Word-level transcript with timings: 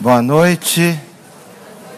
Boa 0.00 0.22
noite. 0.22 0.98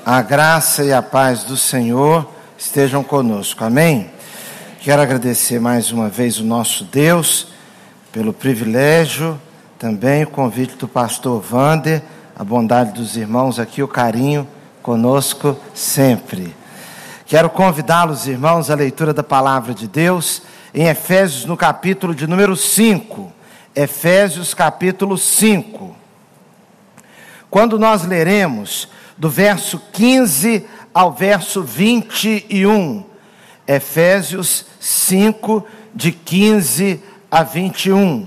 A 0.04 0.21
graça 0.23 0.83
e 0.83 0.92
a 0.92 1.00
paz 1.00 1.45
do 1.45 1.57
Senhor 1.57 2.28
estejam 2.58 3.05
conosco. 3.05 3.63
Amém. 3.63 4.10
Quero 4.81 5.00
agradecer 5.00 5.60
mais 5.60 5.92
uma 5.92 6.08
vez 6.08 6.41
o 6.41 6.44
nosso 6.44 6.83
Deus 6.83 7.46
pelo 8.11 8.32
privilégio, 8.32 9.41
também 9.79 10.25
o 10.25 10.27
convite 10.27 10.75
do 10.75 10.88
pastor 10.88 11.41
Vander, 11.41 12.02
a 12.34 12.43
bondade 12.43 12.91
dos 12.91 13.16
irmãos 13.16 13.61
aqui, 13.61 13.84
o 13.84 13.88
carinho 13.88 14.48
conosco 14.82 15.57
sempre. 15.73 16.57
Quero 17.25 17.48
convidá-los, 17.48 18.27
irmãos, 18.27 18.69
à 18.69 18.75
leitura 18.75 19.14
da 19.14 19.23
palavra 19.23 19.73
de 19.73 19.87
Deus 19.87 20.43
em 20.75 20.89
Efésios, 20.89 21.45
no 21.45 21.57
capítulo 21.57 22.16
de 22.16 22.27
número 22.27 22.57
5. 22.57 23.32
Efésios, 23.77 24.55
capítulo 24.55 25.16
5. 25.16 26.02
Quando 27.52 27.79
nós 27.79 28.05
leremos 28.06 28.88
do 29.19 29.29
verso 29.29 29.79
15 29.93 30.66
ao 30.95 31.12
verso 31.12 31.62
21, 31.62 33.05
Efésios 33.69 34.65
5, 34.80 35.62
de 35.95 36.12
15 36.12 37.02
a 37.30 37.43
21. 37.43 38.27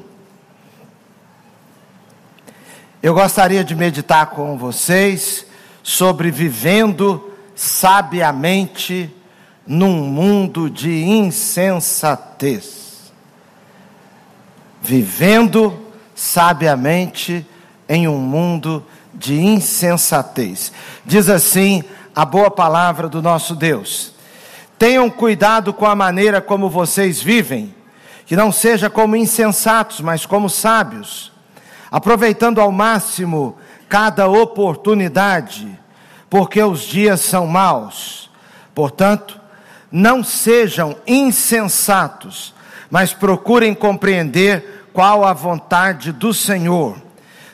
Eu 3.02 3.16
gostaria 3.16 3.64
de 3.64 3.74
meditar 3.74 4.28
com 4.28 4.60
vocês 4.60 5.48
sobre 5.82 6.30
vivendo 6.30 7.34
sabiamente 7.56 9.12
num 9.66 10.04
mundo 10.04 10.70
de 10.70 11.04
insensatez. 11.04 13.12
Vivendo 14.84 15.84
sabiamente 16.14 17.44
em 17.90 18.08
um 18.08 18.20
mundo 18.20 18.80
de 18.80 18.95
insensatez. 19.34 20.72
Diz 21.06 21.30
assim 21.30 21.84
a 22.16 22.26
boa 22.26 22.52
palavra 22.52 23.08
do 23.08 23.22
nosso 23.22 23.56
Deus: 23.56 24.14
Tenham 24.78 25.10
cuidado 25.10 25.74
com 25.74 25.86
a 25.86 25.96
maneira 25.96 26.42
como 26.42 26.70
vocês 26.70 27.22
vivem, 27.22 27.74
que 28.26 28.36
não 28.36 28.52
seja 28.52 28.90
como 28.90 29.16
insensatos, 29.16 30.02
mas 30.02 30.26
como 30.26 30.50
sábios, 30.50 31.32
aproveitando 31.92 32.60
ao 32.60 32.72
máximo 32.72 33.58
cada 33.88 34.28
oportunidade, 34.28 35.80
porque 36.30 36.62
os 36.62 36.82
dias 36.82 37.22
são 37.22 37.48
maus. 37.48 38.30
Portanto, 38.74 39.40
não 39.92 40.24
sejam 40.24 40.98
insensatos, 41.08 42.54
mas 42.90 43.14
procurem 43.14 43.74
compreender 43.74 44.88
qual 44.92 45.24
a 45.24 45.34
vontade 45.34 46.12
do 46.12 46.34
Senhor 46.34 47.05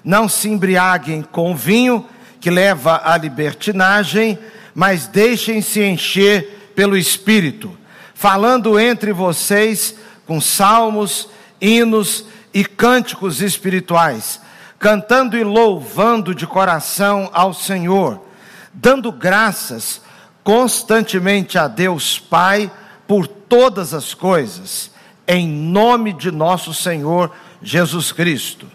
não 0.04 0.28
se 0.28 0.50
embriaguem 0.50 1.22
com 1.22 1.56
vinho, 1.56 2.06
que 2.40 2.50
leva 2.50 3.02
à 3.04 3.16
libertinagem, 3.18 4.38
mas 4.74 5.08
deixem-se 5.08 5.84
encher 5.84 6.72
pelo 6.76 6.98
Espírito, 6.98 7.78
falando 8.14 8.80
entre 8.80 9.14
vocês 9.14 9.96
com 10.26 10.42
salmos, 10.42 11.30
hinos 11.60 12.26
e 12.54 12.66
cânticos 12.66 13.42
espirituais, 13.42 14.42
cantando 14.80 15.38
e 15.38 15.44
louvando 15.44 16.34
de 16.34 16.48
coração 16.48 17.30
ao 17.32 17.54
Senhor, 17.54 18.26
dando 18.74 19.12
graças 19.12 20.02
constantemente 20.44 21.60
a 21.60 21.68
Deus 21.68 22.18
Pai 22.18 22.72
por 23.08 23.28
todas 23.28 23.94
as 23.94 24.16
coisas, 24.16 24.90
em 25.28 25.48
nome 25.48 26.14
de 26.14 26.32
nosso 26.32 26.74
Senhor 26.74 27.32
Jesus 27.62 28.12
Cristo 28.12 28.66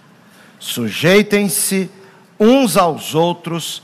Sujeitem-se 0.66 1.88
uns 2.40 2.76
aos 2.76 3.14
outros 3.14 3.82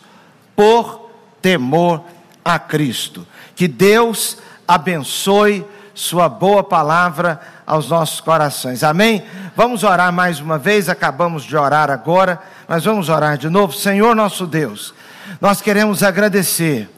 por 0.56 1.08
temor 1.40 2.02
a 2.44 2.58
Cristo. 2.58 3.24
Que 3.54 3.68
Deus 3.68 4.36
abençoe 4.66 5.64
Sua 5.94 6.28
boa 6.28 6.64
palavra 6.64 7.40
aos 7.64 7.88
nossos 7.88 8.20
corações. 8.20 8.82
Amém? 8.82 9.22
Vamos 9.54 9.84
orar 9.84 10.12
mais 10.12 10.40
uma 10.40 10.58
vez. 10.58 10.88
Acabamos 10.88 11.44
de 11.44 11.56
orar 11.56 11.88
agora, 11.88 12.42
mas 12.66 12.84
vamos 12.84 13.08
orar 13.08 13.38
de 13.38 13.48
novo. 13.48 13.72
Senhor 13.72 14.16
nosso 14.16 14.44
Deus, 14.44 14.92
nós 15.40 15.60
queremos 15.60 16.02
agradecer, 16.02 16.90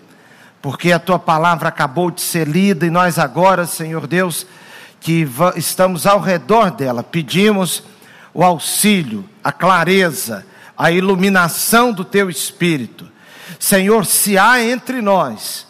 porque 0.63 0.93
a 0.93 0.99
Tua 0.99 1.19
palavra 1.19 1.69
acabou 1.69 2.11
de 2.11 2.23
ser 2.23 2.49
lida 2.49 2.87
e 2.87 2.91
nós 2.91 3.19
agora, 3.19 3.67
Senhor 3.67 4.07
Deus, 4.07 4.47
que 4.99 5.29
estamos 5.57 6.07
ao 6.07 6.21
redor 6.21 6.71
dela, 6.71 7.03
pedimos 7.03 7.83
o 8.35 8.43
auxílio, 8.43 9.25
a 9.43 9.51
clareza, 9.51 10.45
a 10.77 10.91
iluminação 10.91 11.93
do 11.93 12.05
teu 12.05 12.29
espírito. 12.29 13.09
Senhor, 13.59 14.05
se 14.05 14.37
há 14.37 14.63
entre 14.63 15.01
nós 15.01 15.67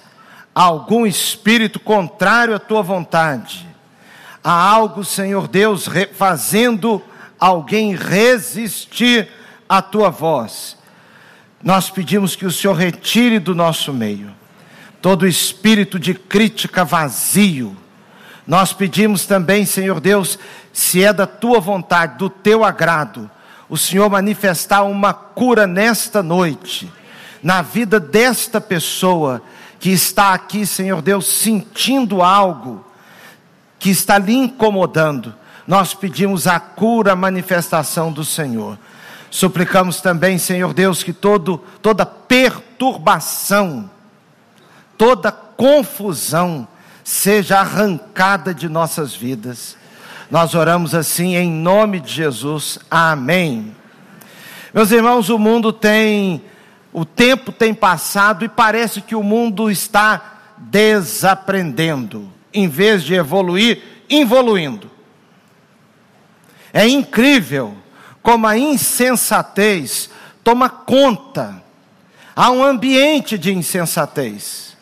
algum 0.55 1.07
espírito 1.07 1.79
contrário 1.79 2.55
à 2.55 2.59
tua 2.59 2.83
vontade, 2.83 3.69
há 4.43 4.51
algo, 4.51 5.05
Senhor 5.05 5.47
Deus, 5.47 5.87
fazendo 6.15 7.01
alguém 7.39 7.95
resistir 7.95 9.29
à 9.69 9.83
tua 9.83 10.09
voz, 10.09 10.77
nós 11.63 11.91
pedimos 11.91 12.35
que 12.35 12.47
o 12.47 12.51
Senhor 12.51 12.75
retire 12.75 13.39
do 13.39 13.55
nosso 13.55 13.93
meio 13.93 14.35
todo 15.05 15.27
espírito 15.27 15.99
de 15.99 16.15
crítica 16.15 16.83
vazio. 16.83 17.77
Nós 18.47 18.73
pedimos 18.73 19.27
também, 19.27 19.67
Senhor 19.67 20.01
Deus, 20.01 20.39
se 20.75 21.05
é 21.05 21.13
da 21.13 21.25
tua 21.25 21.61
vontade, 21.61 22.19
do 22.19 22.29
teu 22.29 22.65
agrado, 22.65 23.31
o 23.69 23.79
Senhor 23.79 24.11
manifestar 24.11 24.83
uma 24.83 25.15
cura 25.15 25.69
nesta 25.69 26.21
noite, 26.21 26.93
na 27.41 27.63
vida 27.63 28.01
desta 28.01 28.61
pessoa 28.61 29.41
que 29.79 29.91
está 29.91 30.35
aqui, 30.35 30.67
Senhor 30.67 31.01
Deus, 31.01 31.29
sentindo 31.29 32.23
algo 32.23 32.85
que 33.79 33.89
está 33.89 34.19
lhe 34.19 34.35
incomodando, 34.35 35.33
nós 35.65 35.95
pedimos 35.95 36.49
a 36.49 36.59
cura, 36.59 37.13
a 37.13 37.17
manifestação 37.17 38.13
do 38.13 38.25
Senhor. 38.25 38.77
Suplicamos 39.31 40.01
também, 40.01 40.39
Senhor 40.39 40.75
Deus, 40.75 41.05
que 41.05 41.13
todo, 41.13 41.59
toda 41.81 42.05
perturbação, 42.05 43.89
toda 44.99 45.31
confusão 45.31 46.67
seja 47.05 47.61
arrancada 47.61 48.53
de 48.53 48.69
nossas 48.69 49.15
vidas 49.15 49.77
nós 50.31 50.55
oramos 50.55 50.95
assim 50.95 51.37
em 51.37 51.51
nome 51.51 52.01
de 52.01 52.13
Jesus. 52.13 52.79
Amém. 52.91 53.75
Meus 54.73 54.91
irmãos, 54.91 55.29
o 55.29 55.39
mundo 55.39 55.73
tem, 55.73 56.43
o 56.93 57.05
tempo 57.05 57.53
tem 57.53 57.73
passado 57.73 58.45
e 58.45 58.49
parece 58.49 59.01
que 59.01 59.15
o 59.15 59.23
mundo 59.23 59.71
está 59.71 60.35
desaprendendo, 60.57 62.29
em 62.53 62.69
vez 62.69 63.03
de 63.03 63.15
evoluir, 63.15 63.83
involuindo. 64.09 64.91
É 66.73 66.89
incrível 66.89 67.77
como 68.23 68.47
a 68.47 68.59
insensatez 68.59 70.11
toma 70.43 70.69
conta. 70.69 71.63
Há 72.35 72.51
um 72.51 72.65
ambiente 72.65 73.39
de 73.39 73.53
insensatez. 73.53 74.77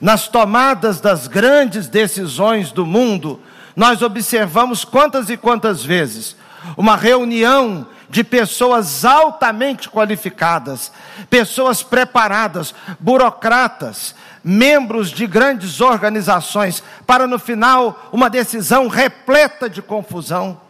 Nas 0.00 0.28
tomadas 0.28 1.00
das 1.00 1.26
grandes 1.26 1.88
decisões 1.88 2.70
do 2.70 2.86
mundo, 2.86 3.40
nós 3.74 4.02
observamos 4.02 4.84
quantas 4.84 5.30
e 5.30 5.36
quantas 5.36 5.84
vezes 5.84 6.36
uma 6.76 6.96
reunião 6.96 7.86
de 8.08 8.22
pessoas 8.22 9.04
altamente 9.04 9.88
qualificadas, 9.88 10.92
pessoas 11.30 11.82
preparadas, 11.82 12.74
burocratas, 13.00 14.14
membros 14.44 15.10
de 15.10 15.26
grandes 15.26 15.80
organizações, 15.80 16.82
para 17.06 17.26
no 17.26 17.38
final 17.38 18.10
uma 18.12 18.28
decisão 18.28 18.86
repleta 18.86 19.68
de 19.68 19.80
confusão. 19.80 20.60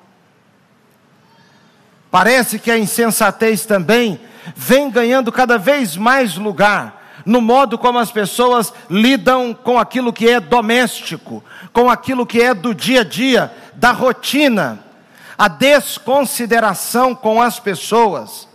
Parece 2.13 2.59
que 2.59 2.71
a 2.71 2.79
insensatez 2.79 3.67
também 3.67 4.21
vem 4.55 4.91
ganhando 4.91 5.33
cada 5.33 5.59
vez 5.59 5.97
mais 5.97 6.37
lugar 6.37 7.02
no 7.25 7.41
modo 7.41 7.79
como 7.79 7.99
as 7.99 8.11
pessoas 8.11 8.73
lidam 8.91 9.55
com 9.55 9.79
aquilo 9.79 10.13
que 10.13 10.29
é 10.29 10.41
doméstico, 10.41 11.43
com 11.73 11.91
aquilo 11.91 12.27
que 12.27 12.41
é 12.41 12.55
do 12.55 12.75
dia 12.75 13.01
a 13.01 13.05
dia, 13.05 13.53
da 13.75 13.93
rotina, 13.93 14.79
a 15.37 15.49
desconsideração 15.49 17.15
com 17.15 17.41
as 17.41 17.59
pessoas, 17.59 18.49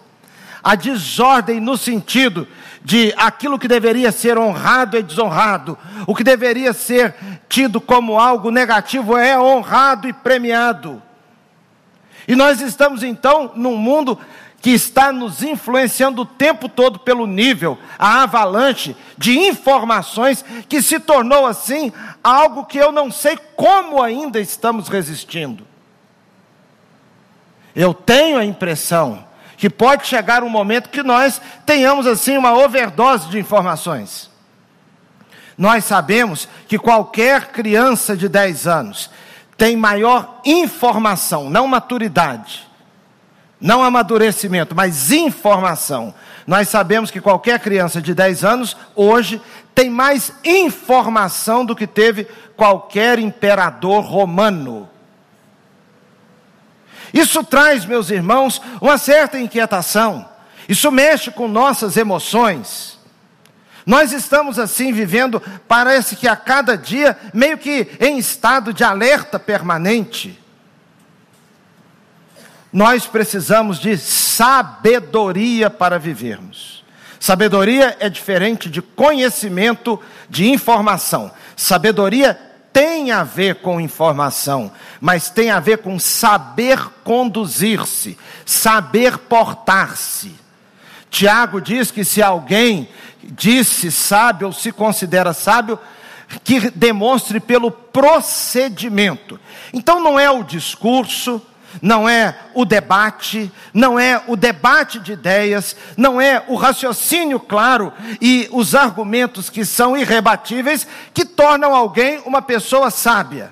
a 0.63 0.75
desordem 0.75 1.59
no 1.59 1.77
sentido 1.77 2.47
de 2.83 3.13
aquilo 3.17 3.59
que 3.59 3.67
deveria 3.67 4.11
ser 4.11 4.37
honrado 4.37 4.97
é 4.97 5.01
desonrado, 5.01 5.77
o 6.05 6.15
que 6.15 6.23
deveria 6.23 6.71
ser 6.71 7.13
tido 7.49 7.81
como 7.81 8.19
algo 8.19 8.49
negativo 8.49 9.17
é 9.17 9.37
honrado 9.37 10.07
e 10.07 10.13
premiado. 10.13 11.01
E 12.27 12.35
nós 12.35 12.61
estamos 12.61 13.03
então 13.03 13.51
num 13.55 13.77
mundo 13.77 14.17
que 14.61 14.71
está 14.71 15.11
nos 15.11 15.43
influenciando 15.43 16.23
o 16.23 16.25
tempo 16.25 16.67
todo 16.67 16.99
pelo 16.99 17.27
nível, 17.27 17.77
a 17.97 18.23
avalanche 18.23 18.95
de 19.17 19.37
informações 19.37 20.43
que 20.67 20.81
se 20.81 20.99
tornou 20.99 21.45
assim 21.45 21.93
algo 22.23 22.65
que 22.65 22.77
eu 22.77 22.91
não 22.91 23.11
sei 23.11 23.37
como 23.55 24.01
ainda 24.01 24.39
estamos 24.39 24.87
resistindo. 24.87 25.65
Eu 27.75 27.93
tenho 27.93 28.39
a 28.39 28.45
impressão 28.45 29.25
que 29.55 29.69
pode 29.69 30.07
chegar 30.07 30.43
um 30.43 30.49
momento 30.49 30.89
que 30.89 31.03
nós 31.03 31.41
tenhamos 31.65 32.07
assim 32.07 32.37
uma 32.37 32.53
overdose 32.53 33.29
de 33.29 33.39
informações. 33.39 34.29
Nós 35.57 35.85
sabemos 35.85 36.47
que 36.67 36.77
qualquer 36.77 37.47
criança 37.51 38.15
de 38.15 38.27
10 38.29 38.67
anos 38.67 39.09
tem 39.57 39.75
maior 39.75 40.41
informação, 40.45 41.49
não 41.49 41.67
maturidade, 41.67 42.66
não 43.59 43.83
amadurecimento, 43.83 44.75
mas 44.75 45.11
informação. 45.11 46.13
Nós 46.45 46.69
sabemos 46.69 47.09
que 47.09 47.19
qualquer 47.19 47.59
criança 47.59 48.01
de 48.01 48.13
10 48.13 48.43
anos, 48.43 48.77
hoje, 48.95 49.41
tem 49.73 49.89
mais 49.89 50.31
informação 50.45 51.65
do 51.65 51.75
que 51.75 51.87
teve 51.87 52.25
qualquer 52.55 53.19
imperador 53.19 54.03
romano. 54.03 54.89
Isso 57.13 57.43
traz, 57.43 57.85
meus 57.85 58.09
irmãos, 58.09 58.61
uma 58.81 58.97
certa 58.97 59.39
inquietação. 59.39 60.27
Isso 60.67 60.91
mexe 60.91 61.31
com 61.31 61.47
nossas 61.47 61.97
emoções. 61.97 62.97
Nós 63.85 64.11
estamos 64.11 64.59
assim 64.59 64.91
vivendo, 64.91 65.41
parece 65.67 66.15
que 66.15 66.27
a 66.27 66.35
cada 66.35 66.77
dia, 66.77 67.17
meio 67.33 67.57
que 67.57 67.87
em 67.99 68.17
estado 68.17 68.73
de 68.73 68.83
alerta 68.83 69.39
permanente. 69.39 70.37
Nós 72.77 73.07
precisamos 73.07 73.79
de 73.79 73.97
sabedoria 73.97 75.67
para 75.67 75.97
vivermos. 75.97 76.83
Sabedoria 77.19 77.97
é 77.99 78.07
diferente 78.07 78.69
de 78.69 78.83
conhecimento, 78.83 79.99
de 80.29 80.47
informação. 80.47 81.31
Sabedoria 81.55 82.39
tem 82.71 83.09
a 83.09 83.23
ver 83.23 83.55
com 83.63 83.81
informação, 83.81 84.71
mas 85.01 85.27
tem 85.27 85.49
a 85.49 85.59
ver 85.59 85.79
com 85.79 85.97
saber 85.97 86.77
conduzir-se, 87.03 88.15
saber 88.45 89.17
portar-se. 89.17 90.35
Tiago 91.09 91.59
diz 91.59 91.89
que 91.89 92.05
se 92.05 92.21
alguém 92.21 92.89
disse 93.23 93.91
sábio 93.91 94.45
ou 94.45 94.53
se 94.53 94.71
considera 94.71 95.33
sábio, 95.33 95.79
que 96.43 96.69
demonstre 96.69 97.39
pelo 97.39 97.71
procedimento. 97.71 99.39
Então 99.73 99.99
não 99.99 100.19
é 100.19 100.29
o 100.29 100.43
discurso, 100.43 101.41
não 101.81 102.07
é 102.07 102.35
o 102.53 102.65
debate, 102.65 103.51
não 103.73 103.99
é 103.99 104.21
o 104.27 104.35
debate 104.35 104.99
de 104.99 105.13
ideias, 105.13 105.75
não 105.95 106.19
é 106.19 106.43
o 106.47 106.55
raciocínio 106.55 107.39
claro 107.39 107.93
e 108.21 108.47
os 108.51 108.75
argumentos 108.75 109.49
que 109.49 109.65
são 109.65 109.95
irrebatíveis 109.95 110.87
que 111.13 111.25
tornam 111.25 111.75
alguém 111.75 112.21
uma 112.25 112.41
pessoa 112.41 112.89
sábia. 112.89 113.51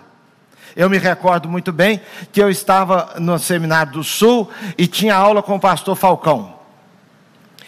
Eu 0.76 0.90
me 0.90 0.98
recordo 0.98 1.48
muito 1.48 1.72
bem 1.72 2.02
que 2.32 2.42
eu 2.42 2.50
estava 2.50 3.14
no 3.20 3.40
Seminário 3.40 3.94
do 3.94 4.04
Sul 4.04 4.50
e 4.78 4.88
tinha 4.88 5.16
aula 5.16 5.42
com 5.42 5.56
o 5.56 5.60
pastor 5.60 5.96
Falcão. 5.96 6.54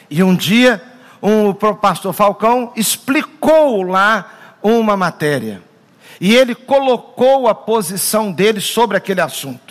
E 0.09 0.21
um 0.21 0.35
dia, 0.35 0.81
um, 1.21 1.49
o 1.49 1.53
pastor 1.53 2.13
Falcão 2.13 2.71
explicou 2.75 3.81
lá 3.83 4.57
uma 4.61 4.97
matéria. 4.97 5.61
E 6.19 6.35
ele 6.35 6.55
colocou 6.55 7.47
a 7.47 7.55
posição 7.55 8.31
dele 8.31 8.59
sobre 8.59 8.97
aquele 8.97 9.21
assunto 9.21 9.66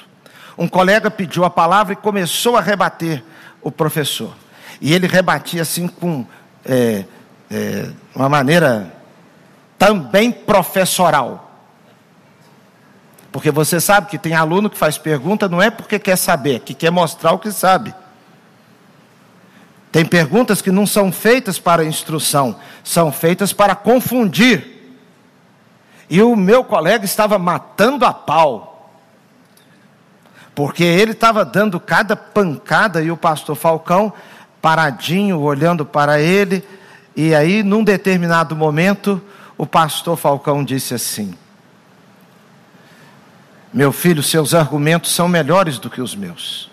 um 0.59 0.67
colega 0.67 1.11
pediu 1.11 1.45
a 1.45 1.51
palavra 1.51 1.93
e 1.93 1.97
começou 1.97 2.57
a 2.57 2.61
rebater 2.61 3.23
o 3.61 3.71
professor. 3.71 4.35
E 4.81 4.93
ele 4.93 5.07
rebatia 5.07 5.63
assim 5.63 5.87
com 5.87 6.27
é, 6.65 7.05
é, 7.51 7.91
uma 8.15 8.29
maneira 8.29 8.93
também 9.79 10.33
professoral. 10.33 11.43
Porque 13.31 13.51
você 13.51 13.81
sabe 13.81 14.09
que 14.09 14.19
tem 14.19 14.35
aluno 14.35 14.71
que 14.71 14.79
faz 14.79 14.97
pergunta 14.97 15.49
não 15.49 15.61
é 15.61 15.71
porque 15.71 15.99
quer 15.99 16.17
saber, 16.17 16.61
que 16.61 16.73
quer 16.73 16.91
mostrar 16.91 17.33
o 17.33 17.39
que 17.39 17.53
sabe. 17.53 17.95
Tem 19.93 20.05
perguntas 20.05 20.63
que 20.63 20.71
não 20.71 20.87
são 20.87 21.13
feitas 21.13 21.59
para 21.59 21.85
instrução, 21.85 22.57
são 22.83 23.13
feitas 23.13 23.53
para 23.53 23.75
confundir. 23.75 24.97
E 26.09 26.23
o 26.23 26.37
meu 26.37 26.65
colega 26.65 27.05
estava 27.05 27.39
matando 27.39 28.05
a 28.05 28.13
pau 28.13 28.76
porque 30.57 30.83
ele 30.83 31.13
estava 31.13 31.45
dando 31.45 31.79
cada 31.79 32.17
pancada 32.17 33.03
e 33.03 33.11
o 33.11 33.17
pastor 33.17 33.55
Falcão 33.55 34.11
paradinho, 34.63 35.39
olhando 35.39 35.85
para 35.85 36.19
ele, 36.19 36.67
e 37.15 37.35
aí, 37.35 37.63
num 37.63 37.85
determinado 37.85 38.57
momento, 38.57 39.23
o 39.59 39.67
pastor 39.67 40.17
Falcão 40.17 40.65
disse 40.65 40.95
assim: 40.95 41.35
Meu 43.71 43.93
filho, 43.93 44.23
seus 44.23 44.55
argumentos 44.55 45.13
são 45.13 45.29
melhores 45.29 45.79
do 45.79 45.91
que 45.91 46.01
os 46.01 46.17
meus. 46.17 46.71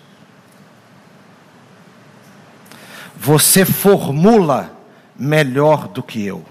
Você 3.14 3.66
formula 3.66 4.72
melhor 5.14 5.88
do 5.88 6.02
que 6.02 6.24
eu. 6.24 6.42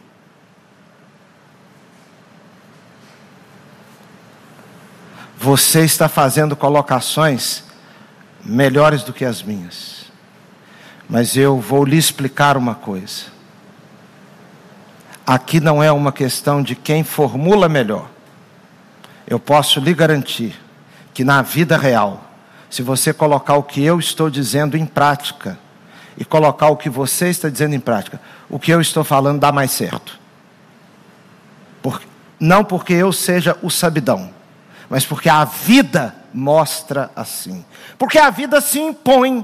Você 5.44 5.82
está 5.82 6.08
fazendo 6.08 6.56
colocações 6.56 7.66
melhores 8.46 9.04
do 9.04 9.12
que 9.12 9.26
as 9.26 9.44
minhas. 9.44 10.06
Mas 11.10 11.36
eu 11.36 11.60
vou 11.60 11.84
lhe 11.84 11.98
explicar 11.98 12.56
uma 12.56 12.74
coisa. 12.74 13.26
Aqui 15.28 15.60
não 15.60 15.84
é 15.84 15.92
uma 15.92 16.14
questão 16.14 16.64
de 16.64 16.78
quem 16.78 17.04
formula 17.04 17.68
melhor. 17.68 18.10
Eu 19.28 19.38
posso 19.38 19.82
lhe 19.82 19.94
garantir 19.94 20.58
que 21.14 21.26
na 21.26 21.42
vida 21.42 21.76
real, 21.76 22.24
se 22.70 22.82
você 22.82 23.14
colocar 23.14 23.56
o 23.56 23.64
que 23.64 23.84
eu 23.84 24.00
estou 24.00 24.30
dizendo 24.30 24.78
em 24.78 24.86
prática 24.86 25.60
e 26.18 26.24
colocar 26.24 26.70
o 26.70 26.78
que 26.78 26.90
você 26.90 27.28
está 27.28 27.50
dizendo 27.50 27.76
em 27.76 27.82
prática, 27.82 28.22
o 28.50 28.58
que 28.58 28.72
eu 28.72 28.80
estou 28.80 29.04
falando 29.04 29.42
dá 29.42 29.52
mais 29.52 29.72
certo. 29.72 30.18
Por, 31.82 32.02
não 32.40 32.64
porque 32.64 32.94
eu 32.94 33.12
seja 33.12 33.58
o 33.62 33.70
sabidão, 33.70 34.33
mas 34.94 35.08
porque 35.08 35.28
a 35.28 35.44
vida 35.44 36.16
mostra 36.32 37.10
assim. 37.16 37.66
Porque 37.98 38.20
a 38.20 38.30
vida 38.30 38.62
se 38.62 38.78
impõe. 38.80 39.44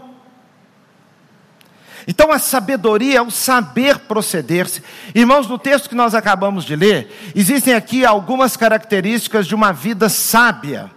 Então 2.08 2.32
a 2.32 2.38
sabedoria 2.38 3.18
é 3.18 3.22
o 3.24 3.32
saber 3.32 3.98
proceder-se. 3.98 4.84
Irmãos, 5.16 5.48
no 5.48 5.58
texto 5.58 5.90
que 5.90 5.96
nós 5.96 6.14
acabamos 6.14 6.64
de 6.64 6.76
ler, 6.76 7.32
existem 7.36 7.74
aqui 7.74 8.06
algumas 8.06 8.56
características 8.56 9.48
de 9.48 9.56
uma 9.56 9.74
vida 9.74 10.08
sábia. 10.08 10.92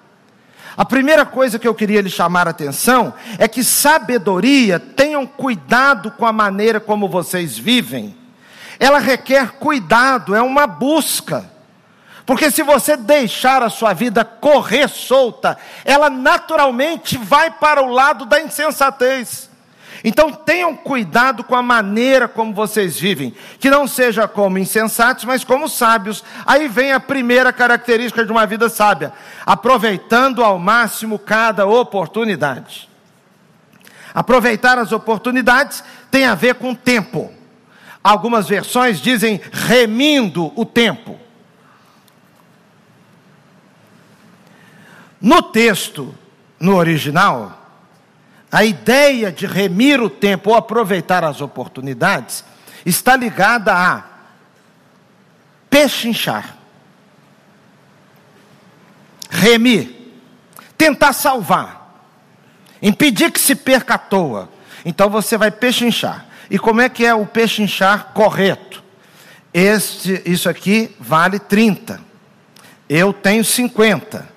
A 0.77 0.85
primeira 0.85 1.25
coisa 1.25 1.59
que 1.59 1.67
eu 1.67 1.75
queria 1.75 2.03
lhe 2.03 2.11
chamar 2.11 2.47
a 2.47 2.51
atenção 2.51 3.15
é 3.39 3.49
que 3.49 3.65
sabedoria, 3.65 4.79
tenham 4.79 5.27
cuidado 5.27 6.11
com 6.11 6.27
a 6.27 6.33
maneira 6.33 6.79
como 6.79 7.09
vocês 7.09 7.57
vivem. 7.57 8.15
Ela 8.79 8.99
requer 8.99 9.53
cuidado, 9.53 10.35
é 10.35 10.43
uma 10.43 10.67
busca. 10.67 11.52
Porque 12.25 12.51
se 12.51 12.63
você 12.63 12.97
deixar 12.97 13.63
a 13.63 13.71
sua 13.71 13.93
vida 13.93 14.25
correr 14.25 14.89
solta, 14.89 15.57
ela 15.85 16.09
naturalmente 16.09 17.19
vai 17.19 17.51
para 17.51 17.83
o 17.83 17.91
lado 17.91 18.25
da 18.25 18.41
insensatez. 18.41 19.51
Então 20.05 20.33
tenham 20.33 20.75
cuidado 20.75 21.45
com 21.45 21.55
a 21.55 21.63
maneira 21.63 22.27
como 22.27 22.53
vocês 22.53 22.99
vivem, 22.99 23.35
que 23.61 23.71
não 23.71 23.87
seja 23.87 24.27
como 24.27 24.59
insensatos, 24.59 25.25
mas 25.25 25.45
como 25.45 25.69
sábios. 25.69 26.25
Aí 26.45 26.67
vem 26.67 26.93
a 26.93 26.99
primeira 26.99 27.53
característica 27.53 28.25
de 28.25 28.33
uma 28.33 28.47
vida 28.47 28.69
sábia: 28.69 29.13
aproveitando 29.47 30.43
ao 30.43 30.59
máximo 30.59 31.19
cada 31.19 31.67
oportunidade. 31.67 32.89
Aproveitar 34.15 34.79
as 34.79 34.93
oportunidades 34.93 35.83
tem 36.11 36.27
a 36.27 36.35
ver 36.35 36.57
com 36.57 36.75
tempo. 36.75 37.33
Algumas 38.03 38.49
versões 38.49 39.01
dizem 39.01 39.41
remindo 39.53 40.53
o 40.57 40.65
tempo. 40.65 41.22
No 45.23 45.41
texto, 45.41 46.13
no 46.59 46.75
original, 46.75 47.63
a 48.51 48.65
ideia 48.65 49.31
de 49.31 49.47
remir 49.47 50.01
o 50.01 50.11
tempo 50.11 50.51
ou 50.51 50.57
aproveitar 50.57 51.23
as 51.23 51.41
oportunidades 51.41 52.45
está 52.85 53.17
ligada 53.17 53.73
a 53.73 54.05
pechinchar. 55.71 56.57
Remir, 59.31 59.95
tentar 60.77 61.13
salvar, 61.13 62.05
impedir 62.83 63.31
que 63.31 63.41
se 63.41 63.55
perca 63.55 63.95
à 63.95 63.99
toa. 63.99 64.51
Então 64.85 65.09
você 65.09 65.39
vai 65.39 65.53
pechinchar. 65.53 66.27
E 66.51 66.59
como 66.59 66.81
é 66.81 66.89
que 66.89 67.07
é 67.07 67.15
o 67.15 67.25
pechinchar 67.25 68.13
correto? 68.13 68.83
Este, 69.55 70.21
isso 70.27 70.49
aqui 70.49 70.95
vale 70.99 71.39
30. 71.39 72.01
Eu 72.89 73.13
tenho 73.13 73.45
50. 73.45 74.32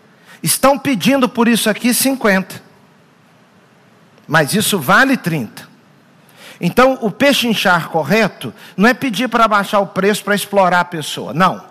Estão 0.45 0.77
pedindo 0.77 1.27
por 1.27 1.47
isso 1.47 1.71
aqui 1.71 1.91
50. 1.91 2.61
Mas 4.27 4.53
isso 4.53 4.77
vale 4.77 5.17
30. 5.17 5.67
Então, 6.61 6.99
o 7.01 7.09
pechinchar 7.09 7.89
correto 7.89 8.53
não 8.77 8.87
é 8.87 8.93
pedir 8.93 9.27
para 9.27 9.47
baixar 9.47 9.79
o 9.79 9.87
preço 9.87 10.23
para 10.23 10.35
explorar 10.35 10.81
a 10.81 10.85
pessoa. 10.85 11.33
Não. 11.33 11.63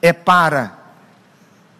É 0.00 0.12
para 0.12 0.78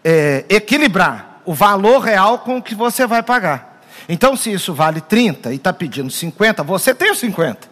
é, 0.03 0.45
equilibrar 0.49 1.41
o 1.45 1.55
valor 1.55 2.01
real 2.01 2.41
com 2.41 2.57
o 2.57 2.63
que 2.63 2.75
você 2.75 3.07
vai 3.07 3.23
pagar. 3.23 3.81
Então, 4.09 4.35
se 4.35 4.51
isso 4.51 4.75
vale 4.75 5.01
30 5.01 5.53
e 5.53 5.57
está 5.57 5.73
pedindo 5.73 6.11
50, 6.11 6.65
você 6.65 6.93
tem 6.93 7.13
os 7.13 7.21
50. 7.21 7.69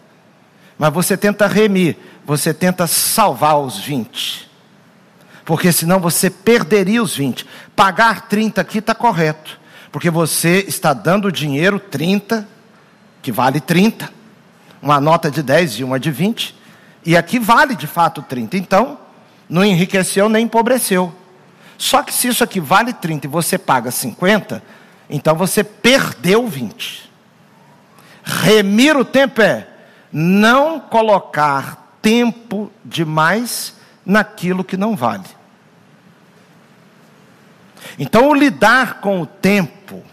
Mas 0.77 0.93
você 0.93 1.17
tenta 1.17 1.47
remir, 1.47 1.97
você 2.23 2.53
tenta 2.53 2.87
salvar 2.87 3.59
os 3.59 3.77
20. 3.77 4.48
Porque 5.49 5.71
senão 5.71 5.99
você 5.99 6.29
perderia 6.29 7.01
os 7.01 7.15
20. 7.15 7.43
Pagar 7.75 8.27
30 8.27 8.61
aqui 8.61 8.77
está 8.77 8.93
correto. 8.93 9.59
Porque 9.91 10.11
você 10.11 10.63
está 10.67 10.93
dando 10.93 11.31
dinheiro 11.31 11.79
30, 11.79 12.47
que 13.19 13.31
vale 13.31 13.59
30. 13.59 14.13
Uma 14.79 15.01
nota 15.01 15.31
de 15.31 15.41
10 15.41 15.79
e 15.79 15.83
uma 15.83 15.99
de 15.99 16.11
20. 16.11 16.55
E 17.03 17.17
aqui 17.17 17.39
vale 17.39 17.75
de 17.75 17.87
fato 17.87 18.21
30. 18.21 18.57
Então, 18.57 18.99
não 19.49 19.65
enriqueceu 19.65 20.29
nem 20.29 20.45
empobreceu. 20.45 21.11
Só 21.79 22.03
que 22.03 22.13
se 22.13 22.27
isso 22.27 22.43
aqui 22.43 22.59
vale 22.59 22.93
30 22.93 23.25
e 23.25 23.27
você 23.27 23.57
paga 23.57 23.89
50, 23.89 24.61
então 25.09 25.35
você 25.35 25.63
perdeu 25.63 26.47
20. 26.47 27.11
Remir 28.23 28.95
o 28.95 29.03
tempo 29.03 29.41
é 29.41 29.67
não 30.13 30.79
colocar 30.79 31.97
tempo 32.03 32.71
demais 32.85 33.73
naquilo 34.05 34.63
que 34.63 34.77
não 34.77 34.95
vale. 34.95 35.38
Então, 37.97 38.33
lidar 38.33 39.01
com 39.01 39.21
o 39.21 39.25
tempo 39.25 40.03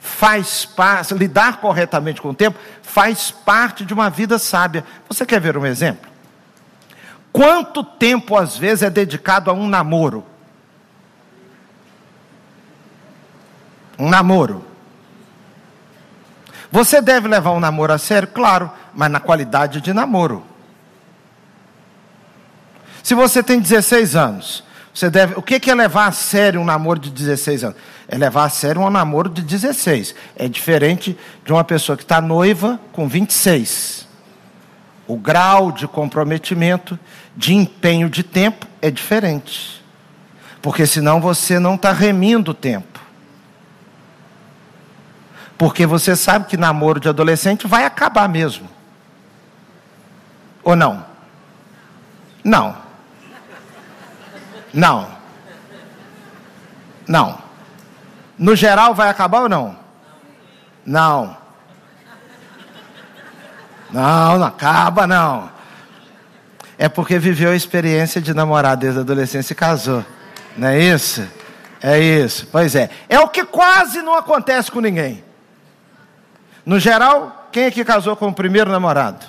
faz 0.00 0.64
parte, 0.64 1.14
lidar 1.14 1.60
corretamente 1.60 2.20
com 2.20 2.30
o 2.30 2.34
tempo 2.34 2.58
faz 2.82 3.30
parte 3.30 3.84
de 3.84 3.92
uma 3.92 4.08
vida 4.08 4.38
sábia. 4.38 4.84
Você 5.08 5.26
quer 5.26 5.40
ver 5.40 5.56
um 5.56 5.66
exemplo? 5.66 6.10
Quanto 7.32 7.84
tempo 7.84 8.36
às 8.36 8.56
vezes 8.56 8.82
é 8.82 8.90
dedicado 8.90 9.50
a 9.50 9.54
um 9.54 9.68
namoro? 9.68 10.24
Um 13.98 14.08
namoro. 14.08 14.64
Você 16.70 17.00
deve 17.00 17.28
levar 17.28 17.52
um 17.52 17.60
namoro 17.60 17.92
a 17.92 17.98
sério, 17.98 18.28
claro, 18.28 18.70
mas 18.94 19.10
na 19.10 19.20
qualidade 19.20 19.80
de 19.80 19.92
namoro. 19.92 20.44
Se 23.02 23.14
você 23.14 23.42
tem 23.42 23.60
16 23.60 24.16
anos, 24.16 24.64
você 24.98 25.08
deve. 25.08 25.34
O 25.36 25.42
que 25.42 25.70
é 25.70 25.74
levar 25.76 26.06
a 26.06 26.12
sério 26.12 26.60
um 26.60 26.64
namoro 26.64 26.98
de 26.98 27.08
16 27.08 27.62
anos? 27.62 27.76
É 28.08 28.18
levar 28.18 28.46
a 28.46 28.48
sério 28.48 28.80
um 28.80 28.90
namoro 28.90 29.28
de 29.28 29.42
16. 29.42 30.12
É 30.34 30.48
diferente 30.48 31.16
de 31.44 31.52
uma 31.52 31.62
pessoa 31.62 31.96
que 31.96 32.02
está 32.02 32.20
noiva 32.20 32.80
com 32.92 33.06
26. 33.06 34.08
O 35.06 35.16
grau 35.16 35.70
de 35.70 35.86
comprometimento, 35.86 36.98
de 37.36 37.54
empenho 37.54 38.10
de 38.10 38.24
tempo 38.24 38.66
é 38.82 38.90
diferente. 38.90 39.84
Porque 40.60 40.84
senão 40.84 41.20
você 41.20 41.60
não 41.60 41.76
está 41.76 41.92
remindo 41.92 42.50
o 42.50 42.54
tempo. 42.54 42.98
Porque 45.56 45.86
você 45.86 46.16
sabe 46.16 46.46
que 46.46 46.56
namoro 46.56 46.98
de 46.98 47.08
adolescente 47.08 47.68
vai 47.68 47.84
acabar 47.84 48.28
mesmo. 48.28 48.68
Ou 50.64 50.74
não? 50.74 51.06
Não. 52.42 52.87
Não. 54.72 55.08
Não. 57.06 57.38
No 58.38 58.54
geral 58.54 58.94
vai 58.94 59.08
acabar 59.08 59.42
ou 59.42 59.48
não? 59.48 59.76
Não. 60.84 61.36
Não, 63.90 64.38
não 64.38 64.46
acaba 64.46 65.06
não. 65.06 65.50
É 66.76 66.88
porque 66.88 67.18
viveu 67.18 67.50
a 67.50 67.56
experiência 67.56 68.20
de 68.20 68.32
namorar 68.32 68.76
desde 68.76 69.00
a 69.00 69.02
adolescência 69.02 69.52
e 69.52 69.56
casou. 69.56 70.04
Não 70.56 70.68
é 70.68 70.78
isso? 70.78 71.26
É 71.82 71.98
isso. 71.98 72.46
Pois 72.52 72.74
é. 72.74 72.90
É 73.08 73.18
o 73.18 73.28
que 73.28 73.44
quase 73.44 74.02
não 74.02 74.14
acontece 74.14 74.70
com 74.70 74.80
ninguém. 74.80 75.24
No 76.64 76.78
geral, 76.78 77.48
quem 77.50 77.64
é 77.64 77.70
que 77.70 77.84
casou 77.84 78.14
com 78.14 78.28
o 78.28 78.34
primeiro 78.34 78.70
namorado? 78.70 79.26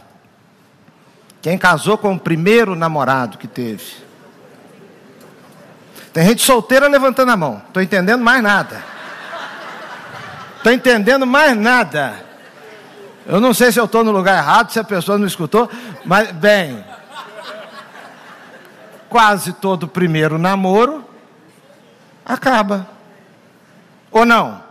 Quem 1.41 1.57
casou 1.57 1.97
com 1.97 2.13
o 2.13 2.19
primeiro 2.19 2.75
namorado 2.75 3.37
que 3.37 3.47
teve? 3.47 4.08
Tem 6.19 6.27
gente 6.27 6.41
solteira 6.41 6.89
levantando 6.89 7.31
a 7.31 7.37
mão. 7.37 7.61
Estou 7.65 7.81
entendendo 7.81 8.21
mais 8.21 8.43
nada. 8.43 8.83
Estou 10.57 10.73
entendendo 10.73 11.25
mais 11.25 11.55
nada. 11.55 12.13
Eu 13.25 13.39
não 13.39 13.53
sei 13.53 13.71
se 13.71 13.79
eu 13.79 13.85
estou 13.85 14.03
no 14.03 14.11
lugar 14.11 14.37
errado, 14.37 14.69
se 14.69 14.77
a 14.77 14.83
pessoa 14.83 15.17
não 15.17 15.25
escutou, 15.25 15.71
mas, 16.03 16.29
bem. 16.33 16.83
Quase 19.07 19.53
todo 19.53 19.87
primeiro 19.87 20.37
namoro 20.37 21.09
acaba. 22.25 22.85
Ou 24.11 24.25
não? 24.25 24.61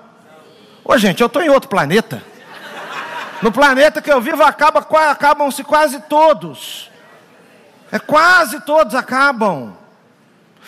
Ô, 0.85 0.99
gente, 0.99 1.23
eu 1.23 1.29
estou 1.29 1.41
em 1.41 1.49
outro 1.49 1.71
planeta. 1.71 2.23
No 3.41 3.51
planeta 3.51 4.03
que 4.03 4.13
eu 4.13 4.21
vivo 4.21 4.43
acaba, 4.43 4.87
acabam-se 5.11 5.65
quase 5.65 5.99
todos. 6.11 6.91
É 7.91 7.99
quase 7.99 8.61
todos 8.61 8.95
acabam. 8.95 9.78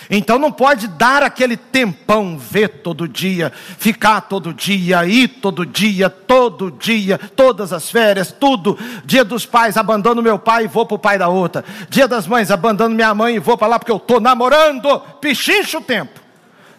Então 0.09 0.39
não 0.39 0.51
pode 0.51 0.89
dar 0.89 1.23
aquele 1.23 1.57
tempão, 1.57 2.39
ver 2.39 2.69
todo 2.69 3.07
dia, 3.07 3.53
ficar 3.79 4.23
todo 4.23 4.55
dia, 4.55 5.05
ir 5.05 5.29
todo 5.29 5.67
dia, 5.67 6.09
todo 6.09 6.71
dia, 6.71 7.19
todas 7.37 7.73
as 7.73 7.91
férias, 7.91 8.33
tudo. 8.33 8.79
Dia 9.05 9.25
dos 9.25 9.45
pais, 9.45 9.77
abandono 9.77 10.23
meu 10.23 10.39
pai 10.39 10.65
e 10.65 10.69
vou 10.69 10.87
para 10.87 10.95
o 10.95 10.99
pai 10.99 11.19
da 11.19 11.29
outra. 11.29 11.65
Dia 11.89 12.09
das 12.09 12.27
mães, 12.27 12.51
abandono 12.51 12.95
minha 12.95 13.15
mãe 13.15 13.37
e 13.37 13.41
vou 13.41 13.59
para 13.59 13.69
lá 13.69 13.79
porque 13.79 13.93
eu 13.93 13.97
estou 13.97 14.21
namorando. 14.21 15.01
Pichincha 15.21 15.79
o 15.79 15.83
tempo. 15.83 16.21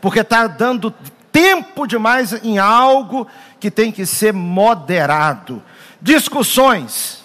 Porque 0.01 0.21
está 0.21 0.47
dando 0.47 0.93
tempo 1.31 1.87
demais 1.87 2.33
em 2.43 2.57
algo 2.57 3.27
que 3.59 3.69
tem 3.69 3.91
que 3.91 4.05
ser 4.05 4.33
moderado. 4.33 5.61
Discussões. 6.01 7.21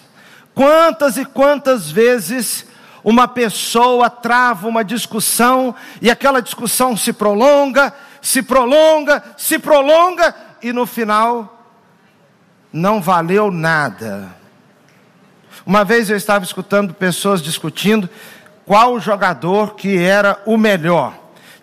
Quantas 0.54 1.16
e 1.16 1.24
quantas 1.24 1.90
vezes 1.90 2.66
uma 3.06 3.28
pessoa 3.28 4.10
trava 4.10 4.66
uma 4.66 4.82
discussão 4.82 5.72
e 6.02 6.10
aquela 6.10 6.42
discussão 6.42 6.96
se 6.96 7.12
prolonga, 7.12 7.94
se 8.20 8.42
prolonga, 8.42 9.22
se 9.36 9.60
prolonga 9.60 10.34
e 10.60 10.72
no 10.72 10.84
final 10.84 11.56
não 12.72 13.00
valeu 13.00 13.48
nada. 13.52 14.34
Uma 15.64 15.84
vez 15.84 16.10
eu 16.10 16.16
estava 16.16 16.44
escutando 16.44 16.92
pessoas 16.94 17.40
discutindo 17.40 18.10
qual 18.64 18.98
jogador 18.98 19.76
que 19.76 19.96
era 19.96 20.42
o 20.44 20.56
melhor. 20.56 21.14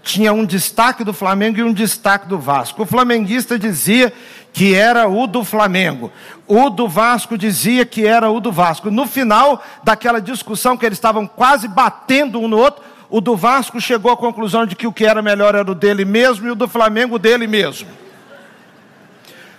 Tinha 0.02 0.32
um 0.32 0.46
destaque 0.46 1.04
do 1.04 1.14
Flamengo 1.14 1.60
e 1.60 1.64
um 1.64 1.74
destaque 1.74 2.26
do 2.26 2.40
Vasco. 2.40 2.84
O 2.84 2.86
flamenguista 2.86 3.60
dizia 3.60 4.14
que 4.54 4.76
era 4.76 5.10
o 5.10 5.26
do 5.26 5.44
Flamengo. 5.44 6.12
O 6.48 6.70
do 6.70 6.88
Vasco 6.88 7.36
dizia 7.36 7.86
que 7.86 8.06
era 8.06 8.30
o 8.30 8.40
do 8.40 8.52
Vasco. 8.52 8.92
No 8.92 9.08
final 9.08 9.62
daquela 9.84 10.22
discussão 10.22 10.78
que 10.78 10.86
eles 10.86 11.00
estavam 11.00 11.26
quase 11.26 11.68
batendo 11.68 12.40
um 12.40 12.48
no 12.48 12.60
outro, 12.60 12.84
o 13.10 13.20
do 13.20 13.36
Vasco 13.36 13.82
chegou 13.82 14.12
à 14.12 14.18
conclusão 14.18 14.66
de 14.66 14.76
que 14.76 14.86
o 14.86 14.94
que 14.94 15.06
era 15.06 15.24
melhor 15.24 15.56
era 15.56 15.70
o 15.70 15.76
dele 15.76 16.06
mesmo 16.06 16.48
e 16.48 16.52
o 16.52 16.56
do 16.56 16.68
Flamengo 16.68 17.18
dele 17.18 17.48
mesmo. 17.48 17.90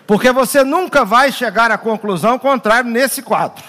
Porque 0.07 0.31
você 0.31 0.63
nunca 0.63 1.05
vai 1.05 1.33
chegar 1.33 1.73
à 1.73 1.79
conclusão 1.79 2.39
contrária 2.39 2.89
nesse 2.89 3.21
quadro. 3.21 3.65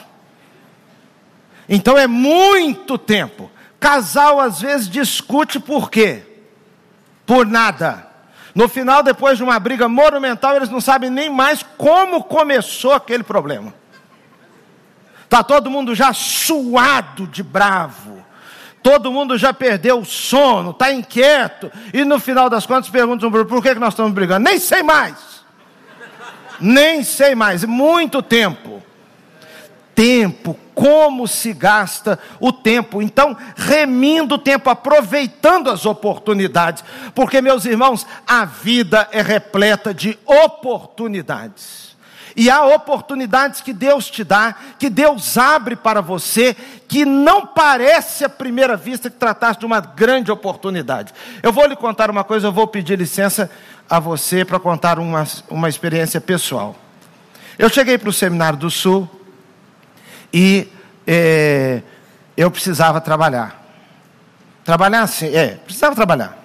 Então 1.67 1.97
é 1.97 2.05
muito 2.05 2.99
tempo. 2.99 3.49
Casal 3.79 4.39
às 4.39 4.61
vezes 4.61 4.87
discute 4.87 5.59
por 5.59 5.89
quê? 5.89 6.21
Por 7.25 7.47
nada. 7.47 8.14
No 8.55 8.67
final, 8.69 9.03
depois 9.03 9.37
de 9.37 9.43
uma 9.43 9.59
briga 9.59 9.87
monumental, 9.87 10.55
eles 10.55 10.69
não 10.69 10.81
sabem 10.81 11.09
nem 11.09 11.29
mais 11.29 11.61
como 11.77 12.23
começou 12.23 12.93
aquele 12.93 13.21
problema. 13.21 13.73
Está 15.25 15.43
todo 15.43 15.69
mundo 15.69 15.93
já 15.93 16.13
suado 16.13 17.27
de 17.27 17.43
bravo. 17.43 18.23
Todo 18.81 19.11
mundo 19.11 19.37
já 19.37 19.53
perdeu 19.53 19.99
o 19.99 20.05
sono, 20.05 20.71
está 20.71 20.93
inquieto. 20.93 21.71
E 21.93 22.05
no 22.05 22.19
final 22.19 22.49
das 22.49 22.65
contas 22.65 22.89
perguntam 22.89 23.29
por 23.29 23.61
que 23.61 23.75
nós 23.75 23.93
estamos 23.93 24.13
brigando. 24.13 24.45
Nem 24.45 24.57
sei 24.57 24.81
mais. 24.81 25.43
Nem 26.59 27.03
sei 27.03 27.35
mais. 27.35 27.65
Muito 27.65 28.21
tempo 28.21 28.81
tempo, 29.95 30.59
como 30.75 31.27
se 31.27 31.53
gasta 31.53 32.19
o 32.39 32.51
tempo. 32.51 33.01
Então, 33.01 33.35
remindo 33.55 34.35
o 34.35 34.39
tempo, 34.39 34.69
aproveitando 34.69 35.71
as 35.71 35.85
oportunidades, 35.85 36.83
porque, 37.15 37.41
meus 37.41 37.65
irmãos, 37.65 38.05
a 38.27 38.45
vida 38.45 39.07
é 39.11 39.21
repleta 39.21 39.93
de 39.93 40.19
oportunidades. 40.25 41.95
E 42.35 42.49
há 42.49 42.65
oportunidades 42.65 43.61
que 43.61 43.71
Deus 43.71 44.11
te 44.11 44.21
dá, 44.21 44.55
que 44.77 44.89
Deus 44.89 45.37
abre 45.37 45.77
para 45.77 46.01
você, 46.01 46.53
que 46.85 47.05
não 47.05 47.45
parece 47.45 48.25
à 48.25 48.29
primeira 48.29 48.75
vista 48.75 49.09
que 49.09 49.15
tratasse 49.15 49.59
de 49.59 49.65
uma 49.65 49.79
grande 49.79 50.29
oportunidade. 50.29 51.13
Eu 51.41 51.53
vou 51.53 51.65
lhe 51.65 51.77
contar 51.77 52.11
uma 52.11 52.25
coisa, 52.25 52.47
eu 52.47 52.51
vou 52.51 52.67
pedir 52.67 52.99
licença 52.99 53.49
a 53.89 53.99
você 53.99 54.43
para 54.43 54.59
contar 54.59 54.99
uma, 54.99 55.25
uma 55.49 55.69
experiência 55.69 56.19
pessoal. 56.19 56.75
Eu 57.57 57.69
cheguei 57.69 57.97
para 57.97 58.09
o 58.09 58.13
Seminário 58.13 58.59
do 58.59 58.69
Sul, 58.69 59.09
e 60.37 60.69
é, 61.07 61.81
eu 62.35 62.51
precisava 62.51 62.99
trabalhar. 62.99 63.63
Trabalhar 64.65 65.03
assim, 65.03 65.33
é, 65.33 65.51
precisava 65.63 65.95
trabalhar. 65.95 66.37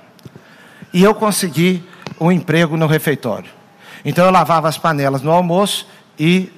E 0.93 1.03
eu 1.03 1.13
consegui 1.13 1.83
um 2.21 2.31
emprego 2.31 2.77
no 2.77 2.87
refeitório. 2.87 3.51
Então 4.05 4.25
eu 4.25 4.31
lavava 4.31 4.69
as 4.69 4.79
panelas 4.79 5.23
no 5.23 5.33
almoço 5.33 5.89
e 6.17 6.53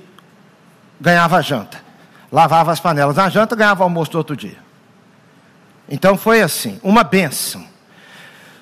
ganhava 1.00 1.38
a 1.38 1.40
janta. 1.40 1.80
Lavava 2.30 2.70
as 2.70 2.80
panelas 2.80 3.16
na 3.16 3.30
janta, 3.30 3.56
ganhava 3.56 3.80
o 3.80 3.84
almoço 3.84 4.12
do 4.12 4.18
outro 4.18 4.36
dia. 4.36 4.58
Então 5.88 6.18
foi 6.18 6.42
assim, 6.42 6.78
uma 6.82 7.02
benção. 7.02 7.64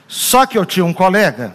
Só 0.07 0.47
que 0.47 0.57
eu 0.57 0.65
tinha 0.65 0.87
um 0.87 0.93
colega 0.93 1.55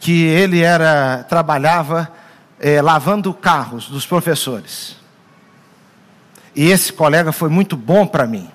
que 0.00 0.24
ele 0.24 0.62
era 0.62 1.26
trabalhava 1.28 2.10
é, 2.58 2.80
lavando 2.80 3.34
carros 3.34 3.86
dos 3.86 4.06
professores. 4.06 5.03
E 6.54 6.70
esse 6.70 6.92
colega 6.92 7.32
foi 7.32 7.48
muito 7.48 7.76
bom 7.76 8.06
para 8.06 8.26
mim. 8.26 8.48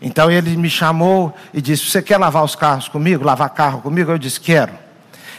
Então 0.00 0.30
ele 0.30 0.56
me 0.56 0.70
chamou 0.70 1.34
e 1.52 1.60
disse: 1.60 1.86
Você 1.86 2.00
quer 2.00 2.16
lavar 2.16 2.44
os 2.44 2.54
carros 2.54 2.88
comigo? 2.88 3.24
Lavar 3.24 3.50
carro 3.50 3.80
comigo? 3.80 4.10
Eu 4.10 4.18
disse: 4.18 4.40
Quero. 4.40 4.72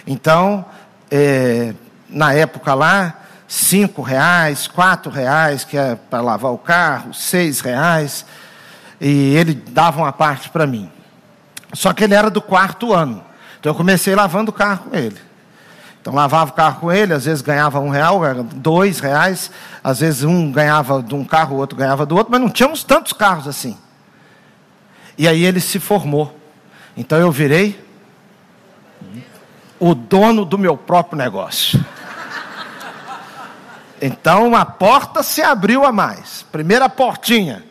Então, 0.05 0.65
é, 1.09 1.73
na 2.09 2.33
época 2.33 2.73
lá, 2.73 3.21
cinco 3.47 4.01
reais, 4.01 4.67
quatro 4.67 5.11
reais, 5.11 5.63
que 5.63 5.77
é 5.77 5.95
para 5.95 6.21
lavar 6.21 6.51
o 6.51 6.57
carro, 6.57 7.13
seis 7.13 7.59
reais, 7.59 8.25
e 8.99 9.35
ele 9.35 9.53
dava 9.53 9.99
uma 9.99 10.11
parte 10.11 10.49
para 10.49 10.67
mim. 10.67 10.91
Só 11.73 11.93
que 11.93 12.03
ele 12.03 12.13
era 12.13 12.29
do 12.29 12.41
quarto 12.41 12.93
ano, 12.93 13.23
então 13.59 13.71
eu 13.71 13.75
comecei 13.75 14.13
lavando 14.15 14.51
o 14.51 14.53
carro 14.53 14.89
com 14.89 14.95
ele. 14.95 15.17
Então 16.01 16.15
lavava 16.15 16.49
o 16.49 16.53
carro 16.53 16.79
com 16.79 16.91
ele, 16.91 17.13
às 17.13 17.25
vezes 17.25 17.43
ganhava 17.43 17.79
um 17.79 17.89
real, 17.89 18.19
dois 18.55 18.99
reais, 18.99 19.51
às 19.83 19.99
vezes 19.99 20.23
um 20.23 20.51
ganhava 20.51 21.01
de 21.01 21.13
um 21.13 21.23
carro, 21.23 21.55
o 21.55 21.59
outro 21.59 21.77
ganhava 21.77 22.07
do 22.07 22.15
outro, 22.17 22.31
mas 22.31 22.41
não 22.41 22.49
tínhamos 22.49 22.83
tantos 22.83 23.13
carros 23.13 23.47
assim. 23.47 23.77
E 25.15 25.27
aí 25.27 25.45
ele 25.45 25.59
se 25.59 25.79
formou. 25.79 26.35
Então 26.97 27.19
eu 27.19 27.31
virei 27.31 27.79
o 29.79 29.93
dono 29.93 30.43
do 30.43 30.57
meu 30.57 30.75
próprio 30.75 31.17
negócio. 31.17 31.83
Então 34.01 34.55
a 34.55 34.65
porta 34.65 35.21
se 35.21 35.43
abriu 35.43 35.85
a 35.85 35.91
mais. 35.91 36.43
Primeira 36.51 36.89
portinha. 36.89 37.63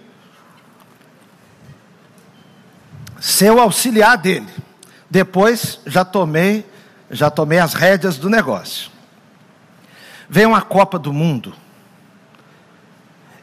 Ser 3.19 3.51
o 3.51 3.61
auxiliar 3.61 4.17
dele. 4.17 4.49
Depois 5.11 5.81
já 5.85 6.05
tomei, 6.05 6.65
já 7.11 7.31
tomei 7.31 7.59
as 7.59 7.75
rédeas 7.75 8.17
do 8.17 8.31
negócio. 8.31 8.91
Veio 10.29 10.49
uma 10.49 10.63
Copa 10.63 10.99
do 10.99 11.13
Mundo. 11.13 11.55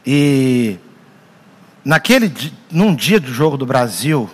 E 0.06 0.78
naquele 1.84 2.32
num 2.70 2.94
dia 2.94 3.20
do 3.20 3.32
jogo 3.32 3.56
do 3.56 3.66
Brasil, 3.66 4.28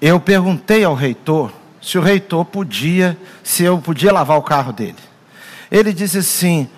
eu 0.00 0.20
perguntei 0.20 0.84
ao 0.84 0.94
reitor 0.94 1.52
se 1.82 1.98
o 1.98 2.00
reitor 2.00 2.44
podia, 2.44 3.18
se 3.42 3.62
eu 3.64 3.78
podia 3.78 4.12
lavar 4.12 4.38
o 4.38 4.42
carro 4.42 4.72
dele. 4.72 4.96
Ele 5.70 5.92
disse 5.92 6.18
assim: 6.18 6.68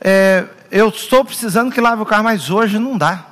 é, 0.00 0.46
eu 0.70 0.88
estou 0.88 1.24
precisando 1.24 1.72
que 1.72 1.80
lave 1.80 2.02
o 2.02 2.06
carro, 2.06 2.24
mas 2.24 2.50
hoje 2.50 2.78
não 2.78 2.96
dá. 2.98 3.26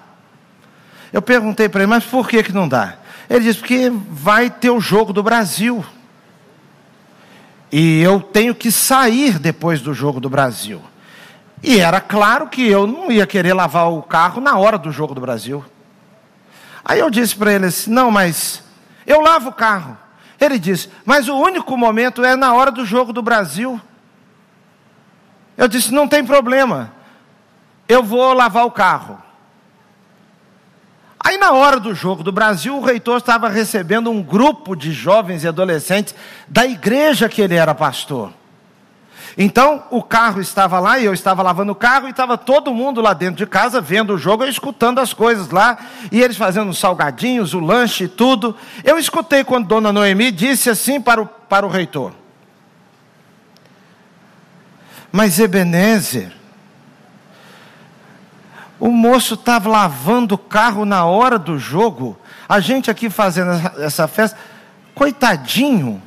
Eu 1.13 1.23
perguntei 1.23 1.69
para 1.69 1.83
ele, 1.83 1.91
mas 1.91 2.05
por 2.05 2.29
que, 2.29 2.43
que 2.43 2.53
não 2.53 2.69
dá? 2.69 2.97
Ele 3.29 3.45
disse, 3.45 3.59
porque 3.59 3.91
vai 4.11 4.51
ter 4.51 4.71
o 4.71 4.81
jogo 4.81 5.13
do 5.13 5.23
Brasil. 5.23 5.85
E 7.77 8.01
eu 8.01 8.21
tenho 8.21 8.55
que 8.55 8.71
sair 8.71 9.37
depois 9.37 9.81
do 9.81 9.93
jogo 9.93 10.21
do 10.21 10.31
Brasil. 10.31 10.81
E 11.61 11.81
era 11.81 12.01
claro 12.01 12.47
que 12.47 12.65
eu 12.65 12.87
não 12.87 13.11
ia 13.11 13.27
querer 13.27 13.53
lavar 13.53 13.91
o 13.91 14.01
carro 14.01 14.41
na 14.41 14.57
hora 14.57 14.79
do 14.79 14.93
jogo 14.93 15.13
do 15.13 15.21
Brasil. 15.21 15.65
Aí 16.85 17.01
eu 17.01 17.11
disse 17.11 17.35
para 17.35 17.53
ele 17.53 17.67
assim: 17.67 17.91
não, 17.91 18.13
mas 18.13 18.63
eu 19.05 19.21
lavo 19.21 19.49
o 19.49 19.53
carro. 19.53 19.99
Ele 20.41 20.57
disse, 20.57 20.89
mas 21.05 21.29
o 21.29 21.35
único 21.37 21.77
momento 21.77 22.23
é 22.23 22.37
na 22.37 22.55
hora 22.55 22.71
do 22.71 22.87
jogo 22.87 23.13
do 23.13 23.21
Brasil. 23.21 23.81
Eu 25.57 25.67
disse: 25.67 25.93
não 25.93 26.07
tem 26.07 26.25
problema, 26.25 26.93
eu 27.89 28.05
vou 28.05 28.33
lavar 28.35 28.67
o 28.67 28.71
carro. 28.71 29.21
Aí, 31.25 31.39
na 31.39 31.53
hora 31.53 31.81
do 31.81 31.95
jogo 31.95 32.23
do 32.23 32.31
Brasil, 32.31 32.77
o 32.77 32.85
reitor 32.85 33.17
estava 33.17 33.49
recebendo 33.49 34.11
um 34.11 34.23
grupo 34.23 34.77
de 34.77 34.93
jovens 34.93 35.43
e 35.43 35.49
adolescentes 35.49 36.15
da 36.47 36.67
igreja 36.67 37.31
que 37.31 37.41
ele 37.41 37.55
era 37.55 37.75
pastor. 37.75 38.31
Então, 39.37 39.85
o 39.91 40.03
carro 40.03 40.39
estava 40.39 40.79
lá 40.79 40.99
e 40.99 41.07
eu 41.07 41.15
estava 41.15 41.43
lavando 41.43 41.73
o 41.73 41.75
carro 41.75 42.07
e 42.07 42.11
estava 42.11 42.37
todo 42.37 42.75
mundo 42.75 43.01
lá 43.01 43.15
dentro 43.15 43.37
de 43.37 43.47
casa 43.47 43.81
vendo 43.81 44.13
o 44.13 44.19
jogo, 44.19 44.45
eu 44.45 44.51
escutando 44.51 45.01
as 45.01 45.15
coisas 45.15 45.49
lá, 45.49 45.79
e 46.13 46.21
eles 46.21 46.37
fazendo 46.37 46.69
os 46.69 46.79
salgadinhos, 46.79 47.55
o 47.55 47.59
lanche 47.59 48.05
e 48.05 48.09
tudo. 48.09 48.55
Eu 48.85 48.99
escutei 48.99 49.43
quando 49.43 49.67
Dona 49.67 49.93
Noemi 49.93 50.31
disse 50.31 50.69
assim 50.69 51.01
para 51.01 51.23
o, 51.23 51.27
para 51.27 51.67
o 51.67 51.71
reitor: 51.71 52.13
mas 55.11 55.41
Ebenezer, 55.41 56.33
o 58.85 58.91
moço 58.91 59.33
estava 59.33 59.67
lavando 59.67 60.35
o 60.35 60.39
carro 60.39 60.85
na 60.85 61.07
hora 61.07 61.39
do 61.39 61.59
jogo, 61.59 62.19
a 62.47 62.61
gente 62.61 62.91
aqui 62.91 63.09
fazendo 63.09 63.53
essa 63.79 64.07
festa, 64.07 64.39
coitadinho. 64.95 66.03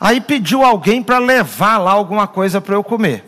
Aí 0.00 0.20
pediu 0.20 0.64
alguém 0.64 1.00
para 1.00 1.18
levar 1.18 1.78
lá 1.78 1.92
alguma 1.92 2.26
coisa 2.26 2.60
para 2.60 2.74
eu 2.74 2.82
comer. 2.82 3.24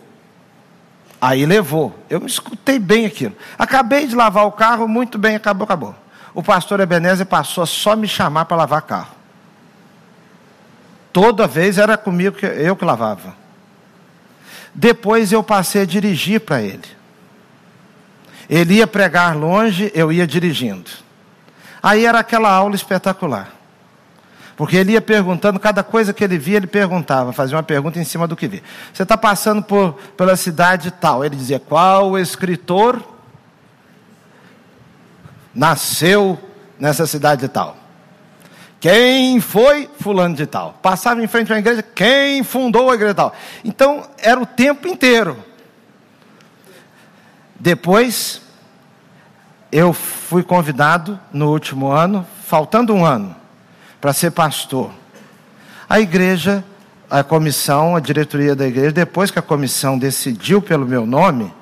Aí 1.21 1.47
levou. 1.47 1.97
Eu 2.11 2.19
me 2.19 2.27
escutei 2.27 2.81
bem 2.81 3.07
aquilo. 3.07 3.37
Acabei 3.57 4.09
de 4.09 4.17
lavar 4.17 4.45
o 4.45 4.51
carro, 4.51 4.89
muito 4.89 5.19
bem, 5.19 5.37
acabou, 5.37 5.63
acabou. 5.63 5.95
O 6.35 6.43
pastor 6.43 6.81
Ebenezer 6.81 7.27
passou 7.27 7.63
a 7.63 7.67
só 7.67 7.95
me 7.95 8.09
chamar 8.09 8.47
para 8.47 8.57
lavar 8.57 8.83
carro. 8.83 9.15
Toda 11.13 11.47
vez 11.47 11.79
era 11.79 11.97
comigo 11.97 12.37
que 12.37 12.45
eu 12.45 12.75
que 12.75 12.85
lavava. 12.85 13.37
Depois 14.75 15.31
eu 15.31 15.45
passei 15.45 15.83
a 15.83 15.87
dirigir 15.87 16.41
para 16.41 16.61
ele. 16.61 16.96
Ele 18.49 18.75
ia 18.75 18.87
pregar 18.87 19.37
longe, 19.37 19.91
eu 19.95 20.13
ia 20.13 20.27
dirigindo. 20.27 20.91
Aí 21.83 22.05
era 22.05 22.21
aquela 22.21 22.51
aula 22.51 22.75
espetacular. 22.75 23.53
Porque 24.57 24.77
ele 24.77 24.93
ia 24.93 25.01
perguntando, 25.01 25.61
cada 25.61 25.83
coisa 25.83 26.15
que 26.15 26.25
ele 26.25 26.39
via, 26.39 26.57
ele 26.57 26.67
perguntava, 26.67 27.33
fazia 27.33 27.57
uma 27.57 27.63
pergunta 27.63 27.99
em 27.99 28.05
cima 28.05 28.27
do 28.27 28.35
que 28.35 28.49
via. 28.49 28.63
Você 28.93 29.03
está 29.03 29.17
passando 29.17 29.63
por, 29.63 29.93
pela 30.17 30.35
cidade 30.35 30.91
tal. 30.91 31.25
Ele 31.25 31.37
dizia, 31.37 31.61
qual 31.61 32.19
escritor 32.19 33.03
nasceu 35.55 36.39
nessa 36.79 37.07
cidade 37.07 37.49
tal? 37.49 37.77
Quem 38.81 39.41
foi 39.41 39.91
fulano 40.01 40.35
de 40.35 40.47
tal? 40.47 40.79
Passava 40.83 41.23
em 41.23 41.27
frente 41.27 41.53
à 41.53 41.59
igreja, 41.59 41.83
quem 41.83 42.43
fundou 42.43 42.91
a 42.91 42.95
igreja 42.95 43.15
tal? 43.15 43.35
Então, 43.65 44.09
era 44.19 44.41
o 44.41 44.47
tempo 44.47 44.89
inteiro. 44.89 45.37
Depois, 47.67 48.41
eu 49.73 49.93
fui 49.93 50.45
convidado 50.45 51.19
no 51.33 51.51
último 51.51 51.89
ano, 51.89 52.25
faltando 52.45 52.95
um 52.95 53.05
ano, 53.05 53.35
para 54.01 54.13
ser 54.13 54.31
pastor. 54.31 54.93
A 55.89 55.99
igreja, 55.99 56.65
a 57.11 57.25
comissão, 57.25 57.97
a 57.97 57.99
diretoria 57.99 58.55
da 58.55 58.69
igreja, 58.69 58.93
depois 58.93 59.33
que 59.33 59.41
a 59.41 59.43
comissão 59.43 59.99
decidiu 59.99 60.63
pelo 60.63 60.87
meu 60.87 61.05
nome, 61.05 61.53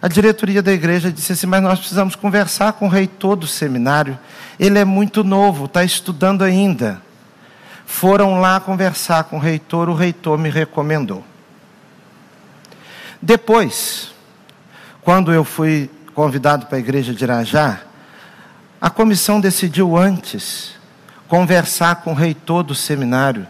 a 0.00 0.08
diretoria 0.08 0.62
da 0.62 0.72
igreja 0.72 1.12
disse 1.12 1.32
assim: 1.34 1.46
Mas 1.46 1.62
nós 1.62 1.78
precisamos 1.78 2.16
conversar 2.16 2.72
com 2.72 2.86
o 2.86 2.88
reitor 2.88 3.36
do 3.36 3.46
seminário. 3.46 4.18
Ele 4.58 4.78
é 4.78 4.84
muito 4.86 5.22
novo, 5.22 5.66
está 5.66 5.84
estudando 5.84 6.40
ainda. 6.40 7.02
Foram 7.84 8.40
lá 8.40 8.60
conversar 8.60 9.24
com 9.24 9.36
o 9.36 9.40
reitor, 9.40 9.90
o 9.90 9.94
reitor 9.94 10.38
me 10.38 10.48
recomendou. 10.48 11.22
Depois, 13.20 14.13
quando 15.04 15.32
eu 15.32 15.44
fui 15.44 15.90
convidado 16.14 16.66
para 16.66 16.76
a 16.76 16.80
igreja 16.80 17.12
de 17.12 17.22
Irajá, 17.22 17.82
a 18.80 18.88
comissão 18.88 19.38
decidiu 19.38 19.96
antes 19.96 20.74
conversar 21.28 21.96
com 21.96 22.12
o 22.12 22.14
reitor 22.14 22.62
do 22.62 22.74
seminário. 22.74 23.46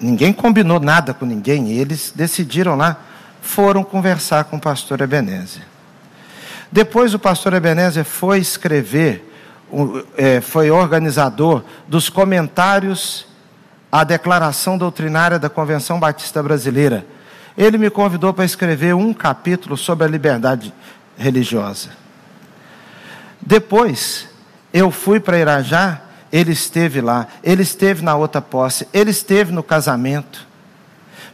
Ninguém 0.00 0.32
combinou 0.32 0.80
nada 0.80 1.12
com 1.12 1.26
ninguém, 1.26 1.70
eles 1.72 2.12
decidiram 2.14 2.74
lá 2.74 2.98
foram 3.40 3.84
conversar 3.84 4.44
com 4.44 4.56
o 4.56 4.60
pastor 4.60 5.00
Ebenezer. 5.00 5.62
Depois 6.70 7.14
o 7.14 7.18
pastor 7.18 7.52
Ebenezer 7.54 8.04
foi 8.04 8.38
escrever, 8.38 9.30
é, 10.16 10.40
foi 10.40 10.70
organizador 10.70 11.62
dos 11.86 12.08
comentários 12.08 13.26
à 13.90 14.02
declaração 14.04 14.76
doutrinária 14.76 15.38
da 15.38 15.48
Convenção 15.48 16.00
Batista 16.00 16.42
Brasileira. 16.42 17.06
Ele 17.56 17.78
me 17.78 17.90
convidou 17.90 18.32
para 18.34 18.44
escrever 18.44 18.94
um 18.94 19.12
capítulo 19.14 19.76
sobre 19.76 20.04
a 20.04 20.08
liberdade 20.08 20.72
religiosa. 21.16 21.90
Depois, 23.40 24.28
eu 24.72 24.90
fui 24.90 25.20
para 25.20 25.38
Irajá, 25.38 26.02
ele 26.32 26.52
esteve 26.52 27.00
lá, 27.00 27.26
ele 27.42 27.62
esteve 27.62 28.04
na 28.04 28.14
outra 28.14 28.42
posse, 28.42 28.86
ele 28.92 29.10
esteve 29.10 29.52
no 29.52 29.62
casamento. 29.62 30.46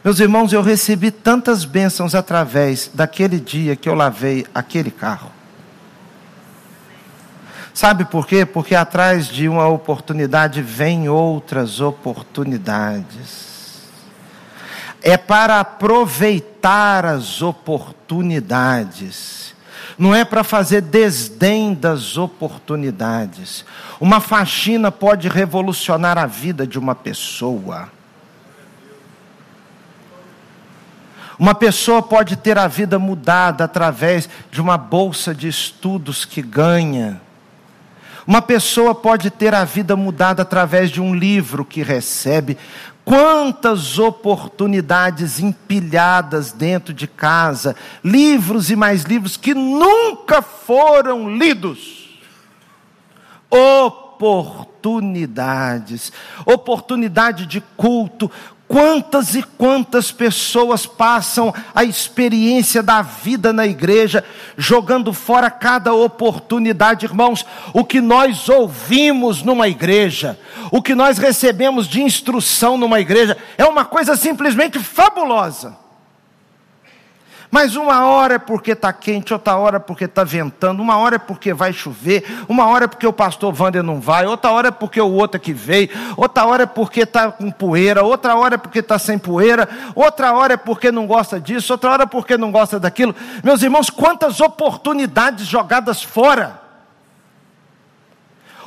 Meus 0.03 0.19
irmãos, 0.19 0.53
eu 0.53 0.61
recebi 0.61 1.11
tantas 1.11 1.65
bênçãos 1.65 2.13
através 2.13 2.89
daquele 2.93 3.39
dia 3.39 3.75
que 3.75 3.89
eu 3.89 3.93
lavei 3.93 4.45
aquele 4.53 4.91
carro. 4.91 5.31
Sabe 7.73 8.05
por 8.05 8.27
quê? 8.27 8.45
Porque 8.45 8.75
atrás 8.75 9.27
de 9.27 9.49
uma 9.49 9.67
oportunidade 9.67 10.61
vem 10.61 11.09
outras 11.09 11.81
oportunidades. 11.81 13.52
É 15.03 15.17
para 15.17 15.59
aproveitar 15.59 17.05
as 17.05 17.41
oportunidades. 17.41 19.53
Não 19.97 20.15
é 20.15 20.23
para 20.23 20.45
fazer 20.45 20.81
desdém 20.81 21.73
das 21.73 22.17
oportunidades. 22.17 23.65
Uma 23.99 24.21
faxina 24.21 24.89
pode 24.89 25.27
revolucionar 25.27 26.17
a 26.17 26.25
vida 26.25 26.65
de 26.65 26.79
uma 26.79 26.95
pessoa. 26.95 27.89
Uma 31.37 31.53
pessoa 31.53 32.01
pode 32.01 32.37
ter 32.37 32.57
a 32.57 32.67
vida 32.67 32.97
mudada 32.97 33.65
através 33.65 34.29
de 34.49 34.61
uma 34.61 34.77
bolsa 34.77 35.35
de 35.35 35.49
estudos 35.49 36.23
que 36.23 36.41
ganha. 36.41 37.19
Uma 38.25 38.41
pessoa 38.41 38.95
pode 38.95 39.29
ter 39.29 39.53
a 39.53 39.65
vida 39.65 39.97
mudada 39.97 40.43
através 40.43 40.89
de 40.89 41.01
um 41.01 41.13
livro 41.13 41.65
que 41.65 41.83
recebe. 41.83 42.57
Quantas 43.05 43.99
oportunidades 43.99 45.39
empilhadas 45.39 46.53
dentro 46.53 46.93
de 46.93 47.05
casa, 47.05 47.75
livros 48.03 48.69
e 48.69 48.75
mais 48.75 49.03
livros 49.03 49.35
que 49.35 49.53
nunca 49.53 50.41
foram 50.41 51.35
lidos. 51.35 52.21
Oportunidades, 53.49 56.13
oportunidade 56.45 57.45
de 57.45 57.59
culto, 57.75 58.31
Quantas 58.67 59.35
e 59.35 59.43
quantas 59.43 60.11
pessoas 60.11 60.85
passam 60.85 61.53
a 61.75 61.83
experiência 61.83 62.81
da 62.81 63.01
vida 63.01 63.53
na 63.53 63.67
igreja, 63.67 64.23
jogando 64.57 65.13
fora 65.13 65.51
cada 65.51 65.93
oportunidade, 65.93 67.05
irmãos. 67.05 67.45
O 67.73 67.83
que 67.83 68.01
nós 68.01 68.49
ouvimos 68.49 69.43
numa 69.43 69.67
igreja, 69.67 70.39
o 70.71 70.81
que 70.81 70.95
nós 70.95 71.17
recebemos 71.17 71.87
de 71.87 72.01
instrução 72.01 72.77
numa 72.77 72.99
igreja, 72.99 73.37
é 73.57 73.65
uma 73.65 73.85
coisa 73.85 74.15
simplesmente 74.15 74.79
fabulosa. 74.79 75.82
Mas 77.53 77.75
uma 77.75 78.03
hora 78.07 78.33
é 78.33 78.39
porque 78.39 78.71
está 78.71 78.91
quente, 78.91 79.31
outra 79.31 79.55
hora 79.55 79.75
é 79.75 79.79
porque 79.79 80.05
está 80.05 80.23
ventando, 80.23 80.81
uma 80.81 80.97
hora 80.97 81.17
é 81.17 81.19
porque 81.19 81.53
vai 81.53 81.71
chover, 81.71 82.25
uma 82.49 82.65
hora 82.65 82.85
é 82.85 82.87
porque 82.87 83.05
o 83.05 83.13
pastor 83.13 83.53
Wander 83.55 83.83
não 83.83 83.99
vai, 83.99 84.25
outra 84.25 84.49
hora 84.49 84.69
é 84.69 84.71
porque 84.71 84.99
o 84.99 85.11
outro 85.11 85.37
é 85.37 85.39
que 85.39 85.53
veio, 85.53 85.87
outra 86.17 86.45
hora 86.45 86.63
é 86.63 86.65
porque 86.65 87.01
está 87.01 87.31
com 87.31 87.51
poeira, 87.51 88.01
outra 88.01 88.35
hora 88.35 88.55
é 88.55 88.57
porque 88.57 88.79
está 88.79 88.97
sem 88.97 89.19
poeira, 89.19 89.69
outra 89.93 90.33
hora 90.33 90.55
é 90.55 90.57
porque 90.57 90.91
não 90.91 91.05
gosta 91.05 91.39
disso, 91.39 91.73
outra 91.73 91.91
hora 91.91 92.03
é 92.03 92.07
porque 92.07 92.39
não 92.39 92.51
gosta 92.51 92.79
daquilo. 92.79 93.15
Meus 93.43 93.61
irmãos, 93.61 93.87
quantas 93.87 94.41
oportunidades 94.41 95.45
jogadas 95.45 96.01
fora! 96.01 96.59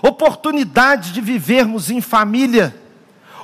Oportunidades 0.00 1.10
de 1.10 1.20
vivermos 1.20 1.90
em 1.90 2.00
família 2.00 2.85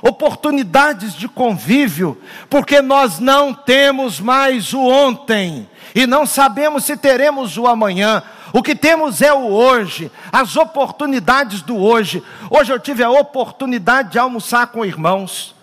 oportunidades 0.03 1.13
de 1.13 1.29
convívio, 1.29 2.21
porque 2.49 2.81
nós 2.81 3.19
não 3.19 3.53
temos 3.53 4.19
mais 4.19 4.73
o 4.73 4.81
ontem 4.81 5.69
e 5.95 6.05
não 6.05 6.25
sabemos 6.25 6.83
se 6.83 6.97
teremos 6.97 7.57
o 7.57 7.65
amanhã. 7.65 8.21
O 8.51 8.61
que 8.61 8.75
temos 8.75 9.21
é 9.21 9.31
o 9.31 9.47
hoje, 9.49 10.11
as 10.29 10.57
oportunidades 10.57 11.61
do 11.61 11.77
hoje. 11.77 12.21
Hoje 12.49 12.73
eu 12.73 12.79
tive 12.79 13.01
a 13.01 13.09
oportunidade 13.09 14.11
de 14.11 14.19
almoçar 14.19 14.67
com 14.67 14.83
irmãos. 14.83 15.55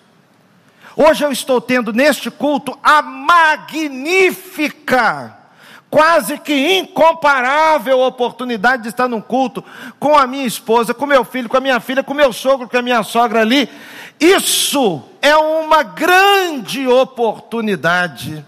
Hoje 0.96 1.22
eu 1.22 1.30
estou 1.30 1.60
tendo 1.60 1.92
neste 1.92 2.30
culto 2.30 2.78
a 2.82 3.02
magnífica 3.02 4.20
quase 5.90 6.38
que 6.38 6.78
incomparável 6.78 7.98
oportunidade 7.98 8.84
de 8.84 8.88
estar 8.90 9.08
num 9.08 9.20
culto 9.20 9.62
com 9.98 10.16
a 10.16 10.26
minha 10.26 10.46
esposa, 10.46 10.94
com 10.94 11.04
meu 11.04 11.24
filho, 11.24 11.48
com 11.48 11.56
a 11.56 11.60
minha 11.60 11.80
filha, 11.80 12.02
com 12.02 12.14
meu 12.14 12.32
sogro, 12.32 12.68
com 12.68 12.78
a 12.78 12.82
minha 12.82 13.02
sogra 13.02 13.40
ali. 13.40 13.68
Isso 14.20 15.02
é 15.22 15.36
uma 15.36 15.82
grande 15.82 16.86
oportunidade. 16.86 18.44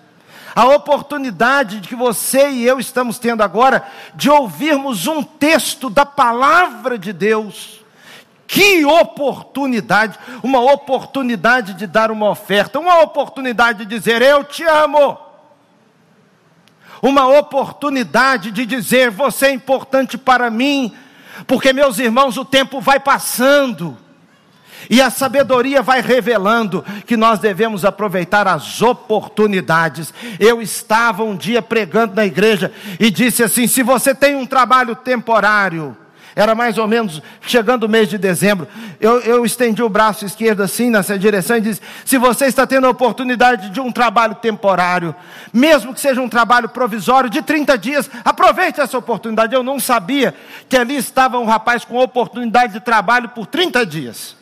A 0.55 0.67
oportunidade 0.67 1.81
que 1.81 1.95
você 1.95 2.51
e 2.51 2.67
eu 2.67 2.79
estamos 2.79 3.19
tendo 3.19 3.43
agora 3.43 3.83
de 4.15 4.29
ouvirmos 4.29 5.07
um 5.07 5.23
texto 5.23 5.89
da 5.89 6.05
palavra 6.05 6.99
de 6.99 7.13
Deus. 7.13 7.81
Que 8.47 8.85
oportunidade! 8.85 10.19
Uma 10.43 10.61
oportunidade 10.61 11.73
de 11.73 11.87
dar 11.87 12.11
uma 12.11 12.29
oferta, 12.29 12.79
uma 12.79 13.01
oportunidade 13.01 13.87
de 13.87 13.87
dizer: 13.87 14.21
Eu 14.21 14.45
te 14.45 14.63
amo 14.65 15.33
uma 17.03 17.27
oportunidade 17.27 18.53
de 18.53 18.65
dizer: 18.65 19.11
você 19.11 19.47
é 19.47 19.53
importante 19.53 20.17
para 20.17 20.49
mim, 20.49 20.95
porque, 21.49 21.73
meus 21.73 21.99
irmãos, 21.99 22.37
o 22.37 22.45
tempo 22.45 22.81
vai 22.81 23.01
passando. 23.01 23.99
E 24.89 25.01
a 25.01 25.11
sabedoria 25.11 25.83
vai 25.83 26.01
revelando 26.01 26.85
que 27.07 27.17
nós 27.17 27.39
devemos 27.39 27.85
aproveitar 27.85 28.47
as 28.49 28.83
oportunidades. 28.83 30.13
Eu 30.39 30.61
estava 30.61 31.23
um 31.23 31.37
dia 31.37 31.63
pregando 31.63 32.15
na 32.15 32.25
igreja 32.25 32.73
e 32.99 33.11
disse 33.11 33.43
assim: 33.43 33.67
se 33.67 33.83
você 33.83 34.15
tem 34.15 34.35
um 34.35 34.47
trabalho 34.47 34.95
temporário, 34.97 35.97
era 36.35 36.55
mais 36.55 36.79
ou 36.79 36.89
menos 36.89 37.21
chegando 37.43 37.85
o 37.85 37.89
mês 37.89 38.09
de 38.09 38.17
dezembro. 38.17 38.67
Eu, 39.01 39.21
eu 39.21 39.45
estendi 39.45 39.83
o 39.83 39.89
braço 39.89 40.25
esquerdo 40.25 40.63
assim 40.63 40.91
nessa 40.91 41.19
direção 41.19 41.57
e 41.57 41.61
disse: 41.61 41.81
se 42.05 42.17
você 42.17 42.47
está 42.47 42.67
tendo 42.67 42.87
a 42.87 42.91
oportunidade 42.91 43.71
de 43.71 43.81
um 43.81 43.93
trabalho 43.93 44.35
temporário, 44.37 45.15
mesmo 45.53 45.93
que 45.93 46.01
seja 46.01 46.21
um 46.21 46.29
trabalho 46.29 46.69
provisório 46.69 47.29
de 47.29 47.43
30 47.43 47.77
dias, 47.77 48.11
aproveite 48.25 48.81
essa 48.81 48.97
oportunidade. 48.97 49.55
Eu 49.55 49.63
não 49.63 49.79
sabia 49.79 50.35
que 50.69 50.77
ali 50.77 50.97
estava 50.97 51.39
um 51.39 51.45
rapaz 51.45 51.85
com 51.85 51.99
oportunidade 51.99 52.73
de 52.73 52.81
trabalho 52.81 53.29
por 53.29 53.47
30 53.47 53.85
dias. 53.85 54.42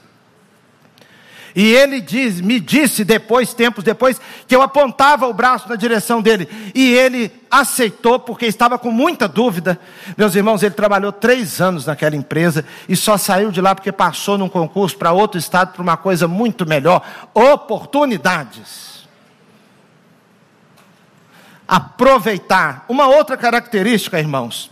E 1.54 1.72
ele 1.72 2.00
diz, 2.00 2.40
me 2.40 2.60
disse 2.60 3.04
depois, 3.04 3.52
tempos 3.52 3.82
depois, 3.82 4.20
que 4.46 4.54
eu 4.54 4.62
apontava 4.62 5.26
o 5.26 5.34
braço 5.34 5.68
na 5.68 5.76
direção 5.76 6.22
dele. 6.22 6.48
E 6.74 6.92
ele 6.92 7.32
aceitou, 7.50 8.18
porque 8.18 8.46
estava 8.46 8.78
com 8.78 8.90
muita 8.90 9.26
dúvida. 9.26 9.78
Meus 10.16 10.34
irmãos, 10.34 10.62
ele 10.62 10.74
trabalhou 10.74 11.10
três 11.10 11.60
anos 11.60 11.86
naquela 11.86 12.14
empresa 12.14 12.64
e 12.88 12.94
só 12.94 13.16
saiu 13.16 13.50
de 13.50 13.60
lá 13.60 13.74
porque 13.74 13.90
passou 13.90 14.38
num 14.38 14.48
concurso 14.48 14.96
para 14.96 15.12
outro 15.12 15.38
estado, 15.38 15.72
para 15.72 15.82
uma 15.82 15.96
coisa 15.96 16.28
muito 16.28 16.64
melhor. 16.66 17.02
Oportunidades. 17.34 19.08
Aproveitar. 21.66 22.84
Uma 22.88 23.06
outra 23.08 23.36
característica, 23.36 24.18
irmãos, 24.18 24.70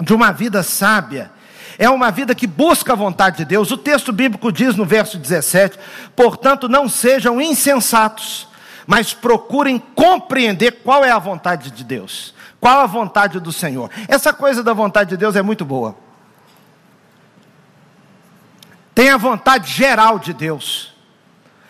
de 0.00 0.12
uma 0.12 0.32
vida 0.32 0.62
sábia 0.62 1.30
é 1.78 1.88
uma 1.88 2.10
vida 2.10 2.34
que 2.34 2.46
busca 2.46 2.92
a 2.92 2.96
vontade 2.96 3.38
de 3.38 3.44
Deus. 3.44 3.70
O 3.70 3.76
texto 3.76 4.12
bíblico 4.12 4.50
diz 4.50 4.74
no 4.74 4.84
verso 4.84 5.16
17: 5.16 5.78
portanto, 6.16 6.68
não 6.68 6.88
sejam 6.88 7.40
insensatos, 7.40 8.48
mas 8.84 9.14
procurem 9.14 9.78
compreender 9.94 10.82
qual 10.82 11.04
é 11.04 11.10
a 11.12 11.18
vontade 11.20 11.70
de 11.70 11.84
Deus, 11.84 12.34
qual 12.60 12.80
a 12.80 12.86
vontade 12.86 13.38
do 13.38 13.52
Senhor. 13.52 13.90
Essa 14.08 14.32
coisa 14.32 14.62
da 14.62 14.72
vontade 14.72 15.10
de 15.10 15.16
Deus 15.16 15.36
é 15.36 15.42
muito 15.42 15.64
boa. 15.64 15.96
Tem 18.92 19.10
a 19.10 19.16
vontade 19.16 19.72
geral 19.72 20.18
de 20.18 20.32
Deus. 20.32 20.92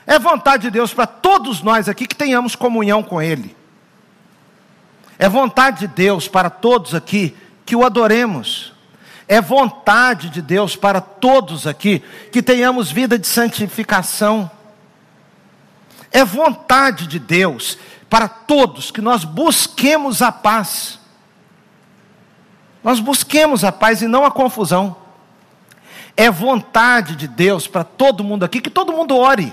É 0.07 0.19
vontade 0.19 0.63
de 0.63 0.71
Deus 0.71 0.95
para 0.95 1.07
todos 1.07 1.61
nós 1.61 1.87
aqui 1.87 2.07
que 2.07 2.17
tenhamos 2.17 2.57
comunhão 2.57 3.03
com 3.03 3.21
Ele. 3.21 3.55
É 5.19 5.29
vontade 5.29 5.81
de 5.81 5.89
Deus 5.89 6.27
para 6.27 6.49
todos 6.49 6.95
aqui 6.95 7.37
que 7.67 7.77
o 7.77 7.85
adoremos. 7.85 8.68
É 9.29 9.43
vontade 9.43 10.31
de 10.31 10.41
Deus 10.41 10.75
para 10.75 11.03
todos 11.03 11.67
aqui 11.67 12.03
que 12.33 12.43
tenhamos 12.43 12.91
vida 12.91 13.19
de 13.19 13.27
santificação. 13.27 14.51
É 16.11 16.25
vontade 16.25 17.07
de 17.07 17.19
Deus 17.19 17.77
para 18.09 18.27
todos 18.27 18.91
que 18.91 19.03
nós 19.03 19.25
busquemos 19.25 20.23
a 20.23 20.33
paz. 20.33 20.99
Nós 22.83 23.01
busquemos 23.01 23.65
a 23.65 23.71
paz 23.71 24.01
e 24.01 24.09
não 24.09 24.25
a 24.25 24.31
confusão. 24.31 24.97
É 26.17 26.31
vontade 26.31 27.15
de 27.15 27.29
Deus 27.29 27.69
para 27.69 27.85
todo 27.85 28.25
mundo 28.25 28.45
aqui 28.45 28.63
que 28.63 28.71
todo 28.71 28.95
mundo 28.95 29.15
ore. 29.15 29.53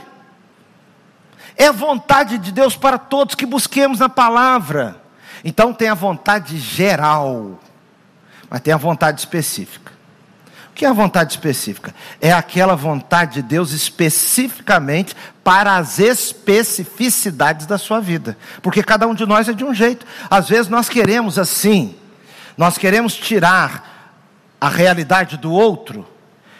É 1.57 1.69
vontade 1.69 2.37
de 2.37 2.49
Deus 2.49 2.77
para 2.77 2.97
todos 2.97 3.35
que 3.35 3.45
busquemos 3.45 3.99
na 3.99 4.07
palavra. 4.07 5.01
Então 5.43 5.73
tem 5.73 5.89
a 5.89 5.93
vontade 5.93 6.57
geral 6.57 7.59
mas 8.49 8.61
tem 8.61 8.73
a 8.73 8.77
vontade 8.77 9.19
específica. 9.19 9.93
O 10.71 10.73
que 10.75 10.85
é 10.85 10.89
a 10.89 10.93
vontade 10.93 11.31
específica? 11.31 11.95
É 12.19 12.33
aquela 12.33 12.75
vontade 12.75 13.35
de 13.35 13.41
Deus 13.41 13.71
especificamente 13.71 15.15
para 15.43 15.77
as 15.77 15.99
especificidades 15.99 17.65
da 17.65 17.77
sua 17.77 18.01
vida. 18.01 18.37
Porque 18.61 18.83
cada 18.83 19.07
um 19.07 19.13
de 19.13 19.25
nós 19.25 19.47
é 19.47 19.53
de 19.53 19.63
um 19.63 19.73
jeito. 19.73 20.05
Às 20.29 20.49
vezes 20.49 20.67
nós 20.67 20.89
queremos 20.89 21.39
assim, 21.39 21.95
nós 22.57 22.77
queremos 22.77 23.13
tirar 23.15 24.11
a 24.59 24.67
realidade 24.67 25.37
do 25.37 25.51
outro 25.51 26.05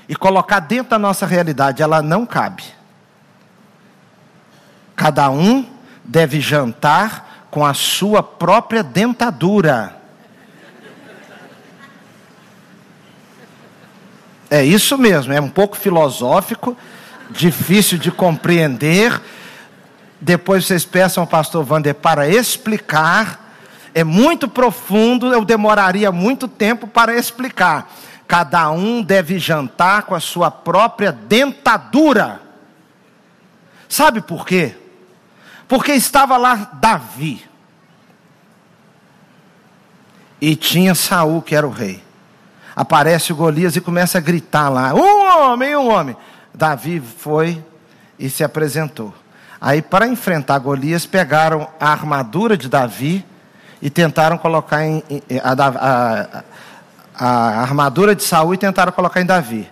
e 0.08 0.16
colocar 0.16 0.60
dentro 0.60 0.92
da 0.92 1.00
nossa 1.00 1.26
realidade, 1.26 1.82
ela 1.82 2.02
não 2.02 2.26
cabe. 2.26 2.64
Cada 4.96 5.30
um 5.30 5.66
deve 6.04 6.40
jantar 6.40 7.48
com 7.50 7.66
a 7.66 7.74
sua 7.74 8.22
própria 8.22 8.84
dentadura. 8.84 9.96
É 14.50 14.64
isso 14.64 14.98
mesmo, 14.98 15.34
é 15.34 15.42
um 15.42 15.50
pouco 15.50 15.76
filosófico, 15.76 16.78
difícil 17.32 17.98
de 17.98 18.12
compreender, 18.12 19.20
Depois 20.26 20.66
vocês 20.66 20.86
peçam 20.86 21.22
ao 21.22 21.28
pastor 21.28 21.66
Wander 21.70 21.94
para 21.94 22.28
explicar. 22.28 23.44
É 23.94 24.04
muito 24.04 24.48
profundo, 24.48 25.32
eu 25.32 25.46
demoraria 25.46 26.12
muito 26.12 26.48
tempo 26.48 26.88
para 26.88 27.16
explicar. 27.16 27.94
Cada 28.28 28.72
um 28.72 29.02
deve 29.02 29.38
jantar 29.38 30.04
com 30.04 30.16
a 30.16 30.20
sua 30.20 30.50
própria 30.50 31.12
dentadura. 31.12 32.42
Sabe 33.88 34.20
por 34.20 34.46
quê? 34.46 34.76
Porque 35.68 35.92
estava 35.92 36.38
lá 36.38 36.72
Davi. 36.74 37.46
E 40.42 40.56
tinha 40.56 40.96
Saul, 40.96 41.42
que 41.42 41.56
era 41.56 41.68
o 41.68 41.72
rei. 41.72 42.04
Aparece 42.76 43.32
o 43.32 43.36
Golias 43.36 43.76
e 43.76 43.82
começa 43.82 44.18
a 44.18 44.22
gritar 44.22 44.70
lá: 44.70 44.94
Um 44.94 45.52
homem, 45.52 45.76
um 45.76 45.90
homem. 45.90 46.18
Davi 46.54 47.00
foi 47.00 47.64
e 48.20 48.30
se 48.30 48.44
apresentou. 48.44 49.14
Aí, 49.60 49.82
para 49.82 50.08
enfrentar 50.08 50.60
Golias, 50.60 51.06
pegaram 51.06 51.68
a 51.80 51.90
armadura 51.90 52.58
de 52.58 52.68
Davi 52.68 53.26
e 53.82 53.90
tentaram 53.90 54.38
colocar 54.38 54.86
em, 54.86 55.04
a, 55.44 55.54
a, 55.54 56.44
a, 57.18 57.62
armadura 57.62 58.16
de 58.16 58.24
Saul 58.24 58.54
e 58.54 58.58
tentaram 58.58 58.92
colocar 58.92 59.22
em 59.22 59.26
Davi. 59.26 59.70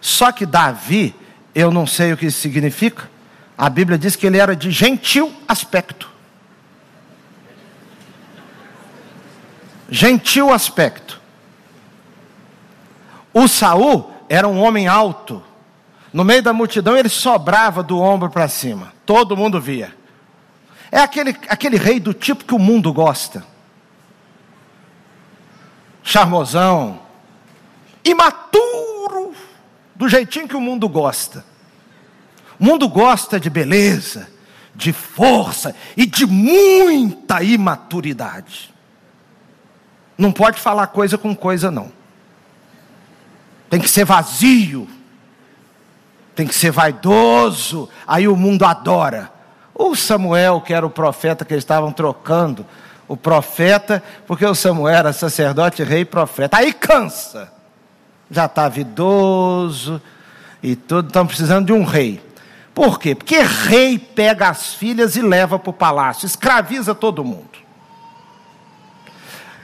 Só 0.00 0.30
que 0.30 0.44
Davi, 0.44 1.14
eu 1.54 1.70
não 1.70 1.86
sei 1.86 2.12
o 2.12 2.16
que 2.16 2.26
isso 2.26 2.40
significa, 2.40 3.08
a 3.56 3.70
Bíblia 3.70 3.98
diz 3.98 4.14
que 4.14 4.26
ele 4.26 4.38
era 4.38 4.54
de 4.54 4.70
gentil 4.70 5.32
aspecto. 5.48 6.10
Gentil 9.88 10.52
aspecto. 10.52 11.20
O 13.38 13.46
Saul 13.46 14.10
era 14.30 14.48
um 14.48 14.62
homem 14.62 14.88
alto. 14.88 15.42
No 16.10 16.24
meio 16.24 16.42
da 16.42 16.54
multidão 16.54 16.96
ele 16.96 17.10
sobrava 17.10 17.82
do 17.82 18.00
ombro 18.00 18.30
para 18.30 18.48
cima. 18.48 18.94
Todo 19.04 19.36
mundo 19.36 19.60
via. 19.60 19.94
É 20.90 21.00
aquele, 21.00 21.36
aquele 21.46 21.76
rei 21.76 22.00
do 22.00 22.14
tipo 22.14 22.46
que 22.46 22.54
o 22.54 22.58
mundo 22.58 22.90
gosta. 22.94 23.44
Charmosão, 26.02 26.98
imaturo, 28.02 29.34
do 29.94 30.08
jeitinho 30.08 30.48
que 30.48 30.56
o 30.56 30.60
mundo 30.60 30.88
gosta. 30.88 31.44
O 32.58 32.64
mundo 32.64 32.88
gosta 32.88 33.38
de 33.38 33.50
beleza, 33.50 34.30
de 34.74 34.94
força 34.94 35.76
e 35.94 36.06
de 36.06 36.24
muita 36.24 37.42
imaturidade. 37.42 38.72
Não 40.16 40.32
pode 40.32 40.58
falar 40.58 40.86
coisa 40.86 41.18
com 41.18 41.36
coisa, 41.36 41.70
não. 41.70 41.95
Tem 43.68 43.80
que 43.80 43.88
ser 43.88 44.04
vazio. 44.04 44.88
Tem 46.34 46.46
que 46.46 46.54
ser 46.54 46.70
vaidoso. 46.70 47.88
Aí 48.06 48.28
o 48.28 48.36
mundo 48.36 48.64
adora. 48.64 49.30
O 49.74 49.94
Samuel, 49.94 50.60
que 50.60 50.72
era 50.72 50.86
o 50.86 50.90
profeta 50.90 51.44
que 51.44 51.52
eles 51.52 51.64
estavam 51.64 51.92
trocando, 51.92 52.64
o 53.08 53.16
profeta, 53.16 54.02
porque 54.26 54.44
o 54.44 54.54
Samuel 54.54 54.96
era 54.96 55.12
sacerdote, 55.12 55.82
rei 55.82 56.00
e 56.00 56.04
profeta. 56.04 56.58
Aí 56.58 56.72
cansa. 56.72 57.52
Já 58.30 58.46
estava 58.46 58.80
idoso 58.80 60.00
e 60.62 60.74
tudo, 60.74 61.08
estão 61.08 61.26
precisando 61.26 61.66
de 61.66 61.72
um 61.72 61.84
rei. 61.84 62.20
Por 62.74 62.98
quê? 62.98 63.14
Porque 63.14 63.40
rei 63.40 63.98
pega 63.98 64.48
as 64.48 64.74
filhas 64.74 65.16
e 65.16 65.22
leva 65.22 65.58
para 65.58 65.70
o 65.70 65.72
palácio, 65.72 66.26
escraviza 66.26 66.94
todo 66.94 67.24
mundo. 67.24 67.56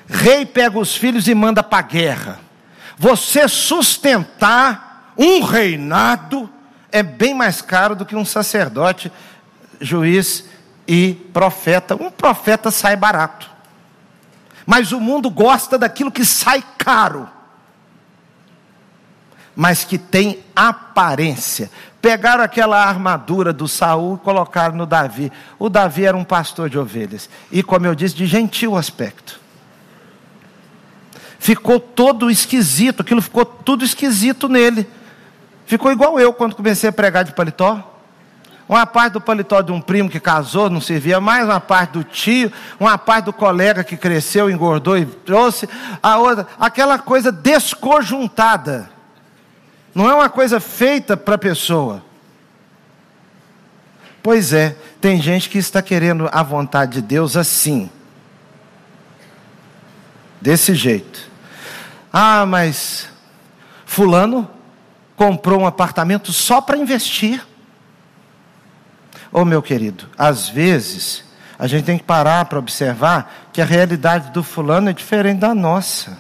Rei 0.08 0.46
pega 0.46 0.78
os 0.78 0.94
filhos 0.94 1.26
e 1.26 1.34
manda 1.34 1.62
para 1.62 1.78
a 1.78 1.82
guerra. 1.82 2.40
Você 3.02 3.48
sustentar 3.48 5.12
um 5.18 5.42
reinado 5.42 6.48
é 6.92 7.02
bem 7.02 7.34
mais 7.34 7.60
caro 7.60 7.96
do 7.96 8.06
que 8.06 8.14
um 8.14 8.24
sacerdote, 8.24 9.10
juiz 9.80 10.44
e 10.86 11.14
profeta. 11.32 11.96
Um 11.96 12.12
profeta 12.12 12.70
sai 12.70 12.94
barato. 12.94 13.50
Mas 14.64 14.92
o 14.92 15.00
mundo 15.00 15.28
gosta 15.30 15.76
daquilo 15.76 16.12
que 16.12 16.24
sai 16.24 16.62
caro 16.78 17.28
mas 19.54 19.84
que 19.84 19.98
tem 19.98 20.42
aparência. 20.56 21.70
Pegaram 22.00 22.42
aquela 22.42 22.82
armadura 22.82 23.52
do 23.52 23.68
Saul 23.68 24.14
e 24.14 24.24
colocaram 24.24 24.74
no 24.74 24.86
Davi. 24.86 25.30
O 25.58 25.68
Davi 25.68 26.04
era 26.06 26.16
um 26.16 26.24
pastor 26.24 26.70
de 26.70 26.78
ovelhas. 26.78 27.28
E, 27.50 27.62
como 27.62 27.86
eu 27.86 27.94
disse, 27.94 28.14
de 28.14 28.26
gentil 28.26 28.76
aspecto. 28.76 29.41
Ficou 31.42 31.81
todo 31.81 32.31
esquisito, 32.31 33.02
aquilo 33.02 33.20
ficou 33.20 33.44
tudo 33.44 33.85
esquisito 33.85 34.48
nele. 34.48 34.88
Ficou 35.66 35.90
igual 35.90 36.20
eu 36.20 36.33
quando 36.33 36.55
comecei 36.55 36.88
a 36.88 36.92
pregar 36.92 37.24
de 37.24 37.33
paletó. 37.33 37.98
Uma 38.68 38.87
parte 38.87 39.14
do 39.14 39.20
paletó 39.20 39.61
de 39.61 39.72
um 39.72 39.81
primo 39.81 40.09
que 40.09 40.20
casou, 40.20 40.70
não 40.70 40.81
servia 40.81 41.20
mais, 41.20 41.44
uma 41.44 41.59
parte 41.59 41.94
do 41.94 42.05
tio, 42.05 42.52
uma 42.78 42.96
parte 42.96 43.24
do 43.24 43.33
colega 43.33 43.83
que 43.83 43.96
cresceu, 43.96 44.48
engordou 44.48 44.96
e 44.96 45.05
trouxe, 45.05 45.68
a 46.00 46.16
outra, 46.16 46.46
aquela 46.61 46.96
coisa 46.96 47.33
desconjuntada. 47.33 48.88
Não 49.92 50.09
é 50.09 50.14
uma 50.14 50.28
coisa 50.28 50.61
feita 50.61 51.16
para 51.16 51.35
a 51.35 51.38
pessoa. 51.38 52.05
Pois 54.22 54.52
é, 54.52 54.76
tem 55.00 55.20
gente 55.20 55.50
que 55.50 55.59
está 55.59 55.83
querendo 55.83 56.28
a 56.31 56.44
vontade 56.44 56.92
de 56.92 57.02
Deus 57.02 57.37
assim. 57.37 57.90
Desse 60.40 60.72
jeito. 60.76 61.31
Ah, 62.12 62.44
mas 62.44 63.09
Fulano 63.87 64.51
comprou 65.16 65.61
um 65.61 65.66
apartamento 65.66 66.33
só 66.33 66.61
para 66.61 66.77
investir. 66.77 67.46
Ô 69.33 69.40
oh, 69.40 69.44
meu 69.44 69.62
querido, 69.62 70.09
às 70.18 70.48
vezes 70.48 71.25
a 71.59 71.66
gente 71.66 71.85
tem 71.85 71.96
que 71.96 72.05
parar 72.05 72.44
para 72.46 72.59
observar 72.59 73.48
que 73.53 73.61
a 73.61 73.64
realidade 73.64 74.31
do 74.31 74.42
fulano 74.42 74.90
é 74.90 74.92
diferente 74.92 75.38
da 75.38 75.55
nossa. 75.55 76.18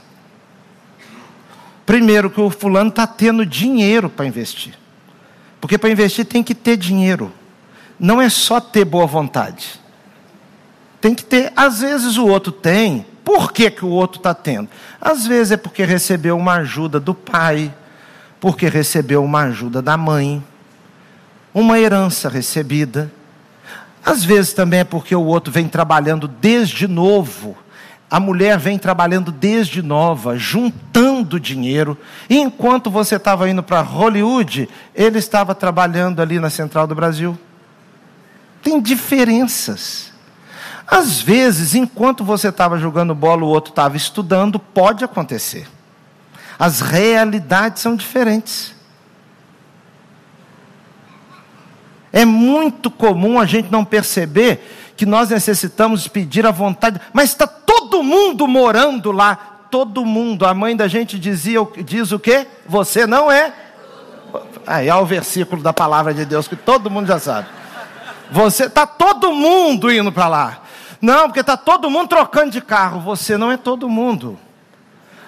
Primeiro, 1.84 2.30
que 2.30 2.40
o 2.40 2.48
fulano 2.48 2.90
está 2.90 3.06
tendo 3.06 3.44
dinheiro 3.44 4.08
para 4.08 4.24
investir. 4.24 4.78
Porque 5.60 5.76
para 5.76 5.90
investir 5.90 6.24
tem 6.24 6.42
que 6.42 6.54
ter 6.54 6.76
dinheiro. 6.76 7.32
Não 7.98 8.20
é 8.20 8.28
só 8.28 8.60
ter 8.60 8.84
boa 8.84 9.06
vontade. 9.06 9.80
Tem 11.00 11.14
que 11.14 11.24
ter, 11.24 11.52
às 11.56 11.80
vezes 11.80 12.16
o 12.16 12.26
outro 12.26 12.52
tem. 12.52 13.04
Por 13.24 13.52
que, 13.52 13.70
que 13.70 13.84
o 13.84 13.88
outro 13.88 14.18
está 14.18 14.34
tendo? 14.34 14.68
Às 15.00 15.26
vezes 15.26 15.52
é 15.52 15.56
porque 15.56 15.84
recebeu 15.84 16.36
uma 16.36 16.54
ajuda 16.54 16.98
do 16.98 17.14
pai, 17.14 17.72
porque 18.40 18.68
recebeu 18.68 19.22
uma 19.22 19.42
ajuda 19.42 19.80
da 19.80 19.96
mãe, 19.96 20.42
uma 21.54 21.78
herança 21.78 22.28
recebida. 22.28 23.10
Às 24.04 24.24
vezes 24.24 24.52
também 24.52 24.80
é 24.80 24.84
porque 24.84 25.14
o 25.14 25.24
outro 25.24 25.52
vem 25.52 25.68
trabalhando 25.68 26.26
desde 26.26 26.88
novo 26.88 27.56
a 28.12 28.20
mulher 28.20 28.58
vem 28.58 28.78
trabalhando 28.78 29.32
desde 29.32 29.80
nova, 29.80 30.36
juntando 30.36 31.40
dinheiro. 31.40 31.96
E 32.28 32.36
enquanto 32.36 32.90
você 32.90 33.16
estava 33.16 33.48
indo 33.48 33.62
para 33.62 33.80
Hollywood, 33.80 34.68
ele 34.94 35.18
estava 35.18 35.54
trabalhando 35.54 36.20
ali 36.20 36.38
na 36.38 36.50
Central 36.50 36.86
do 36.86 36.94
Brasil. 36.94 37.38
Tem 38.62 38.78
diferenças. 38.82 40.11
Às 40.86 41.20
vezes, 41.20 41.74
enquanto 41.74 42.24
você 42.24 42.48
estava 42.48 42.78
jogando 42.78 43.14
bola, 43.14 43.44
o 43.44 43.48
outro 43.48 43.70
estava 43.70 43.96
estudando, 43.96 44.58
pode 44.58 45.04
acontecer. 45.04 45.66
As 46.58 46.80
realidades 46.80 47.82
são 47.82 47.96
diferentes. 47.96 48.74
É 52.12 52.24
muito 52.24 52.90
comum 52.90 53.40
a 53.40 53.46
gente 53.46 53.70
não 53.72 53.84
perceber 53.84 54.92
que 54.96 55.06
nós 55.06 55.30
necessitamos 55.30 56.06
pedir 56.06 56.46
a 56.46 56.50
vontade, 56.50 57.00
mas 57.12 57.30
está 57.30 57.46
todo 57.46 58.02
mundo 58.02 58.46
morando 58.46 59.10
lá, 59.10 59.34
todo 59.70 60.04
mundo. 60.04 60.44
A 60.44 60.52
mãe 60.52 60.76
da 60.76 60.86
gente 60.86 61.18
dizia, 61.18 61.58
diz 61.84 62.12
o 62.12 62.18
quê? 62.18 62.46
Você 62.66 63.06
não 63.06 63.32
é. 63.32 63.52
Aí 64.66 64.88
é 64.88 64.94
o 64.94 65.06
versículo 65.06 65.62
da 65.62 65.72
palavra 65.72 66.12
de 66.12 66.24
Deus 66.24 66.46
que 66.46 66.54
todo 66.54 66.90
mundo 66.90 67.06
já 67.06 67.18
sabe. 67.18 67.48
Você 68.30 68.64
está 68.64 68.86
todo 68.86 69.32
mundo 69.32 69.90
indo 69.90 70.12
para 70.12 70.28
lá. 70.28 70.61
Não, 71.02 71.26
porque 71.26 71.40
está 71.40 71.56
todo 71.56 71.90
mundo 71.90 72.06
trocando 72.06 72.52
de 72.52 72.60
carro. 72.60 73.00
Você 73.00 73.36
não 73.36 73.50
é 73.50 73.56
todo 73.56 73.88
mundo. 73.88 74.38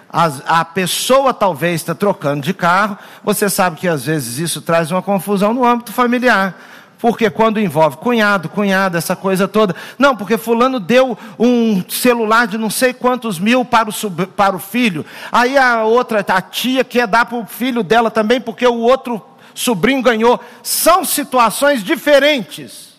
A, 0.08 0.60
a 0.60 0.64
pessoa 0.64 1.34
talvez 1.34 1.80
está 1.80 1.96
trocando 1.96 2.42
de 2.42 2.54
carro. 2.54 2.96
Você 3.24 3.50
sabe 3.50 3.80
que 3.80 3.88
às 3.88 4.04
vezes 4.04 4.38
isso 4.38 4.62
traz 4.62 4.92
uma 4.92 5.02
confusão 5.02 5.52
no 5.52 5.64
âmbito 5.64 5.92
familiar. 5.92 6.56
Porque 7.00 7.28
quando 7.28 7.58
envolve 7.58 7.96
cunhado, 7.96 8.48
cunhada, 8.48 8.98
essa 8.98 9.16
coisa 9.16 9.48
toda. 9.48 9.74
Não, 9.98 10.14
porque 10.14 10.38
fulano 10.38 10.78
deu 10.78 11.18
um 11.36 11.82
celular 11.88 12.46
de 12.46 12.56
não 12.56 12.70
sei 12.70 12.94
quantos 12.94 13.40
mil 13.40 13.64
para 13.64 13.90
o, 13.90 14.26
para 14.28 14.54
o 14.54 14.60
filho. 14.60 15.04
Aí 15.32 15.58
a 15.58 15.82
outra, 15.82 16.24
a 16.26 16.40
tia, 16.40 16.84
quer 16.84 17.08
dar 17.08 17.26
para 17.26 17.36
o 17.36 17.46
filho 17.46 17.82
dela 17.82 18.12
também, 18.12 18.40
porque 18.40 18.64
o 18.64 18.78
outro 18.78 19.20
sobrinho 19.52 20.02
ganhou. 20.02 20.38
São 20.62 21.04
situações 21.04 21.82
diferentes. 21.82 22.93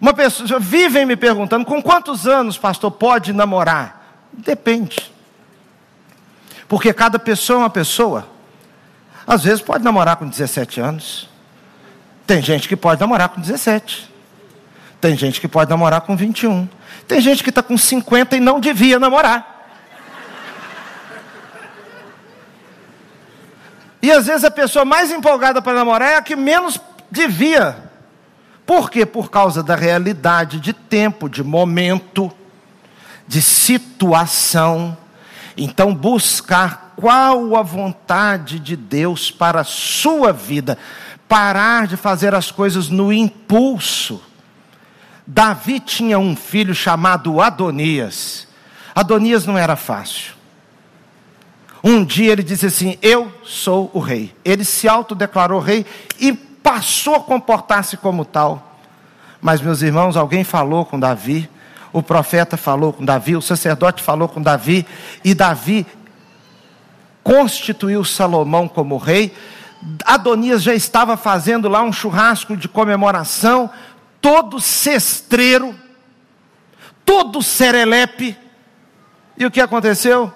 Uma 0.00 0.12
pessoa, 0.12 0.58
vivem 0.58 1.06
me 1.06 1.16
perguntando, 1.16 1.64
com 1.64 1.82
quantos 1.82 2.26
anos, 2.26 2.58
pastor, 2.58 2.90
pode 2.90 3.32
namorar? 3.32 4.18
Depende. 4.32 5.12
Porque 6.68 6.92
cada 6.92 7.18
pessoa 7.18 7.58
é 7.58 7.62
uma 7.62 7.70
pessoa. 7.70 8.28
Às 9.26 9.44
vezes 9.44 9.60
pode 9.60 9.84
namorar 9.84 10.16
com 10.16 10.28
17 10.28 10.80
anos. 10.80 11.28
Tem 12.26 12.42
gente 12.42 12.68
que 12.68 12.76
pode 12.76 13.00
namorar 13.00 13.28
com 13.28 13.40
17. 13.40 14.10
Tem 15.00 15.16
gente 15.16 15.40
que 15.40 15.48
pode 15.48 15.70
namorar 15.70 16.00
com 16.00 16.16
21. 16.16 16.68
Tem 17.06 17.20
gente 17.20 17.42
que 17.42 17.50
está 17.50 17.62
com 17.62 17.76
50 17.76 18.36
e 18.36 18.40
não 18.40 18.58
devia 18.58 18.98
namorar. 18.98 19.54
E 24.00 24.10
às 24.10 24.26
vezes 24.26 24.44
a 24.44 24.50
pessoa 24.50 24.84
mais 24.84 25.10
empolgada 25.10 25.62
para 25.62 25.72
namorar 25.72 26.12
é 26.12 26.16
a 26.16 26.22
que 26.22 26.36
menos 26.36 26.78
devia. 27.10 27.83
Por 28.66 28.90
quê? 28.90 29.04
Por 29.04 29.30
causa 29.30 29.62
da 29.62 29.74
realidade 29.74 30.58
de 30.58 30.72
tempo, 30.72 31.28
de 31.28 31.42
momento, 31.42 32.32
de 33.26 33.42
situação. 33.42 34.96
Então, 35.56 35.94
buscar 35.94 36.94
qual 36.96 37.56
a 37.56 37.62
vontade 37.62 38.58
de 38.58 38.76
Deus 38.76 39.30
para 39.30 39.60
a 39.60 39.64
sua 39.64 40.32
vida. 40.32 40.78
Parar 41.28 41.86
de 41.86 41.96
fazer 41.96 42.34
as 42.34 42.50
coisas 42.50 42.88
no 42.88 43.12
impulso. 43.12 44.22
Davi 45.26 45.80
tinha 45.80 46.18
um 46.18 46.36
filho 46.36 46.74
chamado 46.74 47.40
Adonias. 47.40 48.46
Adonias 48.94 49.46
não 49.46 49.56
era 49.58 49.76
fácil. 49.76 50.34
Um 51.82 52.02
dia 52.02 52.32
ele 52.32 52.42
disse 52.42 52.66
assim: 52.66 52.98
Eu 53.02 53.32
sou 53.42 53.90
o 53.92 53.98
rei. 53.98 54.34
Ele 54.44 54.64
se 54.64 54.88
autodeclarou 54.88 55.60
rei 55.60 55.84
e 56.18 56.32
passou 56.64 57.16
a 57.16 57.20
comportar-se 57.20 57.98
como 57.98 58.24
tal. 58.24 58.78
Mas, 59.38 59.60
meus 59.60 59.82
irmãos, 59.82 60.16
alguém 60.16 60.42
falou 60.42 60.86
com 60.86 60.98
Davi, 60.98 61.48
o 61.92 62.02
profeta 62.02 62.56
falou 62.56 62.90
com 62.90 63.04
Davi, 63.04 63.36
o 63.36 63.42
sacerdote 63.42 64.02
falou 64.02 64.26
com 64.26 64.40
Davi, 64.40 64.86
e 65.22 65.34
Davi 65.34 65.86
constituiu 67.22 68.02
Salomão 68.02 68.66
como 68.66 68.96
rei. 68.96 69.36
Adonias 70.06 70.62
já 70.62 70.74
estava 70.74 71.18
fazendo 71.18 71.68
lá 71.68 71.82
um 71.82 71.92
churrasco 71.92 72.56
de 72.56 72.66
comemoração 72.66 73.70
todo 74.18 74.58
cestreiro, 74.58 75.74
todo 77.04 77.42
serelepe. 77.42 78.34
E 79.36 79.44
o 79.44 79.50
que 79.50 79.60
aconteceu? 79.60 80.32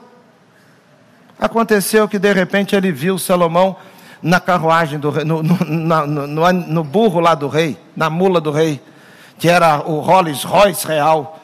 Aconteceu 1.41 2.07
que 2.07 2.19
de 2.19 2.35
repente 2.35 2.77
ele 2.77 2.93
viu 2.93 3.19
Salomão 3.19 3.77
na 4.22 4.40
carruagem 4.40 4.98
do 4.98 5.11
rei, 5.11 5.24
no, 5.24 5.42
no, 5.42 5.57
no, 6.07 6.52
no, 6.52 6.85
burro 6.85 7.20
lá 7.20 7.35
do 7.35 7.48
rei, 7.48 7.78
na 7.94 8.11
mula 8.11 8.40
do 8.40 8.50
rei, 8.50 8.81
que 9.38 9.48
era 9.48 9.81
o 9.88 10.00
Rolls 10.00 10.46
Royce 10.46 10.87
real, 10.87 11.40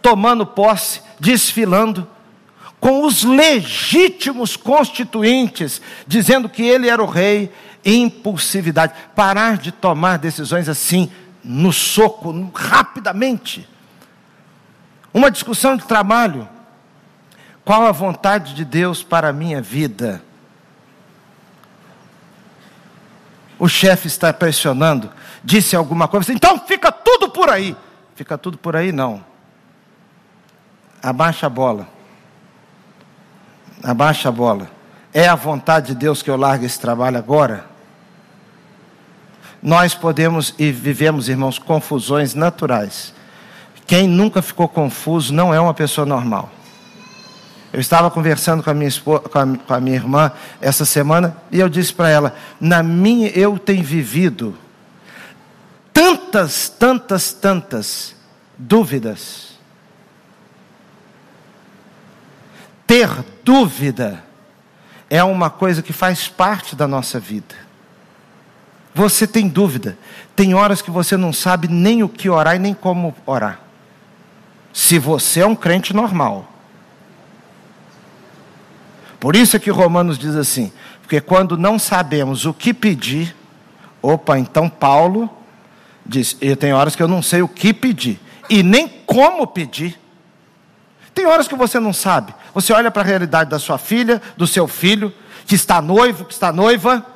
tomando 0.00 0.44
posse, 0.44 1.00
desfilando, 1.18 2.06
com 2.80 3.04
os 3.06 3.22
legítimos 3.22 4.56
constituintes, 4.56 5.80
dizendo 6.06 6.48
que 6.48 6.62
ele 6.62 6.88
era 6.88 7.02
o 7.02 7.06
rei, 7.06 7.52
impulsividade, 7.84 8.92
parar 9.14 9.56
de 9.56 9.70
tomar 9.70 10.18
decisões 10.18 10.68
assim, 10.68 11.10
no 11.44 11.72
soco, 11.72 12.50
rapidamente. 12.54 13.68
Uma 15.14 15.30
discussão 15.30 15.76
de 15.76 15.84
trabalho. 15.84 16.48
Qual 17.64 17.86
a 17.86 17.92
vontade 17.92 18.54
de 18.54 18.64
Deus 18.64 19.02
para 19.02 19.28
a 19.28 19.32
minha 19.32 19.62
vida? 19.62 20.22
O 23.62 23.68
chefe 23.68 24.08
está 24.08 24.32
pressionando, 24.32 25.08
disse 25.44 25.76
alguma 25.76 26.08
coisa, 26.08 26.32
então 26.32 26.58
fica 26.58 26.90
tudo 26.90 27.30
por 27.30 27.48
aí. 27.48 27.76
Fica 28.16 28.36
tudo 28.36 28.58
por 28.58 28.74
aí, 28.74 28.90
não. 28.90 29.24
Abaixa 31.00 31.46
a 31.46 31.48
bola. 31.48 31.86
Abaixa 33.80 34.30
a 34.30 34.32
bola. 34.32 34.68
É 35.14 35.28
a 35.28 35.36
vontade 35.36 35.88
de 35.88 35.94
Deus 35.94 36.22
que 36.22 36.28
eu 36.28 36.36
largue 36.36 36.66
esse 36.66 36.80
trabalho 36.80 37.18
agora? 37.18 37.70
nós 39.62 39.94
podemos 39.94 40.52
e 40.58 40.72
vivemos, 40.72 41.28
irmãos, 41.28 41.56
confusões 41.56 42.34
naturais. 42.34 43.14
Quem 43.86 44.08
nunca 44.08 44.42
ficou 44.42 44.66
confuso 44.66 45.32
não 45.32 45.54
é 45.54 45.60
uma 45.60 45.72
pessoa 45.72 46.04
normal. 46.04 46.50
Eu 47.72 47.80
estava 47.80 48.10
conversando 48.10 48.62
com 48.62 48.68
a 48.68 48.74
minha, 48.74 48.88
esposa, 48.88 49.20
com 49.20 49.38
a, 49.38 49.46
com 49.46 49.74
a 49.74 49.80
minha 49.80 49.96
irmã 49.96 50.30
essa 50.60 50.84
semana 50.84 51.36
e 51.50 51.58
eu 51.58 51.68
disse 51.68 51.92
para 51.94 52.10
ela: 52.10 52.36
na 52.60 52.82
minha 52.82 53.28
eu 53.30 53.58
tenho 53.58 53.82
vivido 53.82 54.56
tantas, 55.92 56.68
tantas, 56.68 57.32
tantas 57.32 58.14
dúvidas. 58.58 59.52
Ter 62.86 63.08
dúvida 63.42 64.22
é 65.08 65.24
uma 65.24 65.48
coisa 65.48 65.80
que 65.80 65.94
faz 65.94 66.28
parte 66.28 66.76
da 66.76 66.86
nossa 66.86 67.18
vida. 67.18 67.54
Você 68.94 69.26
tem 69.26 69.48
dúvida. 69.48 69.96
Tem 70.36 70.52
horas 70.52 70.82
que 70.82 70.90
você 70.90 71.16
não 71.16 71.32
sabe 71.32 71.68
nem 71.68 72.02
o 72.02 72.08
que 72.08 72.28
orar 72.28 72.56
e 72.56 72.58
nem 72.58 72.74
como 72.74 73.14
orar. 73.24 73.60
Se 74.74 74.98
você 74.98 75.40
é 75.40 75.46
um 75.46 75.54
crente 75.56 75.94
normal. 75.94 76.51
Por 79.22 79.36
isso 79.36 79.56
é 79.56 79.60
que 79.60 79.70
Romanos 79.70 80.18
diz 80.18 80.34
assim: 80.34 80.72
porque 81.00 81.20
quando 81.20 81.56
não 81.56 81.78
sabemos 81.78 82.44
o 82.44 82.52
que 82.52 82.74
pedir, 82.74 83.36
opa, 84.02 84.36
então 84.36 84.68
Paulo 84.68 85.30
diz: 86.04 86.36
eu 86.40 86.56
tenho 86.56 86.74
horas 86.74 86.96
que 86.96 87.02
eu 87.04 87.06
não 87.06 87.22
sei 87.22 87.40
o 87.40 87.46
que 87.46 87.72
pedir 87.72 88.18
e 88.50 88.64
nem 88.64 88.88
como 88.88 89.46
pedir. 89.46 89.96
Tem 91.14 91.24
horas 91.24 91.46
que 91.46 91.54
você 91.54 91.78
não 91.78 91.92
sabe. 91.92 92.34
Você 92.52 92.72
olha 92.72 92.90
para 92.90 93.02
a 93.02 93.04
realidade 93.04 93.48
da 93.48 93.60
sua 93.60 93.78
filha, 93.78 94.20
do 94.36 94.44
seu 94.44 94.66
filho, 94.66 95.14
que 95.46 95.54
está 95.54 95.80
noivo, 95.80 96.24
que 96.24 96.32
está 96.32 96.52
noiva, 96.52 97.06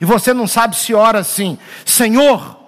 e 0.00 0.04
você 0.04 0.32
não 0.32 0.46
sabe 0.46 0.76
se 0.76 0.94
ora 0.94 1.18
assim: 1.18 1.58
Senhor, 1.84 2.60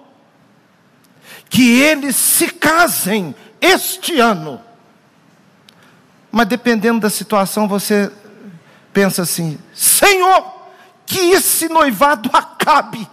que 1.49 1.79
eles 1.79 2.17
se 2.17 2.49
casem 2.49 3.33
este 3.61 4.19
ano. 4.19 4.59
Mas 6.31 6.47
dependendo 6.47 6.99
da 6.99 7.09
situação, 7.09 7.67
você 7.67 8.11
pensa 8.93 9.23
assim: 9.23 9.57
Senhor, 9.73 10.59
que 11.05 11.31
esse 11.31 11.67
noivado 11.69 12.29
acabe. 12.33 13.07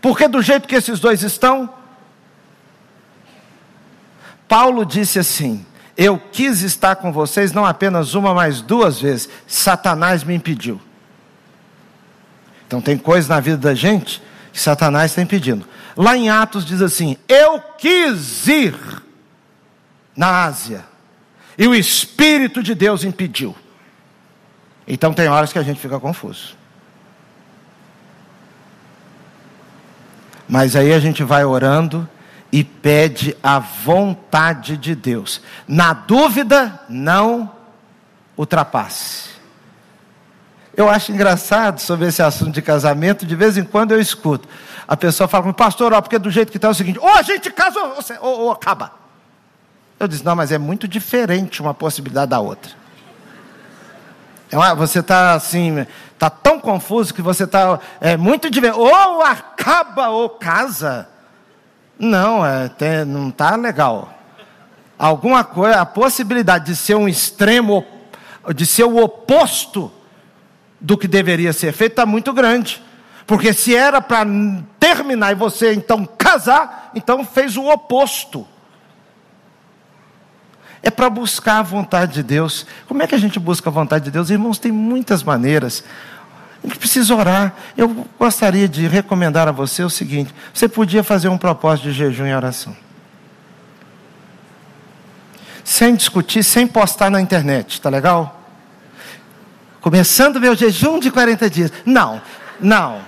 Porque 0.00 0.28
do 0.28 0.40
jeito 0.40 0.68
que 0.68 0.76
esses 0.76 1.00
dois 1.00 1.22
estão, 1.22 1.68
Paulo 4.46 4.84
disse 4.84 5.18
assim: 5.18 5.66
Eu 5.96 6.18
quis 6.18 6.62
estar 6.62 6.96
com 6.96 7.12
vocês 7.12 7.52
não 7.52 7.66
apenas 7.66 8.14
uma, 8.14 8.32
mas 8.32 8.60
duas 8.60 9.00
vezes. 9.00 9.28
Satanás 9.46 10.22
me 10.24 10.34
impediu. 10.34 10.80
Então 12.66 12.80
tem 12.80 12.96
coisas 12.96 13.28
na 13.28 13.40
vida 13.40 13.56
da 13.56 13.74
gente 13.74 14.22
que 14.52 14.60
Satanás 14.60 15.10
está 15.10 15.22
impedindo. 15.22 15.66
Lá 15.96 16.16
em 16.16 16.30
Atos 16.30 16.64
diz 16.64 16.80
assim: 16.80 17.16
Eu 17.28 17.60
quis 17.76 18.46
ir 18.46 18.76
na 20.16 20.44
Ásia, 20.44 20.84
e 21.58 21.66
o 21.66 21.74
Espírito 21.74 22.62
de 22.62 22.72
Deus 22.72 23.02
impediu. 23.02 23.54
Então 24.86 25.12
tem 25.12 25.28
horas 25.28 25.52
que 25.52 25.58
a 25.58 25.62
gente 25.62 25.80
fica 25.80 25.98
confuso. 25.98 26.56
Mas 30.48 30.76
aí 30.76 30.94
a 30.94 31.00
gente 31.00 31.24
vai 31.24 31.44
orando 31.44 32.08
e 32.50 32.62
pede 32.64 33.36
a 33.42 33.58
vontade 33.58 34.76
de 34.76 34.94
Deus. 34.94 35.42
Na 35.66 35.92
dúvida, 35.92 36.80
não 36.88 37.52
ultrapasse. 38.36 39.28
Eu 40.74 40.88
acho 40.88 41.10
engraçado 41.10 41.80
sobre 41.80 42.06
esse 42.06 42.22
assunto 42.22 42.52
de 42.52 42.62
casamento, 42.62 43.26
de 43.26 43.34
vez 43.34 43.58
em 43.58 43.64
quando 43.64 43.92
eu 43.92 44.00
escuto. 44.00 44.48
A 44.86 44.96
pessoa 44.96 45.26
fala, 45.26 45.52
pastor, 45.52 45.92
ó, 45.92 46.00
porque 46.00 46.18
do 46.18 46.30
jeito 46.30 46.52
que 46.52 46.56
está 46.56 46.68
é 46.68 46.70
o 46.70 46.74
seguinte, 46.74 47.00
ou 47.00 47.08
a 47.08 47.20
gente 47.20 47.50
casa 47.50 47.78
ou, 47.80 47.96
ou, 48.20 48.40
ou 48.42 48.52
acaba. 48.52 49.07
Eu 49.98 50.06
disse, 50.06 50.24
não, 50.24 50.36
mas 50.36 50.52
é 50.52 50.58
muito 50.58 50.86
diferente 50.86 51.60
uma 51.60 51.74
possibilidade 51.74 52.30
da 52.30 52.40
outra. 52.40 52.70
É 54.50 54.74
você 54.74 55.00
está 55.00 55.34
assim, 55.34 55.86
está 56.12 56.30
tão 56.30 56.58
confuso 56.58 57.12
que 57.12 57.20
você 57.20 57.44
está 57.44 57.78
é 58.00 58.16
muito 58.16 58.48
diferente. 58.50 58.78
Ou 58.78 59.22
acaba 59.22 60.08
ou 60.08 60.30
casa. 60.30 61.08
Não, 61.98 62.46
é, 62.46 62.68
tem, 62.68 63.04
não 63.04 63.28
está 63.28 63.56
legal. 63.56 64.14
Alguma 64.98 65.44
coisa, 65.44 65.80
a 65.80 65.86
possibilidade 65.86 66.66
de 66.66 66.76
ser 66.76 66.94
um 66.94 67.08
extremo, 67.08 67.84
de 68.54 68.64
ser 68.64 68.84
o 68.84 69.02
oposto 69.02 69.92
do 70.80 70.96
que 70.96 71.08
deveria 71.08 71.52
ser 71.52 71.72
feito 71.72 71.92
está 71.92 72.06
muito 72.06 72.32
grande. 72.32 72.82
Porque 73.26 73.52
se 73.52 73.76
era 73.76 74.00
para 74.00 74.26
terminar 74.80 75.32
e 75.32 75.34
você 75.34 75.74
então 75.74 76.06
casar, 76.06 76.90
então 76.94 77.24
fez 77.24 77.56
o 77.56 77.68
oposto. 77.68 78.46
É 80.82 80.90
para 80.90 81.10
buscar 81.10 81.58
a 81.58 81.62
vontade 81.62 82.14
de 82.14 82.22
Deus. 82.22 82.66
Como 82.86 83.02
é 83.02 83.06
que 83.06 83.14
a 83.14 83.18
gente 83.18 83.38
busca 83.38 83.68
a 83.68 83.72
vontade 83.72 84.06
de 84.06 84.10
Deus? 84.10 84.30
Irmãos, 84.30 84.58
tem 84.58 84.70
muitas 84.70 85.22
maneiras. 85.22 85.82
A 86.62 86.66
gente 86.66 86.78
precisa 86.78 87.14
orar. 87.14 87.54
Eu 87.76 88.06
gostaria 88.18 88.68
de 88.68 88.86
recomendar 88.86 89.48
a 89.48 89.52
você 89.52 89.82
o 89.82 89.90
seguinte: 89.90 90.34
você 90.52 90.68
podia 90.68 91.02
fazer 91.02 91.28
um 91.28 91.38
propósito 91.38 91.84
de 91.84 91.92
jejum 91.92 92.26
e 92.26 92.34
oração. 92.34 92.76
Sem 95.64 95.94
discutir, 95.94 96.42
sem 96.42 96.66
postar 96.66 97.10
na 97.10 97.20
internet, 97.20 97.80
tá 97.80 97.90
legal? 97.90 98.40
Começando 99.80 100.40
meu 100.40 100.54
jejum 100.54 100.98
de 100.98 101.10
40 101.10 101.50
dias. 101.50 101.72
Não, 101.84 102.20
não. 102.58 103.00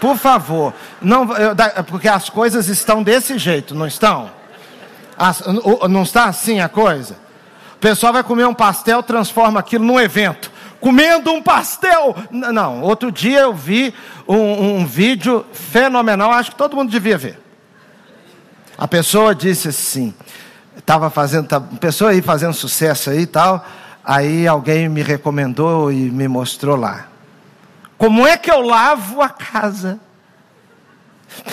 Por 0.00 0.16
favor, 0.16 0.74
não, 1.00 1.30
eu, 1.36 1.54
porque 1.84 2.08
as 2.08 2.30
coisas 2.30 2.68
estão 2.68 3.02
desse 3.02 3.38
jeito, 3.38 3.74
não 3.74 3.86
estão? 3.86 4.30
Não 5.88 6.02
está 6.02 6.24
assim 6.24 6.60
a 6.60 6.68
coisa? 6.68 7.16
O 7.74 7.78
pessoal 7.78 8.12
vai 8.12 8.22
comer 8.22 8.46
um 8.46 8.54
pastel, 8.54 9.02
transforma 9.02 9.60
aquilo 9.60 9.84
num 9.84 10.00
evento. 10.00 10.50
Comendo 10.80 11.30
um 11.30 11.42
pastel! 11.42 12.16
Não, 12.30 12.80
outro 12.80 13.12
dia 13.12 13.40
eu 13.40 13.54
vi 13.54 13.94
um, 14.26 14.78
um 14.78 14.86
vídeo 14.86 15.44
fenomenal, 15.52 16.32
acho 16.32 16.50
que 16.50 16.56
todo 16.56 16.74
mundo 16.74 16.90
devia 16.90 17.18
ver. 17.18 17.38
A 18.78 18.88
pessoa 18.88 19.34
disse 19.34 19.68
assim, 19.68 20.14
estava 20.76 21.10
fazendo, 21.10 21.48
tá, 21.48 21.60
pessoa 21.60 22.12
aí 22.12 22.22
fazendo 22.22 22.54
sucesso 22.54 23.10
aí 23.10 23.20
e 23.20 23.26
tal, 23.26 23.64
aí 24.02 24.48
alguém 24.48 24.88
me 24.88 25.02
recomendou 25.02 25.92
e 25.92 26.10
me 26.10 26.26
mostrou 26.26 26.76
lá. 26.76 27.08
Como 27.98 28.26
é 28.26 28.38
que 28.38 28.50
eu 28.50 28.62
lavo 28.62 29.20
a 29.20 29.28
casa? 29.28 30.00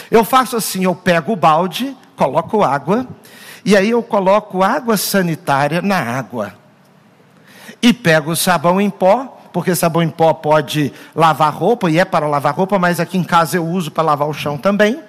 Eu 0.10 0.24
faço 0.24 0.56
assim, 0.56 0.86
eu 0.86 0.96
pego 0.96 1.34
o 1.34 1.36
balde, 1.36 1.96
coloco 2.16 2.64
água, 2.64 3.06
e 3.68 3.76
aí 3.76 3.90
eu 3.90 4.02
coloco 4.02 4.64
água 4.64 4.96
sanitária 4.96 5.82
na 5.82 6.00
água. 6.00 6.54
E 7.82 7.92
pego 7.92 8.34
sabão 8.34 8.80
em 8.80 8.90
pó, 8.90 9.38
porque 9.52 9.76
sabão 9.76 10.02
em 10.02 10.10
pó 10.10 10.34
pode 10.34 10.94
lavar 11.14 11.54
roupa, 11.54 11.92
e 11.92 12.00
é 12.00 12.06
para 12.06 12.26
lavar 12.28 12.56
roupa, 12.56 12.80
mas 12.80 12.98
aqui 12.98 13.18
em 13.18 13.26
casa 13.26 13.58
eu 13.58 13.68
uso 13.68 13.92
para 13.92 14.06
lavar 14.06 14.30
o 14.30 14.34
chão 14.34 14.58
também. 14.58 15.02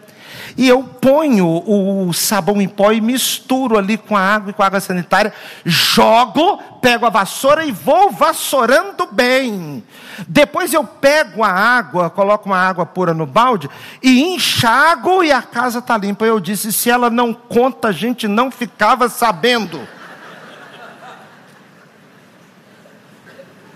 E 0.57 0.69
eu 0.69 0.83
ponho 0.83 1.47
o 1.47 2.13
sabão 2.13 2.61
em 2.61 2.67
pó 2.67 2.91
e 2.91 3.01
misturo 3.01 3.79
ali 3.79 3.97
com 3.97 4.17
a 4.17 4.21
água 4.21 4.51
e 4.51 4.53
com 4.53 4.63
a 4.65 4.67
água 4.67 4.81
sanitária, 4.81 5.33
jogo, 5.65 6.61
pego 6.81 7.07
a 7.07 7.11
vassoura 7.11 7.65
e 7.65 7.71
vou 7.71 8.11
vassourando 8.11 9.07
bem. 9.13 9.85
Depois 10.27 10.73
eu 10.73 10.83
pego 10.83 11.45
a 11.45 11.51
água, 11.51 12.11
coloco 12.11 12.49
uma 12.49 12.59
água 12.59 12.85
pura 12.85 13.15
no 13.15 13.27
balde 13.27 13.71
e 14.03 14.23
enxago 14.23 15.23
e 15.23 15.31
a 15.31 15.43
casa 15.43 15.79
está 15.79 15.97
limpa. 15.97 16.25
Eu 16.25 16.41
disse: 16.41 16.73
se 16.73 16.91
ela 16.91 17.11
não 17.11 17.33
conta, 17.33 17.89
a 17.89 17.93
gente 17.93 18.27
não 18.27 18.51
ficava 18.51 19.09
sabendo. 19.09 19.79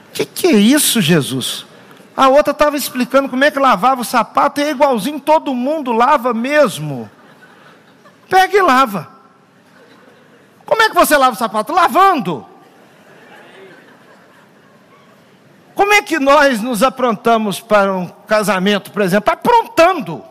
O 0.08 0.12
que, 0.12 0.24
que 0.24 0.46
é 0.48 0.52
isso, 0.52 1.00
Jesus? 1.00 1.64
A 2.16 2.28
outra 2.28 2.52
estava 2.52 2.76
explicando 2.76 3.28
como 3.28 3.44
é 3.44 3.50
que 3.50 3.58
lavava 3.58 4.02
o 4.02 4.04
sapato, 4.04 4.60
é 4.60 4.70
igualzinho, 4.70 5.18
todo 5.18 5.54
mundo 5.54 5.92
lava 5.92 6.34
mesmo. 6.34 7.10
Pega 8.28 8.56
e 8.56 8.62
lava. 8.62 9.10
Como 10.66 10.82
é 10.82 10.88
que 10.88 10.94
você 10.94 11.16
lava 11.16 11.34
o 11.34 11.38
sapato? 11.38 11.72
Lavando. 11.72 12.51
Como 15.74 15.92
é 15.92 16.02
que 16.02 16.18
nós 16.18 16.60
nos 16.60 16.82
aprontamos 16.82 17.60
para 17.60 17.92
um 17.92 18.06
casamento, 18.26 18.90
por 18.90 19.02
exemplo? 19.02 19.32
Aprontando. 19.32 20.22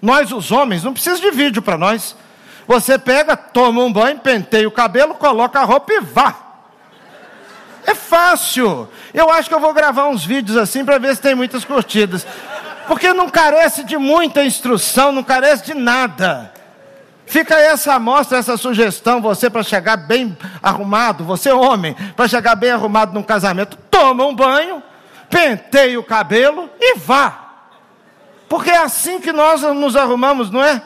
Nós, 0.00 0.30
os 0.32 0.52
homens, 0.52 0.84
não 0.84 0.92
precisa 0.92 1.20
de 1.20 1.30
vídeo 1.30 1.62
para 1.62 1.78
nós. 1.78 2.14
Você 2.66 2.98
pega, 2.98 3.36
toma 3.36 3.82
um 3.82 3.92
banho, 3.92 4.18
penteia 4.18 4.68
o 4.68 4.72
cabelo, 4.72 5.14
coloca 5.14 5.60
a 5.60 5.64
roupa 5.64 5.92
e 5.92 6.00
vá. 6.00 6.34
É 7.86 7.94
fácil. 7.94 8.88
Eu 9.14 9.30
acho 9.30 9.48
que 9.48 9.54
eu 9.54 9.60
vou 9.60 9.72
gravar 9.72 10.08
uns 10.08 10.24
vídeos 10.24 10.58
assim 10.58 10.84
para 10.84 10.98
ver 10.98 11.14
se 11.14 11.22
tem 11.22 11.34
muitas 11.34 11.64
curtidas. 11.64 12.26
Porque 12.86 13.12
não 13.12 13.28
carece 13.28 13.84
de 13.84 13.96
muita 13.96 14.44
instrução, 14.44 15.12
não 15.12 15.22
carece 15.22 15.64
de 15.64 15.74
nada. 15.74 16.52
Fica 17.26 17.56
essa 17.56 17.94
amostra, 17.94 18.38
essa 18.38 18.56
sugestão, 18.56 19.20
você 19.20 19.50
para 19.50 19.64
chegar 19.64 19.96
bem 19.96 20.38
arrumado, 20.62 21.24
você 21.24 21.50
homem, 21.50 21.94
para 22.14 22.28
chegar 22.28 22.54
bem 22.54 22.70
arrumado 22.70 23.12
num 23.12 23.22
casamento, 23.22 23.76
toma 23.90 24.24
um 24.24 24.34
banho, 24.34 24.80
penteia 25.28 25.98
o 25.98 26.04
cabelo 26.04 26.70
e 26.80 26.96
vá. 26.96 27.46
Porque 28.48 28.70
é 28.70 28.78
assim 28.78 29.20
que 29.20 29.32
nós 29.32 29.62
nos 29.62 29.96
arrumamos, 29.96 30.52
não 30.52 30.62
é? 30.62 30.80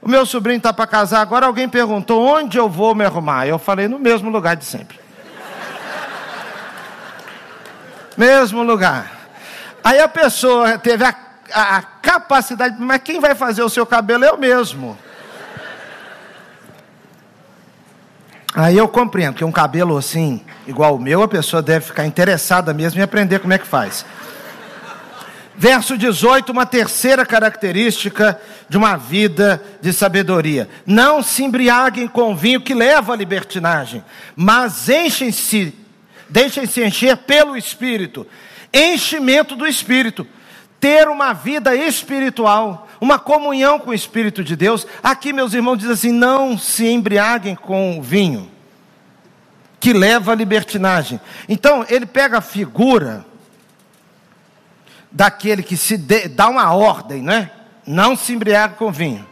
O 0.00 0.08
meu 0.08 0.24
sobrinho 0.24 0.56
está 0.56 0.72
para 0.72 0.86
casar 0.86 1.20
agora, 1.20 1.44
alguém 1.44 1.68
perguntou 1.68 2.24
onde 2.24 2.56
eu 2.56 2.68
vou 2.68 2.94
me 2.94 3.04
arrumar. 3.04 3.46
Eu 3.46 3.58
falei 3.58 3.88
no 3.88 3.98
mesmo 3.98 4.30
lugar 4.30 4.56
de 4.56 4.64
sempre. 4.64 4.98
mesmo 8.16 8.62
lugar. 8.62 9.12
Aí 9.84 10.00
a 10.00 10.08
pessoa 10.08 10.78
teve 10.78 11.04
a, 11.04 11.14
a, 11.52 11.76
a 11.76 11.82
capacidade, 11.82 12.76
mas 12.78 13.02
quem 13.02 13.20
vai 13.20 13.34
fazer 13.34 13.62
o 13.62 13.68
seu 13.68 13.84
cabelo 13.84 14.24
é 14.24 14.28
eu 14.28 14.38
mesmo. 14.38 14.96
Aí 18.54 18.76
eu 18.76 18.88
compreendo 18.88 19.36
que 19.36 19.44
um 19.44 19.52
cabelo 19.52 19.96
assim, 19.96 20.42
igual 20.66 20.96
o 20.96 21.00
meu, 21.00 21.22
a 21.22 21.28
pessoa 21.28 21.62
deve 21.62 21.86
ficar 21.86 22.06
interessada 22.06 22.72
mesmo 22.72 23.00
em 23.00 23.02
aprender 23.02 23.38
como 23.40 23.52
é 23.52 23.58
que 23.58 23.66
faz. 23.66 24.04
Verso 25.56 25.98
18, 25.98 26.50
uma 26.52 26.64
terceira 26.64 27.26
característica 27.26 28.40
de 28.68 28.76
uma 28.76 28.96
vida 28.96 29.62
de 29.80 29.92
sabedoria. 29.92 30.68
Não 30.86 31.22
se 31.22 31.42
embriaguem 31.42 32.06
com 32.06 32.34
vinho 32.36 32.60
que 32.60 32.74
leva 32.74 33.12
à 33.12 33.16
libertinagem, 33.16 34.04
mas 34.36 34.88
enchem-se 34.88 35.74
Deixem-se 36.28 36.84
encher 36.84 37.16
pelo 37.16 37.56
Espírito. 37.56 38.26
Enchimento 38.72 39.56
do 39.56 39.66
Espírito. 39.66 40.26
Ter 40.80 41.08
uma 41.08 41.32
vida 41.32 41.74
espiritual, 41.74 42.88
uma 43.00 43.18
comunhão 43.18 43.78
com 43.78 43.90
o 43.90 43.94
Espírito 43.94 44.44
de 44.44 44.54
Deus. 44.54 44.86
Aqui, 45.02 45.32
meus 45.32 45.52
irmãos, 45.54 45.78
diz 45.78 45.90
assim: 45.90 46.12
não 46.12 46.56
se 46.56 46.86
embriaguem 46.88 47.54
com 47.54 48.00
vinho, 48.00 48.50
que 49.80 49.92
leva 49.92 50.32
à 50.32 50.34
libertinagem. 50.34 51.20
Então, 51.48 51.84
ele 51.88 52.06
pega 52.06 52.38
a 52.38 52.42
figura 52.42 53.26
daquele 55.10 55.62
que 55.62 55.76
se 55.76 55.96
de, 55.96 56.28
dá 56.28 56.48
uma 56.48 56.72
ordem, 56.72 57.22
né? 57.22 57.50
Não 57.86 58.14
se 58.14 58.32
embriague 58.32 58.74
com 58.74 58.92
vinho, 58.92 59.26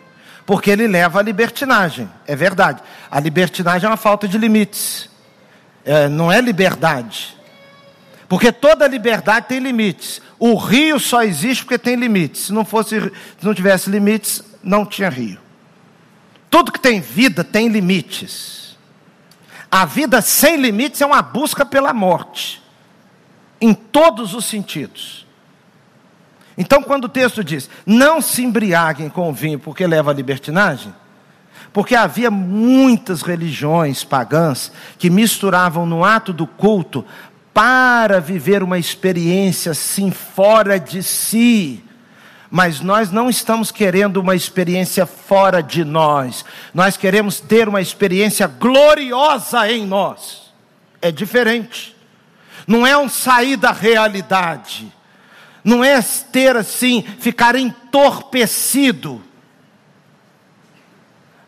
porque 0.45 0.71
ele 0.71 0.87
leva 0.87 1.21
à 1.21 1.23
libertinagem. 1.23 2.11
É 2.27 2.35
verdade. 2.35 2.83
A 3.11 3.21
libertinagem 3.21 3.87
é 3.87 3.91
uma 3.91 3.97
falta 3.97 4.27
de 4.27 4.37
limites 4.37 5.11
é, 5.87 6.09
não 6.09 6.31
é 6.31 6.41
liberdade. 6.41 7.37
Porque 8.29 8.51
toda 8.51 8.89
liberdade 8.89 9.47
tem 9.47 9.61
limites. 9.61 10.21
O 10.39 10.55
rio 10.57 11.01
só 11.01 11.23
existe 11.23 11.65
porque 11.65 11.79
tem 11.79 11.97
limites. 11.97 12.47
Se 12.47 12.53
não 12.53 12.65
fosse, 12.65 13.01
se 13.01 13.45
não 13.47 13.55
tivesse 13.55 13.89
limites, 13.89 14.43
não 14.63 14.85
tinha 14.85 15.09
rio. 15.09 15.39
Tudo 16.51 16.73
que 16.73 16.81
tem 16.81 17.01
vida 17.01 17.43
tem 17.43 17.69
limites. 17.69 18.77
A 19.71 19.85
vida 19.85 20.21
sem 20.21 20.57
limites 20.57 21.01
é 21.01 21.07
uma 21.07 21.23
busca 21.23 21.65
pela 21.65 21.93
morte. 21.93 22.63
Em 23.61 23.73
todos 23.73 24.35
os 24.35 24.45
sentidos. 24.45 25.27
Então, 26.57 26.83
quando 26.83 27.05
o 27.07 27.09
texto 27.09 27.43
diz: 27.43 27.69
"Não 27.85 28.21
se 28.21 28.43
embriaguem 28.43 29.09
com 29.09 29.29
o 29.29 29.33
vinho, 29.33 29.59
porque 29.59 29.87
leva 29.87 30.11
à 30.11 30.15
libertinagem", 30.15 30.95
porque 31.73 31.95
havia 31.95 32.31
muitas 32.31 33.23
religiões 33.23 34.05
pagãs 34.05 34.73
que 34.99 35.11
misturavam 35.11 35.85
no 35.85 36.05
ato 36.05 36.33
do 36.33 36.47
culto 36.47 37.05
para 37.57 38.21
viver 38.21 38.63
uma 38.63 38.79
experiência 38.79 39.73
assim 39.73 40.11
fora 40.11 40.79
de 40.79 41.03
si. 41.03 41.83
Mas 42.51 42.83
nós 42.83 43.11
não 43.11 43.31
estamos 43.31 43.73
querendo 43.73 44.19
uma 44.19 44.35
experiência 44.35 45.07
fora 45.07 45.63
de 45.63 45.83
nós. 45.83 46.45
Nós 46.75 46.99
queremos 46.99 47.41
ter 47.41 47.67
uma 47.67 47.81
experiência 47.81 48.47
gloriosa 48.47 49.73
em 49.73 49.87
nós. 49.87 50.53
É 51.01 51.11
diferente. 51.11 51.97
Não 52.67 52.87
é 52.87 52.95
um 52.95 53.09
sair 53.09 53.57
da 53.57 53.73
realidade. 53.73 54.93
Não 55.65 55.83
é 55.83 55.99
ter 56.31 56.59
assim, 56.59 57.03
ficar 57.21 57.57
entorpecido 57.57 59.25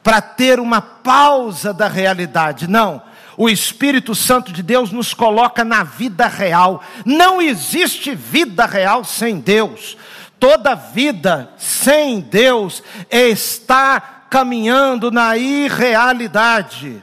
para 0.03 0.23
ter 0.23 0.59
uma 0.59 0.81
pausa 0.81 1.75
da 1.75 1.87
realidade. 1.87 2.67
Não. 2.67 3.03
O 3.39 3.49
Espírito 3.49 4.17
Santo 4.17 4.53
de 4.53 4.65
Deus 4.65 4.91
nos 4.91 5.15
coloca 5.15 5.65
na 5.65 5.85
vida 5.85 6.27
real. 6.27 6.83
Não 7.07 7.41
existe 7.41 8.13
vida 8.13 8.67
real 8.67 9.05
sem 9.05 9.39
Deus. 9.39 9.97
Toda 10.41 10.75
vida 10.75 11.49
sem 11.57 12.19
Deus 12.19 12.83
está 13.09 14.01
caminhando 14.29 15.13
na 15.13 15.37
irrealidade. 15.37 17.01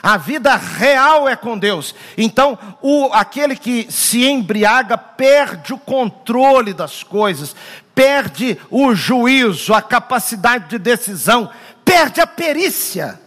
A 0.00 0.16
vida 0.16 0.54
real 0.54 1.28
é 1.28 1.34
com 1.34 1.58
Deus. 1.58 1.92
Então, 2.16 2.56
o, 2.80 3.10
aquele 3.12 3.56
que 3.56 3.90
se 3.90 4.24
embriaga 4.24 4.96
perde 4.96 5.74
o 5.74 5.78
controle 5.78 6.72
das 6.72 7.02
coisas, 7.02 7.56
perde 7.96 8.56
o 8.70 8.94
juízo, 8.94 9.74
a 9.74 9.82
capacidade 9.82 10.68
de 10.68 10.78
decisão, 10.78 11.50
perde 11.84 12.20
a 12.20 12.28
perícia. 12.28 13.20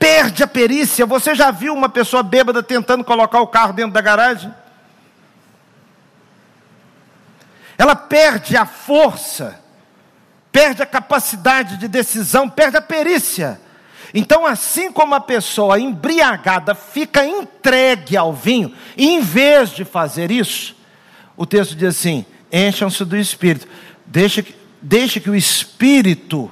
Perde 0.00 0.42
a 0.42 0.46
perícia. 0.46 1.04
Você 1.04 1.34
já 1.34 1.50
viu 1.50 1.74
uma 1.74 1.90
pessoa 1.90 2.22
bêbada 2.22 2.62
tentando 2.62 3.04
colocar 3.04 3.42
o 3.42 3.46
carro 3.46 3.74
dentro 3.74 3.92
da 3.92 4.00
garagem? 4.00 4.52
Ela 7.76 7.94
perde 7.94 8.56
a 8.56 8.64
força, 8.64 9.60
perde 10.50 10.82
a 10.82 10.86
capacidade 10.86 11.76
de 11.76 11.86
decisão, 11.86 12.48
perde 12.48 12.78
a 12.78 12.82
perícia. 12.82 13.60
Então, 14.14 14.46
assim 14.46 14.90
como 14.90 15.14
a 15.14 15.20
pessoa 15.20 15.78
embriagada 15.78 16.74
fica 16.74 17.24
entregue 17.24 18.16
ao 18.16 18.32
vinho, 18.32 18.74
em 18.96 19.20
vez 19.20 19.68
de 19.68 19.84
fazer 19.84 20.30
isso, 20.30 20.74
o 21.36 21.44
texto 21.44 21.74
diz 21.74 21.90
assim: 21.90 22.24
encham-se 22.50 23.04
do 23.04 23.18
Espírito, 23.18 23.68
deixe, 24.06 24.54
deixe 24.80 25.20
que 25.20 25.28
o 25.28 25.36
Espírito 25.36 26.50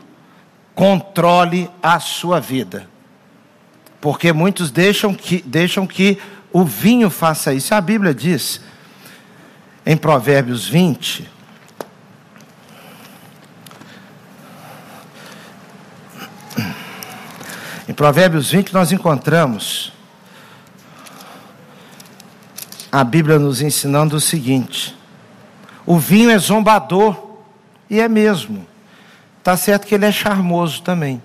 controle 0.75 1.71
a 1.83 1.99
sua 1.99 2.41
vida. 2.41 2.89
Porque 4.01 4.33
muitos 4.33 4.71
deixam 4.71 5.15
que, 5.15 5.43
deixam 5.43 5.87
que 5.87 6.19
o 6.53 6.65
vinho 6.65 7.11
faça 7.11 7.53
isso. 7.53 7.75
A 7.75 7.81
Bíblia 7.81 8.15
diz, 8.15 8.61
em 9.85 9.97
Provérbios 9.97 10.69
20, 10.69 11.39
Em 17.89 17.95
Provérbios 17.95 18.51
20 18.51 18.75
nós 18.75 18.93
encontramos 18.93 19.91
a 22.93 23.03
Bíblia 23.03 23.39
nos 23.39 23.63
ensinando 23.63 24.17
o 24.17 24.21
seguinte: 24.21 24.95
o 25.87 25.99
vinho 25.99 26.29
é 26.31 26.39
zombador, 26.39 27.39
e 27.89 27.99
é 27.99 28.07
mesmo. 28.07 28.67
Está 29.39 29.57
certo 29.57 29.87
que 29.87 29.95
ele 29.95 30.05
é 30.05 30.13
charmoso 30.13 30.83
também. 30.83 31.23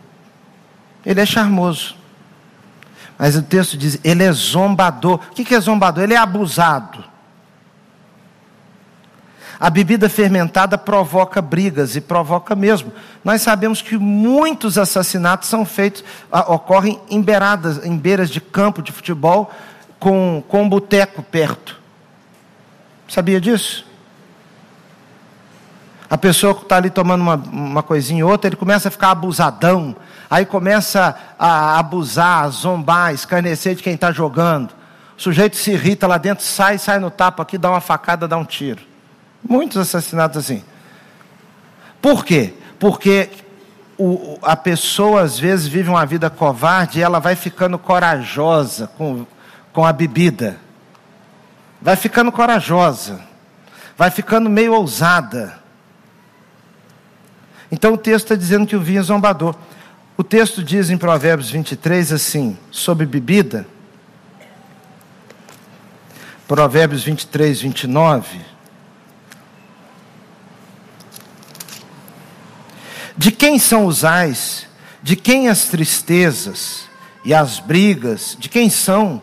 Ele 1.06 1.20
é 1.20 1.26
charmoso. 1.26 1.96
Mas 3.24 3.38
o 3.38 3.42
texto 3.42 3.78
diz: 3.78 3.98
ele 4.04 4.22
é 4.22 4.34
zombador. 4.34 5.18
O 5.32 5.34
que 5.34 5.56
é 5.56 5.60
zombador? 5.62 6.04
Ele 6.04 6.14
é 6.14 6.18
abusado. 6.18 7.06
A 9.58 9.70
bebida 9.70 10.10
fermentada 10.10 10.78
provoca 10.78 11.42
brigas 11.42 11.96
e 11.96 12.02
provoca 12.02 12.54
mesmo. 12.54 12.92
Nós 13.24 13.42
sabemos 13.42 13.82
que 13.82 13.98
muitos 13.98 14.78
assassinatos 14.78 15.48
são 15.48 15.64
feitos, 15.64 16.04
ocorrem 16.30 17.00
em 17.10 17.22
beiradas, 17.22 17.86
em 17.86 17.98
beiras 17.98 18.30
de 18.30 18.42
campo 18.42 18.82
de 18.82 18.92
futebol, 18.92 19.50
com, 19.98 20.44
com 20.46 20.64
um 20.64 20.68
boteco 20.68 21.24
perto. 21.24 21.80
Sabia 23.08 23.40
disso? 23.40 23.86
A 26.14 26.18
pessoa 26.20 26.54
que 26.54 26.62
está 26.62 26.78
ali 26.78 26.92
tomando 26.92 27.22
uma, 27.22 27.34
uma 27.34 27.82
coisinha 27.82 28.24
ou 28.24 28.32
outra, 28.32 28.48
ele 28.48 28.56
começa 28.56 28.88
a 28.88 28.92
ficar 28.92 29.10
abusadão, 29.10 29.96
aí 30.30 30.46
começa 30.46 31.16
a 31.40 31.80
abusar, 31.80 32.44
a 32.44 32.50
zombar, 32.50 33.08
a 33.08 33.14
escarnecer 33.14 33.74
de 33.74 33.82
quem 33.82 33.96
está 33.96 34.12
jogando. 34.12 34.76
O 35.18 35.22
sujeito 35.24 35.56
se 35.58 35.72
irrita 35.72 36.06
lá 36.06 36.20
dentro, 36.20 36.46
sai, 36.46 36.78
sai 36.78 37.00
no 37.00 37.10
tapa 37.10 37.42
aqui, 37.42 37.58
dá 37.58 37.72
uma 37.72 37.82
facada, 37.82 38.28
dá 38.28 38.38
um 38.38 38.46
tiro. 38.46 38.84
Muitos 39.44 39.76
assassinatos 39.76 40.38
assim. 40.38 40.64
Por 42.00 42.24
quê? 42.24 42.54
Porque 42.78 43.32
o, 43.98 44.38
a 44.44 44.56
pessoa 44.56 45.22
às 45.22 45.40
vezes 45.40 45.66
vive 45.66 45.90
uma 45.90 46.06
vida 46.06 46.30
covarde 46.30 47.00
e 47.00 47.02
ela 47.02 47.18
vai 47.18 47.36
ficando 47.36 47.80
corajosa 47.80 48.86
com, 49.00 49.26
com 49.74 49.84
a 49.84 49.92
bebida. 49.92 50.58
Vai 51.82 51.96
ficando 51.96 52.32
corajosa. 52.32 53.20
Vai 53.98 54.12
ficando 54.12 54.48
meio 54.48 54.76
ousada. 54.76 55.63
Então 57.74 57.94
o 57.94 57.98
texto 57.98 58.26
está 58.26 58.36
dizendo 58.36 58.68
que 58.68 58.76
o 58.76 58.80
vinho 58.80 59.00
é 59.00 59.02
zombador. 59.02 59.56
O 60.16 60.24
texto 60.24 60.64
diz 60.64 60.92
em 60.92 60.98
Provérbios 60.98 61.50
23 61.50 62.12
assim, 62.14 62.56
sobre 62.70 63.04
bebida. 63.04 63.66
Provérbios 66.48 67.04
23, 67.04 67.62
29. 67.62 68.42
De 73.18 73.32
quem 73.32 73.58
são 73.58 73.88
os 73.88 74.06
ais? 74.06 74.68
De 75.02 75.16
quem 75.16 75.50
as 75.50 75.66
tristezas 75.66 76.84
e 77.26 77.34
as 77.34 77.58
brigas? 77.58 78.38
De 78.40 78.50
quem 78.50 78.70
são? 78.70 79.20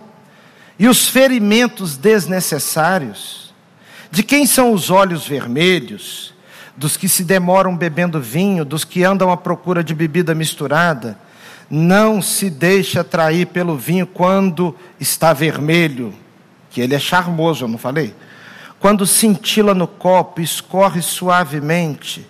E 0.77 0.89
os 0.89 1.07
ferimentos 1.07 1.97
desnecessários? 1.97 3.55
De 4.11 4.25
quem 4.25 4.45
são 4.45 4.73
os 4.73 4.91
olhos 4.91 5.25
vermelhos? 5.25 6.35
Dos 6.77 6.97
que 6.97 7.09
se 7.09 7.25
demoram 7.25 7.77
bebendo 7.77 8.21
vinho, 8.21 8.65
dos 8.65 8.85
que 8.85 9.05
andam 9.05 9.31
à 9.31 9.37
procura 9.37 9.83
de 9.83 9.95
bebida 9.95 10.35
misturada? 10.35 11.19
Não 11.69 12.21
se 12.21 12.51
deixe 12.51 12.99
atrair 12.99 13.47
pelo 13.47 13.77
vinho 13.77 14.07
quando 14.07 14.75
está 14.99 15.33
vermelho, 15.33 16.15
que 16.71 16.81
ele 16.81 16.95
é 16.95 16.99
charmoso, 16.99 17.65
eu 17.65 17.69
não 17.69 17.79
falei? 17.79 18.15
Quando 18.79 19.07
cintila 19.07 19.75
no 19.75 19.87
copo, 19.87 20.41
escorre 20.41 21.03
suavemente 21.03 22.27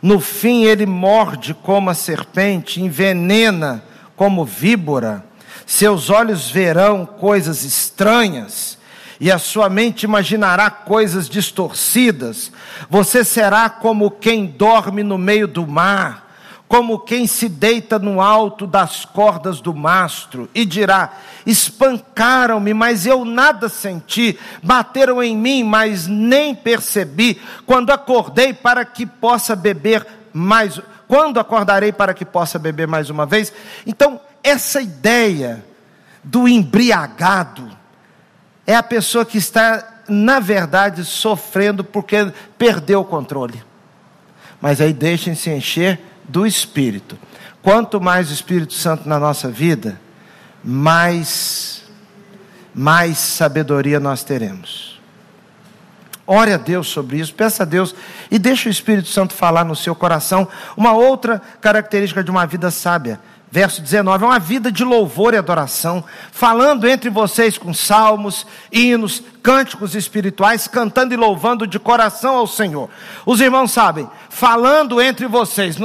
no 0.00 0.20
fim, 0.20 0.64
ele 0.64 0.86
morde 0.86 1.52
como 1.52 1.90
a 1.90 1.94
serpente, 1.94 2.80
envenena 2.80 3.82
como 4.14 4.44
víbora. 4.44 5.24
Seus 5.66 6.08
olhos 6.08 6.50
verão 6.50 7.04
coisas 7.04 7.64
estranhas 7.64 8.77
e 9.20 9.30
a 9.30 9.38
sua 9.38 9.68
mente 9.68 10.04
imaginará 10.04 10.70
coisas 10.70 11.28
distorcidas. 11.28 12.52
Você 12.88 13.24
será 13.24 13.68
como 13.68 14.10
quem 14.10 14.46
dorme 14.46 15.02
no 15.02 15.18
meio 15.18 15.48
do 15.48 15.66
mar 15.66 16.28
como 16.68 16.98
quem 16.98 17.26
se 17.26 17.48
deita 17.48 17.98
no 17.98 18.20
alto 18.20 18.66
das 18.66 19.04
cordas 19.06 19.60
do 19.60 19.74
mastro, 19.74 20.48
e 20.54 20.66
dirá: 20.66 21.14
Espancaram-me, 21.46 22.74
mas 22.74 23.06
eu 23.06 23.24
nada 23.24 23.68
senti, 23.68 24.38
bateram 24.62 25.22
em 25.22 25.36
mim, 25.36 25.64
mas 25.64 26.06
nem 26.06 26.54
percebi, 26.54 27.40
quando 27.64 27.90
acordei 27.90 28.52
para 28.52 28.84
que 28.84 29.06
possa 29.06 29.56
beber 29.56 30.06
mais, 30.32 30.78
quando 31.08 31.40
acordarei 31.40 31.90
para 31.90 32.12
que 32.12 32.24
possa 32.24 32.58
beber 32.58 32.86
mais 32.86 33.08
uma 33.08 33.24
vez? 33.24 33.50
Então, 33.86 34.20
essa 34.44 34.82
ideia 34.82 35.64
do 36.22 36.46
embriagado 36.46 37.77
é 38.68 38.74
a 38.74 38.82
pessoa 38.82 39.24
que 39.24 39.38
está, 39.38 40.02
na 40.06 40.38
verdade, 40.38 41.02
sofrendo 41.02 41.82
porque 41.82 42.30
perdeu 42.58 43.00
o 43.00 43.04
controle. 43.04 43.64
Mas 44.60 44.78
aí 44.78 44.92
deixem-se 44.92 45.48
encher 45.48 45.98
do 46.28 46.46
Espírito. 46.46 47.18
Quanto 47.62 47.98
mais 47.98 48.28
o 48.28 48.34
Espírito 48.34 48.74
Santo 48.74 49.08
na 49.08 49.18
nossa 49.18 49.48
vida, 49.48 49.98
mais, 50.62 51.82
mais 52.74 53.16
sabedoria 53.16 53.98
nós 53.98 54.22
teremos. 54.22 55.00
Ore 56.26 56.52
a 56.52 56.58
Deus 56.58 56.88
sobre 56.88 57.20
isso, 57.20 57.32
peça 57.32 57.62
a 57.62 57.66
Deus 57.66 57.94
e 58.30 58.38
deixe 58.38 58.68
o 58.68 58.70
Espírito 58.70 59.08
Santo 59.08 59.32
falar 59.32 59.64
no 59.64 59.74
seu 59.74 59.94
coração. 59.94 60.46
Uma 60.76 60.92
outra 60.92 61.40
característica 61.58 62.22
de 62.22 62.30
uma 62.30 62.44
vida 62.44 62.70
sábia 62.70 63.18
verso 63.50 63.80
19, 63.80 64.24
é 64.24 64.26
uma 64.26 64.38
vida 64.38 64.70
de 64.70 64.84
louvor 64.84 65.34
e 65.34 65.38
adoração, 65.38 66.04
falando 66.30 66.86
entre 66.86 67.08
vocês 67.08 67.56
com 67.56 67.72
salmos, 67.72 68.46
hinos, 68.70 69.22
cânticos 69.42 69.94
espirituais, 69.94 70.68
cantando 70.68 71.14
e 71.14 71.16
louvando 71.16 71.66
de 71.66 71.78
coração 71.78 72.36
ao 72.36 72.46
Senhor. 72.46 72.90
Os 73.24 73.40
irmãos 73.40 73.70
sabem, 73.70 74.08
falando 74.28 75.00
entre 75.00 75.26
vocês, 75.26 75.78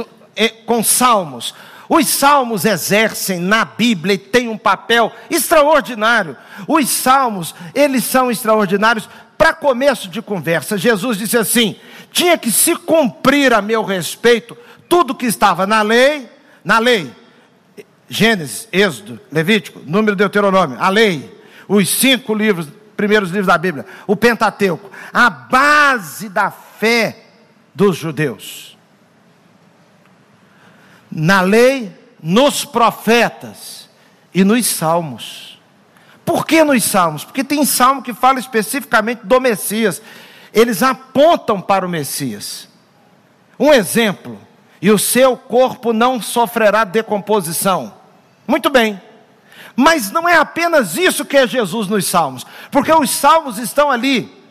com 0.66 0.82
salmos. 0.82 1.54
Os 1.88 2.08
salmos 2.08 2.64
exercem 2.64 3.38
na 3.38 3.64
Bíblia 3.64 4.14
e 4.14 4.18
têm 4.18 4.48
um 4.48 4.58
papel 4.58 5.12
extraordinário. 5.30 6.36
Os 6.66 6.88
salmos, 6.88 7.54
eles 7.74 8.04
são 8.04 8.30
extraordinários 8.30 9.08
para 9.36 9.52
começo 9.52 10.08
de 10.08 10.22
conversa. 10.22 10.78
Jesus 10.78 11.18
disse 11.18 11.36
assim: 11.36 11.76
tinha 12.10 12.38
que 12.38 12.50
se 12.50 12.76
cumprir 12.76 13.52
a 13.52 13.60
meu 13.60 13.82
respeito 13.82 14.56
tudo 14.88 15.14
que 15.14 15.26
estava 15.26 15.66
na 15.66 15.82
lei, 15.82 16.28
na 16.64 16.78
lei, 16.78 17.10
Gênesis, 18.08 18.68
Êxodo, 18.72 19.20
Levítico, 19.32 19.80
Número 19.86 20.14
Deuteronômio, 20.16 20.76
a 20.80 20.88
lei, 20.88 21.40
os 21.66 21.88
cinco 21.88 22.34
livros, 22.34 22.68
primeiros 22.96 23.30
livros 23.30 23.46
da 23.46 23.58
Bíblia, 23.58 23.86
o 24.06 24.14
Pentateuco, 24.14 24.90
a 25.12 25.30
base 25.30 26.28
da 26.28 26.50
fé 26.50 27.24
dos 27.74 27.96
judeus 27.96 28.74
na 31.14 31.40
lei, 31.40 31.92
nos 32.20 32.64
profetas 32.64 33.88
e 34.34 34.42
nos 34.42 34.66
salmos. 34.66 35.60
Por 36.24 36.44
que 36.44 36.64
nos 36.64 36.82
salmos? 36.82 37.24
Porque 37.24 37.44
tem 37.44 37.64
salmo 37.64 38.02
que 38.02 38.12
fala 38.12 38.40
especificamente 38.40 39.20
do 39.24 39.40
Messias. 39.40 40.02
Eles 40.52 40.82
apontam 40.82 41.60
para 41.60 41.86
o 41.86 41.88
Messias. 41.88 42.68
Um 43.58 43.72
exemplo: 43.72 44.40
e 44.80 44.90
o 44.90 44.98
seu 44.98 45.36
corpo 45.36 45.92
não 45.92 46.20
sofrerá 46.20 46.84
decomposição. 46.84 47.94
Muito 48.46 48.70
bem. 48.70 49.00
Mas 49.76 50.10
não 50.10 50.28
é 50.28 50.36
apenas 50.36 50.96
isso 50.96 51.24
que 51.24 51.36
é 51.36 51.46
Jesus 51.46 51.88
nos 51.88 52.06
salmos, 52.06 52.46
porque 52.70 52.92
os 52.92 53.10
salmos 53.10 53.58
estão 53.58 53.90
ali 53.90 54.42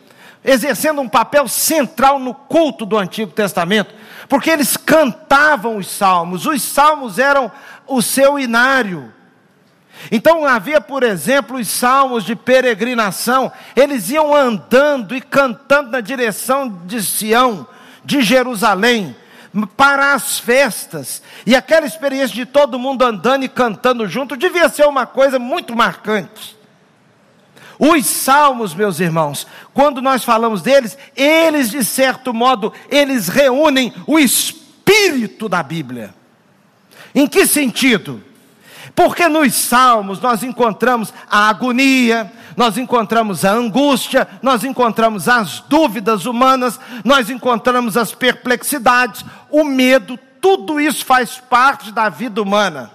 exercendo 0.44 1.00
um 1.00 1.08
papel 1.08 1.48
central 1.48 2.18
no 2.18 2.34
culto 2.34 2.84
do 2.84 2.98
Antigo 2.98 3.32
Testamento, 3.32 3.94
porque 4.28 4.50
eles 4.50 4.76
cantavam 4.76 5.78
os 5.78 5.86
salmos, 5.86 6.44
os 6.44 6.62
salmos 6.62 7.18
eram 7.18 7.50
o 7.86 8.02
seu 8.02 8.38
inário. 8.38 9.12
Então 10.10 10.44
havia, 10.44 10.80
por 10.80 11.02
exemplo, 11.02 11.56
os 11.56 11.68
salmos 11.68 12.24
de 12.24 12.36
peregrinação, 12.36 13.50
eles 13.74 14.10
iam 14.10 14.34
andando 14.34 15.16
e 15.16 15.20
cantando 15.20 15.90
na 15.90 16.00
direção 16.00 16.68
de 16.84 17.02
Sião, 17.02 17.66
de 18.04 18.20
Jerusalém, 18.20 19.16
para 19.76 20.14
as 20.14 20.38
festas. 20.38 21.22
E 21.46 21.54
aquela 21.54 21.86
experiência 21.86 22.34
de 22.34 22.46
todo 22.46 22.78
mundo 22.78 23.04
andando 23.04 23.44
e 23.44 23.48
cantando 23.48 24.08
junto 24.08 24.36
devia 24.36 24.68
ser 24.68 24.86
uma 24.86 25.06
coisa 25.06 25.38
muito 25.38 25.76
marcante. 25.76 26.56
Os 27.78 28.06
salmos, 28.06 28.74
meus 28.74 29.00
irmãos, 29.00 29.46
quando 29.72 30.00
nós 30.00 30.24
falamos 30.24 30.62
deles, 30.62 30.96
eles 31.16 31.70
de 31.70 31.84
certo 31.84 32.32
modo, 32.32 32.72
eles 32.88 33.28
reúnem 33.28 33.92
o 34.06 34.18
espírito 34.18 35.48
da 35.48 35.62
Bíblia. 35.62 36.14
Em 37.14 37.26
que 37.26 37.46
sentido? 37.46 38.22
Porque 38.94 39.28
nos 39.28 39.54
salmos 39.54 40.20
nós 40.20 40.42
encontramos 40.42 41.12
a 41.28 41.48
agonia, 41.48 42.32
nós 42.56 42.78
encontramos 42.78 43.44
a 43.44 43.52
angústia, 43.52 44.26
nós 44.42 44.64
encontramos 44.64 45.28
as 45.28 45.60
dúvidas 45.60 46.26
humanas, 46.26 46.78
nós 47.04 47.30
encontramos 47.30 47.96
as 47.96 48.12
perplexidades, 48.12 49.24
o 49.50 49.64
medo, 49.64 50.18
tudo 50.40 50.80
isso 50.80 51.04
faz 51.04 51.38
parte 51.38 51.90
da 51.90 52.08
vida 52.08 52.42
humana. 52.42 52.90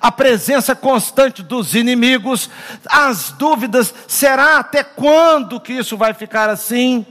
A 0.00 0.12
presença 0.12 0.76
constante 0.76 1.42
dos 1.42 1.74
inimigos, 1.74 2.48
as 2.86 3.32
dúvidas, 3.32 3.92
será 4.06 4.58
até 4.58 4.84
quando 4.84 5.60
que 5.60 5.72
isso 5.72 5.96
vai 5.96 6.14
ficar 6.14 6.48
assim? 6.48 7.04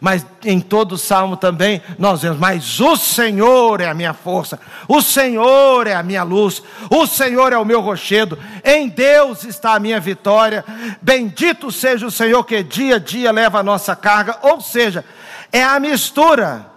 Mas 0.00 0.26
em 0.44 0.60
todo 0.60 0.92
o 0.92 0.98
salmo 0.98 1.36
também 1.36 1.80
nós 1.98 2.22
vemos, 2.22 2.38
mas 2.38 2.80
o 2.80 2.96
Senhor 2.96 3.80
é 3.80 3.88
a 3.88 3.94
minha 3.94 4.12
força, 4.12 4.58
o 4.88 5.00
Senhor 5.00 5.86
é 5.86 5.94
a 5.94 6.02
minha 6.02 6.22
luz, 6.22 6.62
o 6.90 7.06
Senhor 7.06 7.52
é 7.52 7.58
o 7.58 7.64
meu 7.64 7.80
rochedo, 7.80 8.38
em 8.64 8.88
Deus 8.88 9.44
está 9.44 9.74
a 9.74 9.80
minha 9.80 10.00
vitória. 10.00 10.64
Bendito 11.00 11.70
seja 11.70 12.06
o 12.06 12.10
Senhor 12.10 12.44
que 12.44 12.62
dia 12.62 12.96
a 12.96 12.98
dia 12.98 13.32
leva 13.32 13.60
a 13.60 13.62
nossa 13.62 13.94
carga, 13.94 14.38
ou 14.42 14.60
seja, 14.60 15.04
é 15.52 15.62
a 15.62 15.78
mistura. 15.78 16.74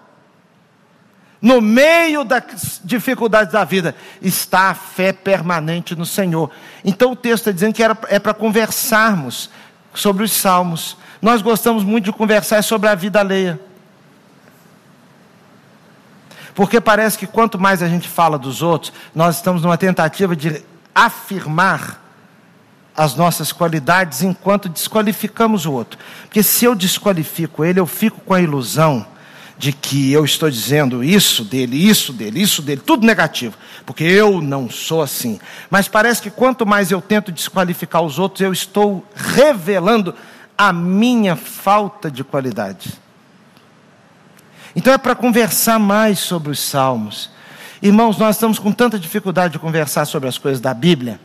No 1.39 1.61
meio 1.61 2.23
das 2.23 2.81
dificuldades 2.83 3.53
da 3.53 3.63
vida, 3.63 3.95
está 4.21 4.71
a 4.71 4.73
fé 4.73 5.13
permanente 5.13 5.95
no 5.95 6.05
Senhor. 6.05 6.49
Então 6.83 7.11
o 7.11 7.15
texto 7.15 7.41
está 7.41 7.51
dizendo 7.51 7.73
que 7.73 7.83
era, 7.83 7.97
é 8.09 8.17
para 8.17 8.33
conversarmos 8.33 9.49
sobre 9.93 10.23
os 10.23 10.31
salmos. 10.31 10.97
Nós 11.21 11.41
gostamos 11.41 11.83
muito 11.83 12.05
de 12.05 12.11
conversar 12.11 12.63
sobre 12.63 12.89
a 12.89 12.95
vida 12.95 13.19
alheia. 13.19 13.59
Porque 16.53 16.81
parece 16.81 17.17
que 17.17 17.27
quanto 17.27 17.59
mais 17.59 17.83
a 17.83 17.87
gente 17.87 18.07
fala 18.07 18.37
dos 18.37 18.61
outros, 18.61 18.91
nós 19.13 19.35
estamos 19.35 19.61
numa 19.61 19.77
tentativa 19.77 20.35
de 20.35 20.63
afirmar 20.93 22.03
as 22.95 23.15
nossas 23.15 23.51
qualidades 23.51 24.23
enquanto 24.23 24.67
desqualificamos 24.67 25.67
o 25.67 25.71
outro. 25.71 25.99
Porque 26.23 26.41
se 26.41 26.65
eu 26.65 26.73
desqualifico 26.73 27.63
ele, 27.63 27.79
eu 27.79 27.85
fico 27.85 28.19
com 28.21 28.33
a 28.33 28.41
ilusão 28.41 29.05
de 29.55 29.71
que 29.71 30.11
eu 30.11 30.25
estou 30.25 30.49
dizendo 30.49 31.03
isso 31.03 31.43
dele, 31.43 31.77
isso 31.77 32.13
dele, 32.13 32.41
isso 32.41 32.61
dele, 32.61 32.81
tudo 32.83 33.05
negativo, 33.05 33.55
porque 33.85 34.03
eu 34.03 34.41
não 34.41 34.69
sou 34.69 35.01
assim. 35.01 35.39
Mas 35.69 35.87
parece 35.87 36.21
que 36.21 36.29
quanto 36.29 36.65
mais 36.65 36.91
eu 36.91 37.01
tento 37.01 37.31
desqualificar 37.31 38.01
os 38.01 38.19
outros, 38.19 38.41
eu 38.41 38.53
estou 38.53 39.05
revelando 39.15 40.13
a 40.57 40.73
minha 40.73 41.35
falta 41.35 42.09
de 42.09 42.23
qualidade. 42.23 42.93
Então 44.75 44.93
é 44.93 44.97
para 44.97 45.15
conversar 45.15 45.79
mais 45.79 46.19
sobre 46.19 46.51
os 46.51 46.59
salmos. 46.59 47.29
Irmãos, 47.81 48.17
nós 48.17 48.35
estamos 48.35 48.57
com 48.57 48.71
tanta 48.71 48.97
dificuldade 48.97 49.53
de 49.53 49.59
conversar 49.59 50.05
sobre 50.05 50.27
as 50.27 50.37
coisas 50.37 50.59
da 50.59 50.73
Bíblia, 50.73 51.19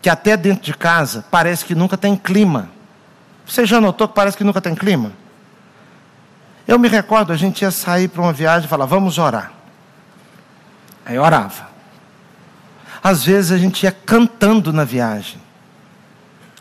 que 0.00 0.08
até 0.08 0.36
dentro 0.36 0.62
de 0.62 0.74
casa 0.74 1.24
parece 1.30 1.64
que 1.64 1.74
nunca 1.74 1.96
tem 1.96 2.16
clima. 2.16 2.70
Você 3.46 3.66
já 3.66 3.80
notou 3.80 4.08
que 4.08 4.14
parece 4.14 4.36
que 4.36 4.44
nunca 4.44 4.60
tem 4.60 4.74
clima? 4.74 5.12
Eu 6.66 6.78
me 6.78 6.88
recordo, 6.88 7.32
a 7.32 7.36
gente 7.36 7.62
ia 7.62 7.70
sair 7.70 8.08
para 8.08 8.22
uma 8.22 8.32
viagem 8.32 8.66
e 8.66 8.68
falar, 8.68 8.86
vamos 8.86 9.18
orar. 9.18 9.52
Aí 11.04 11.18
orava. 11.18 11.68
Às 13.02 13.24
vezes 13.24 13.50
a 13.50 13.58
gente 13.58 13.82
ia 13.82 13.92
cantando 13.92 14.72
na 14.72 14.84
viagem. 14.84 15.41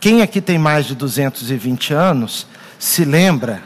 Quem 0.01 0.23
aqui 0.23 0.41
tem 0.41 0.57
mais 0.57 0.87
de 0.87 0.95
220 0.95 1.93
anos 1.93 2.47
se 2.79 3.05
lembra 3.05 3.61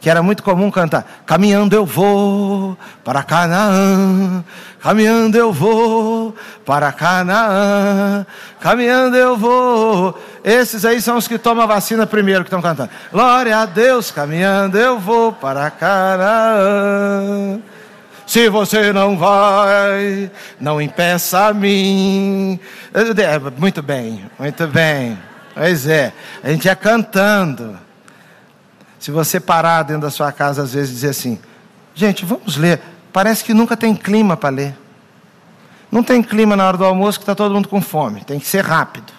que 0.00 0.08
era 0.08 0.22
muito 0.22 0.44
comum 0.44 0.70
cantar: 0.70 1.24
Caminhando 1.26 1.74
eu 1.74 1.84
vou 1.84 2.78
para 3.02 3.24
Canaã, 3.24 4.44
caminhando 4.80 5.36
eu 5.36 5.52
vou 5.52 6.36
para 6.64 6.92
Canaã, 6.92 8.24
caminhando 8.60 9.16
eu 9.16 9.36
vou. 9.36 10.16
Esses 10.44 10.84
aí 10.84 11.02
são 11.02 11.16
os 11.16 11.26
que 11.26 11.36
tomam 11.36 11.64
a 11.64 11.66
vacina 11.66 12.06
primeiro 12.06 12.44
que 12.44 12.48
estão 12.48 12.62
cantando. 12.62 12.90
Glória 13.12 13.58
a 13.58 13.66
Deus, 13.66 14.12
caminhando 14.12 14.78
eu 14.78 15.00
vou 15.00 15.32
para 15.32 15.68
Canaã. 15.68 17.58
Se 18.24 18.48
você 18.48 18.92
não 18.92 19.18
vai, 19.18 20.30
não 20.60 20.80
impeça 20.80 21.48
a 21.48 21.52
mim. 21.52 22.60
É, 22.94 23.38
muito 23.58 23.82
bem, 23.82 24.30
muito 24.38 24.68
bem. 24.68 25.18
Pois 25.54 25.86
é, 25.86 26.12
a 26.42 26.50
gente 26.50 26.66
ia 26.66 26.76
cantando. 26.76 27.78
Se 28.98 29.10
você 29.10 29.40
parar 29.40 29.82
dentro 29.82 30.02
da 30.02 30.10
sua 30.10 30.30
casa, 30.30 30.62
às 30.62 30.74
vezes, 30.74 30.94
dizer 30.94 31.10
assim: 31.10 31.38
gente, 31.94 32.24
vamos 32.24 32.56
ler. 32.56 32.80
Parece 33.12 33.42
que 33.42 33.52
nunca 33.52 33.76
tem 33.76 33.94
clima 33.94 34.36
para 34.36 34.50
ler. 34.50 34.78
Não 35.90 36.02
tem 36.02 36.22
clima 36.22 36.54
na 36.54 36.66
hora 36.68 36.76
do 36.76 36.84
almoço 36.84 37.18
que 37.18 37.24
está 37.24 37.34
todo 37.34 37.52
mundo 37.52 37.68
com 37.68 37.82
fome. 37.82 38.22
Tem 38.24 38.38
que 38.38 38.46
ser 38.46 38.64
rápido. 38.64 39.12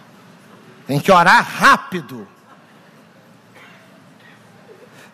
Tem 0.88 1.00
que 1.00 1.12
orar 1.12 1.44
rápido. 1.44 2.28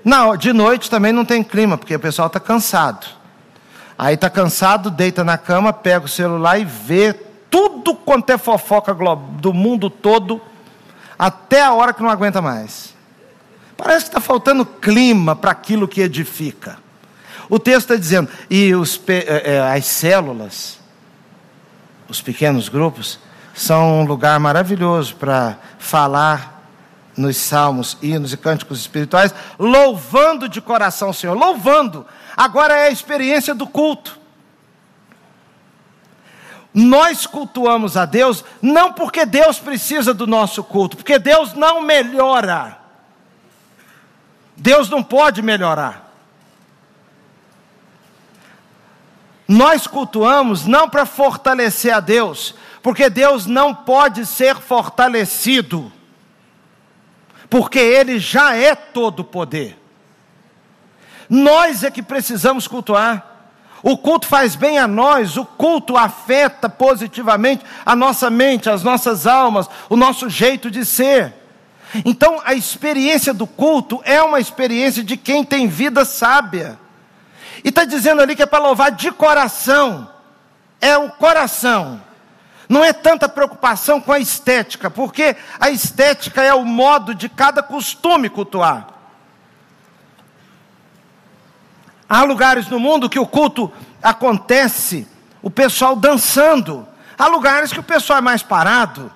Não, 0.03 0.37
de 0.37 0.53
noite 0.53 0.89
também 0.89 1.11
não 1.11 1.25
tem 1.25 1.43
clima, 1.43 1.77
porque 1.77 1.95
o 1.95 1.99
pessoal 1.99 2.27
está 2.27 2.39
cansado. 2.39 3.07
Aí 3.97 4.13
está 4.13 4.29
cansado, 4.29 4.91
deita 4.91 5.23
na 5.23 5.37
cama, 5.37 5.73
pega 5.73 6.05
o 6.05 6.09
celular 6.09 6.59
e 6.59 6.65
vê 6.65 7.13
tudo 7.49 7.95
quanto 7.95 8.29
é 8.29 8.37
fofoca 8.37 8.95
do 9.39 9.51
mundo 9.53 9.89
todo 9.89 10.39
até 11.17 11.61
a 11.61 11.73
hora 11.73 11.93
que 11.93 12.01
não 12.01 12.09
aguenta 12.09 12.41
mais. 12.41 12.95
Parece 13.75 14.05
que 14.05 14.09
está 14.09 14.19
faltando 14.19 14.65
clima 14.65 15.35
para 15.35 15.51
aquilo 15.51 15.87
que 15.87 16.01
edifica. 16.01 16.79
O 17.49 17.59
texto 17.59 17.91
está 17.91 17.95
dizendo, 17.95 18.29
e 18.49 18.73
os, 18.75 18.99
é, 19.07 19.53
é, 19.55 19.61
as 19.61 19.85
células, 19.85 20.79
os 22.09 22.21
pequenos 22.21 22.67
grupos, 22.67 23.19
são 23.53 24.01
um 24.01 24.05
lugar 24.05 24.39
maravilhoso 24.39 25.15
para 25.15 25.57
falar 25.79 26.57
nos 27.15 27.37
salmos, 27.37 27.97
hinos 28.01 28.33
e 28.33 28.37
cânticos 28.37 28.79
espirituais, 28.79 29.33
louvando 29.57 30.47
de 30.47 30.61
coração 30.61 31.09
o 31.09 31.13
Senhor, 31.13 31.35
louvando. 31.35 32.05
Agora 32.35 32.75
é 32.75 32.87
a 32.87 32.91
experiência 32.91 33.55
do 33.55 33.65
culto. 33.65 34.19
Nós 36.79 37.25
cultuamos 37.25 37.97
a 37.97 38.05
Deus 38.05 38.45
não 38.61 38.93
porque 38.93 39.25
Deus 39.25 39.57
precisa 39.57 40.13
do 40.13 40.27
nosso 40.27 40.63
culto, 40.63 40.95
porque 40.95 41.17
Deus 41.17 41.53
não 41.53 41.81
melhora. 41.81 42.77
Deus 44.55 44.87
não 44.87 45.01
pode 45.01 45.41
melhorar. 45.41 46.13
Nós 49.47 49.87
cultuamos 49.87 50.67
não 50.67 50.87
para 50.87 51.07
fortalecer 51.07 51.91
a 51.91 51.99
Deus, 51.99 52.53
porque 52.83 53.09
Deus 53.09 53.47
não 53.47 53.73
pode 53.73 54.23
ser 54.23 54.57
fortalecido, 54.57 55.91
porque 57.49 57.79
Ele 57.79 58.19
já 58.19 58.55
é 58.55 58.75
todo 58.75 59.23
poder. 59.23 59.81
Nós 61.27 61.83
é 61.83 61.89
que 61.89 62.03
precisamos 62.03 62.67
cultuar. 62.67 63.36
O 63.83 63.97
culto 63.97 64.27
faz 64.27 64.55
bem 64.55 64.79
a 64.79 64.87
nós, 64.87 65.37
o 65.37 65.45
culto 65.45 65.95
afeta 65.95 66.67
positivamente 66.67 67.63
a 67.85 67.95
nossa 67.95 68.29
mente, 68.29 68.69
as 68.69 68.83
nossas 68.83 69.27
almas, 69.27 69.69
o 69.89 69.95
nosso 69.95 70.29
jeito 70.29 70.71
de 70.71 70.85
ser. 70.85 71.33
Então, 72.03 72.41
a 72.43 72.53
experiência 72.53 73.33
do 73.33 73.47
culto 73.47 74.01
é 74.03 74.21
uma 74.21 74.39
experiência 74.39 75.03
de 75.03 75.15
quem 75.15 75.43
tem 75.43 75.67
vida 75.67 76.03
sábia. 76.05 76.77
E 77.63 77.69
está 77.69 77.85
dizendo 77.85 78.21
ali 78.21 78.35
que 78.35 78.43
é 78.43 78.47
para 78.47 78.63
louvar 78.63 78.91
de 78.91 79.11
coração. 79.11 80.09
É 80.81 80.97
o 80.97 81.09
coração. 81.11 82.01
Não 82.67 82.83
é 82.83 82.91
tanta 82.91 83.29
preocupação 83.29 84.01
com 84.01 84.11
a 84.11 84.19
estética, 84.19 84.89
porque 84.89 85.35
a 85.59 85.69
estética 85.69 86.43
é 86.43 86.53
o 86.53 86.65
modo 86.65 87.15
de 87.15 87.29
cada 87.29 87.63
costume 87.63 88.29
cultuar. 88.29 88.96
Há 92.09 92.23
lugares 92.23 92.67
no 92.67 92.79
mundo 92.79 93.09
que 93.09 93.19
o 93.19 93.27
culto 93.27 93.71
acontece, 94.01 95.07
o 95.41 95.49
pessoal 95.49 95.95
dançando. 95.95 96.87
Há 97.17 97.27
lugares 97.27 97.73
que 97.73 97.79
o 97.79 97.83
pessoal 97.83 98.19
é 98.19 98.21
mais 98.21 98.41
parado. 98.41 99.11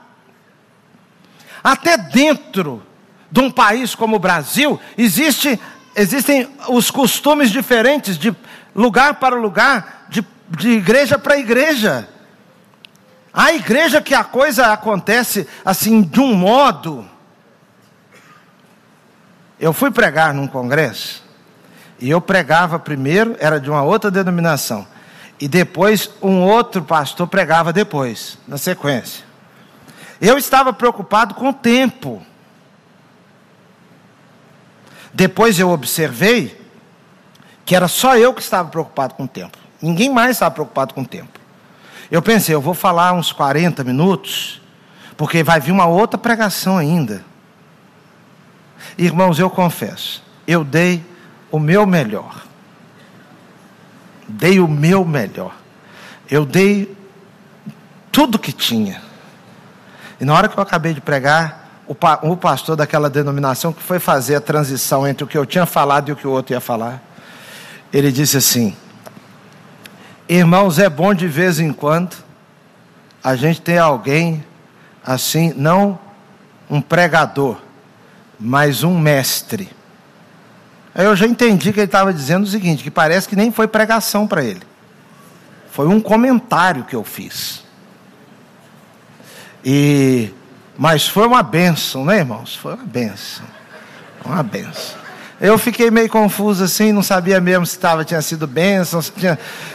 Até 1.63 1.95
dentro 1.97 2.83
de 3.31 3.39
um 3.39 3.49
país 3.49 3.95
como 3.95 4.17
o 4.17 4.19
Brasil, 4.19 4.79
existe, 4.97 5.59
existem 5.95 6.49
os 6.67 6.91
costumes 6.91 7.49
diferentes 7.49 8.17
de 8.17 8.35
lugar 8.75 9.15
para 9.15 9.35
lugar, 9.35 10.07
de, 10.09 10.25
de 10.49 10.71
igreja 10.71 11.17
para 11.17 11.37
igreja. 11.37 12.09
Há 13.33 13.53
igreja 13.53 14.01
que 14.01 14.13
a 14.13 14.25
coisa 14.25 14.73
acontece 14.73 15.47
assim 15.63 16.01
de 16.01 16.19
um 16.19 16.33
modo. 16.33 17.09
Eu 19.57 19.71
fui 19.71 19.91
pregar 19.91 20.33
num 20.33 20.47
congresso 20.47 21.20
E 22.01 22.09
eu 22.09 22.19
pregava 22.19 22.79
primeiro, 22.79 23.35
era 23.39 23.59
de 23.59 23.69
uma 23.69 23.83
outra 23.83 24.09
denominação. 24.09 24.87
E 25.39 25.47
depois 25.47 26.09
um 26.21 26.41
outro 26.41 26.81
pastor 26.81 27.27
pregava 27.27 27.71
depois, 27.71 28.39
na 28.47 28.57
sequência. 28.57 29.23
Eu 30.19 30.37
estava 30.37 30.73
preocupado 30.73 31.35
com 31.35 31.49
o 31.49 31.53
tempo. 31.53 32.25
Depois 35.13 35.59
eu 35.59 35.69
observei 35.69 36.59
que 37.65 37.75
era 37.75 37.87
só 37.87 38.17
eu 38.17 38.33
que 38.33 38.41
estava 38.41 38.69
preocupado 38.69 39.13
com 39.13 39.23
o 39.23 39.27
tempo. 39.27 39.57
Ninguém 39.81 40.11
mais 40.11 40.31
estava 40.31 40.51
preocupado 40.51 40.93
com 40.93 41.01
o 41.01 41.07
tempo. 41.07 41.39
Eu 42.09 42.21
pensei, 42.21 42.53
eu 42.53 42.61
vou 42.61 42.73
falar 42.73 43.13
uns 43.13 43.31
40 43.31 43.83
minutos, 43.83 44.61
porque 45.15 45.43
vai 45.43 45.59
vir 45.59 45.71
uma 45.71 45.85
outra 45.85 46.17
pregação 46.17 46.77
ainda. 46.77 47.23
Irmãos, 48.97 49.39
eu 49.39 49.49
confesso, 49.49 50.23
eu 50.45 50.63
dei 50.63 51.03
o 51.51 51.59
meu 51.59 51.85
melhor. 51.85 52.45
Dei 54.27 54.59
o 54.59 54.67
meu 54.67 55.03
melhor. 55.03 55.55
Eu 56.29 56.45
dei 56.45 56.95
tudo 58.11 58.39
que 58.39 58.51
tinha. 58.51 59.01
E 60.19 60.25
na 60.25 60.33
hora 60.33 60.47
que 60.47 60.57
eu 60.57 60.63
acabei 60.63 60.93
de 60.93 61.01
pregar, 61.01 61.61
o, 61.87 62.37
pastor 62.37 62.75
daquela 62.75 63.09
denominação 63.09 63.73
que 63.73 63.81
foi 63.81 63.99
fazer 63.99 64.35
a 64.35 64.41
transição 64.41 65.05
entre 65.05 65.23
o 65.23 65.27
que 65.27 65.37
eu 65.37 65.45
tinha 65.45 65.65
falado 65.65 66.09
e 66.09 66.11
o 66.13 66.15
que 66.15 66.27
o 66.27 66.31
outro 66.31 66.53
ia 66.53 66.61
falar, 66.61 67.01
ele 67.91 68.11
disse 68.11 68.37
assim: 68.37 68.75
Irmãos, 70.29 70.79
é 70.79 70.89
bom 70.89 71.13
de 71.13 71.27
vez 71.27 71.59
em 71.59 71.73
quando 71.73 72.15
a 73.23 73.35
gente 73.35 73.61
ter 73.61 73.77
alguém 73.77 74.43
assim, 75.03 75.53
não 75.55 75.99
um 76.69 76.81
pregador, 76.81 77.57
mas 78.39 78.83
um 78.83 78.97
mestre. 78.97 79.69
Aí 80.93 81.05
eu 81.05 81.15
já 81.15 81.25
entendi 81.25 81.71
que 81.71 81.79
ele 81.79 81.85
estava 81.85 82.13
dizendo 82.13 82.43
o 82.43 82.47
seguinte: 82.47 82.83
que 82.83 82.91
parece 82.91 83.27
que 83.27 83.35
nem 83.35 83.51
foi 83.51 83.67
pregação 83.67 84.27
para 84.27 84.43
ele, 84.43 84.61
foi 85.71 85.87
um 85.87 86.01
comentário 86.01 86.83
que 86.83 86.95
eu 86.95 87.03
fiz. 87.03 87.63
E 89.63 90.33
mas 90.77 91.07
foi 91.07 91.27
uma 91.27 91.43
benção, 91.43 92.03
né, 92.03 92.17
irmãos? 92.17 92.55
Foi 92.55 92.73
uma 92.73 92.83
benção. 92.83 93.45
Uma 94.25 94.41
benção. 94.41 94.99
Eu 95.39 95.57
fiquei 95.57 95.89
meio 95.89 96.09
confuso 96.09 96.63
assim, 96.63 96.91
não 96.91 97.01
sabia 97.03 97.41
mesmo 97.41 97.65
se 97.65 97.77
tava, 97.77 98.05
tinha 98.05 98.21
sido 98.21 98.45
bênção, 98.45 99.01
se 99.01 99.11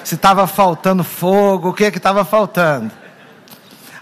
estava 0.05 0.47
faltando 0.47 1.03
fogo, 1.03 1.71
o 1.71 1.73
que 1.73 1.91
que 1.91 1.99
estava 1.99 2.25
faltando. 2.25 2.91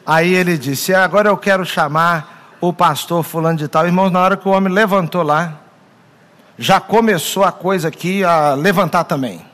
Aí 0.07 0.35
ele 0.35 0.59
disse: 0.59 0.95
Agora 0.95 1.29
eu 1.29 1.37
quero 1.37 1.65
chamar 1.65 2.57
o 2.61 2.73
pastor 2.73 3.23
Fulano 3.23 3.59
de 3.59 3.69
Tal. 3.69 3.87
Irmãos, 3.87 4.11
na 4.11 4.21
hora 4.21 4.37
que 4.37 4.49
o 4.49 4.53
homem 4.53 4.73
levantou 4.73 5.23
lá, 5.23 5.61
já 6.59 6.81
começou 6.81 7.45
a 7.45 7.53
coisa 7.53 7.89
aqui 7.89 8.25
a 8.25 8.55
levantar 8.55 9.05
também. 9.05 9.45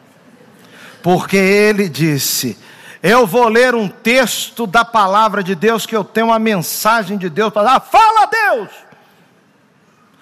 Porque 1.03 1.36
ele 1.36 1.88
disse: 1.88 2.57
eu 3.03 3.26
vou 3.26 3.48
ler 3.48 3.74
um 3.74 3.88
texto 3.88 4.66
da 4.66 4.84
palavra 4.84 5.42
de 5.42 5.55
Deus 5.55 5.86
que 5.86 5.96
eu 5.96 6.05
tenho 6.05 6.26
uma 6.26 6.38
mensagem 6.38 7.16
de 7.16 7.30
Deus 7.30 7.51
para 7.53 7.62
dar. 7.62 7.80
Fala 7.80 8.26
Deus! 8.26 8.68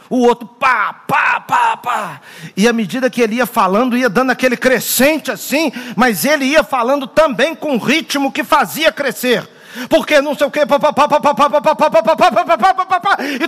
O 0.08 0.20
outro 0.20 0.46
pá, 0.46 0.94
pá, 1.06 1.40
pá, 1.40 1.76
pá. 1.76 2.20
E 2.56 2.66
à 2.66 2.72
medida 2.72 3.10
que 3.10 3.20
ele 3.20 3.36
ia 3.36 3.46
falando, 3.46 3.96
ia 3.96 4.08
dando 4.08 4.30
aquele 4.30 4.56
crescente 4.56 5.30
assim, 5.30 5.70
mas 5.96 6.24
ele 6.24 6.46
ia 6.46 6.62
falando 6.62 7.06
também 7.06 7.54
com 7.54 7.72
um 7.72 7.78
ritmo 7.78 8.32
que 8.32 8.42
fazia 8.42 8.90
crescer. 8.90 9.46
Porque 9.90 10.22
não 10.22 10.34
sei 10.34 10.46
o 10.46 10.50
que, 10.50 10.60
e 10.60 10.66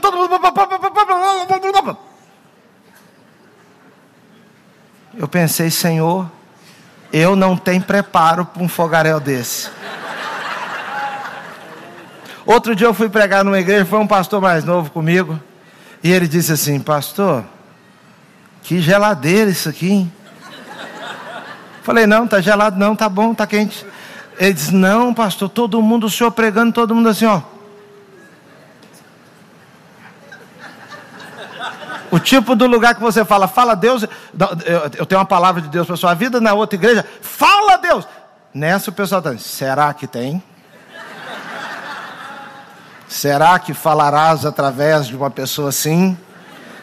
todo 0.01 0.19
mundo. 0.19 1.99
Eu 5.15 5.27
pensei, 5.27 5.71
Senhor, 5.71 6.31
eu 7.13 7.35
não 7.35 7.57
tenho 7.57 7.83
preparo 7.83 8.45
para 8.45 8.63
um 8.63 8.69
fogaréu 8.69 9.19
desse. 9.19 9.69
Outro 12.47 12.75
dia 12.75 12.87
eu 12.87 12.95
fui 12.95 13.09
pregar 13.09 13.45
numa 13.45 13.59
igreja, 13.59 13.85
foi 13.85 13.99
um 13.99 14.07
pastor 14.07 14.41
mais 14.41 14.65
novo 14.65 14.91
comigo, 14.91 15.39
e 16.03 16.11
ele 16.11 16.27
disse 16.27 16.53
assim: 16.53 16.81
Pastor, 16.81 17.45
que 18.63 18.81
geladeira 18.81 19.51
isso 19.51 19.69
aqui, 19.69 19.91
hein? 19.91 20.13
Falei: 21.83 22.07
Não, 22.07 22.27
tá 22.27 22.41
gelado, 22.41 22.79
não, 22.79 22.95
tá 22.95 23.09
bom, 23.09 23.35
tá 23.35 23.47
quente. 23.47 23.85
Ele 24.39 24.53
disse: 24.53 24.75
Não, 24.75 25.13
pastor, 25.13 25.49
todo 25.49 25.83
mundo, 25.83 26.07
o 26.07 26.11
senhor 26.11 26.31
pregando, 26.31 26.73
todo 26.73 26.95
mundo 26.95 27.09
assim, 27.09 27.27
ó. 27.27 27.43
O 32.11 32.19
tipo 32.19 32.57
do 32.57 32.67
lugar 32.67 32.95
que 32.95 33.01
você 33.01 33.25
fala, 33.25 33.47
fala 33.47 33.75
Deus, 33.75 34.05
eu 34.99 35.07
tenho 35.07 35.21
uma 35.21 35.27
palavra 35.27 35.63
de 35.63 35.69
Deus 35.69 35.87
para 35.87 35.97
sua 35.97 36.15
vida, 36.15 36.41
na 36.41 36.53
outra 36.55 36.77
igreja, 36.77 37.05
fala 37.21 37.77
Deus. 37.77 38.07
Nessa 38.53 38.91
o 38.91 38.93
pessoal 38.93 39.21
está 39.21 39.39
será 39.39 39.95
que 39.95 40.07
tem? 40.07 40.43
Será 43.07 43.59
que 43.59 43.75
falarás 43.75 44.45
através 44.45 45.07
de 45.07 45.17
uma 45.17 45.31
pessoa 45.31 45.69
assim? 45.69 46.17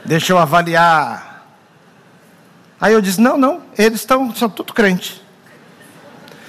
Deixa 0.04 0.34
eu 0.34 0.38
avaliar. 0.38 1.46
Aí 2.80 2.94
eu 2.94 3.02
disse: 3.02 3.20
não, 3.20 3.38
não, 3.38 3.62
eles 3.78 4.02
estão, 4.02 4.34
são 4.36 4.50
tudo 4.50 4.74
crente. 4.74 5.22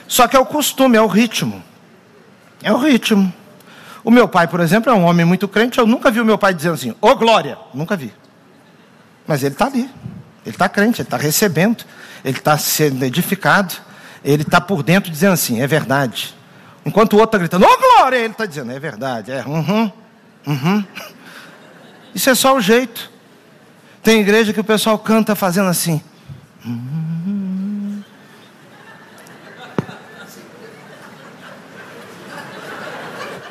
Só 0.07 0.26
que 0.26 0.37
é 0.37 0.39
o 0.39 0.47
costume, 0.47 0.97
é 0.97 1.03
o 1.03 1.07
ritmo. 1.07 1.62
É 2.62 2.72
o 2.72 2.79
ritmo. 2.79 3.33
O 4.03 4.11
meu 4.11 4.26
pai, 4.26 4.49
por 4.49 4.61
exemplo, 4.61 4.91
é 4.91 4.95
um 4.95 5.05
homem 5.05 5.24
muito 5.24 5.47
crente. 5.47 5.79
Eu 5.79 5.87
nunca 5.87 6.11
vi 6.11 6.20
o 6.20 6.24
meu 6.24 6.39
pai 6.39 6.55
dizendo 6.55 6.74
assim, 6.74 6.91
ô 6.93 7.09
oh, 7.09 7.16
glória. 7.16 7.59
Nunca 7.74 7.97
vi. 7.97 8.12
Mas 9.29 9.43
ele 9.43 9.55
está 9.55 9.66
ali. 9.66 9.89
Ele 10.45 10.55
está 10.55 10.68
crente, 10.68 11.03
ele 11.03 11.07
está 11.07 11.18
recebendo, 11.18 11.85
ele 12.24 12.39
está 12.39 12.57
sendo 12.57 13.05
edificado, 13.05 13.74
ele 14.24 14.43
está 14.43 14.59
por 14.61 14.83
dentro 14.83 15.11
dizendo 15.11 15.35
assim, 15.35 15.61
é 15.61 15.66
verdade. 15.66 16.35
Enquanto 16.87 17.12
o 17.12 17.16
outro 17.16 17.37
está 17.37 17.39
gritando, 17.39 17.66
ô 17.66 17.68
oh, 17.70 17.76
glória, 17.76 18.16
ele 18.16 18.33
está 18.33 18.47
dizendo, 18.47 18.72
é 18.72 18.81
verdade, 18.81 19.31
é, 19.31 19.45
uhum, 19.45 19.93
uhum. 20.47 20.85
Isso 22.14 22.31
é 22.31 22.35
só 22.35 22.57
o 22.57 22.61
jeito. 22.62 23.11
Tem 24.03 24.20
igreja 24.20 24.55
que 24.55 24.61
o 24.61 24.64
pessoal 24.64 24.99
canta 24.99 25.37
fazendo 25.37 25.68
assim. 25.68 26.03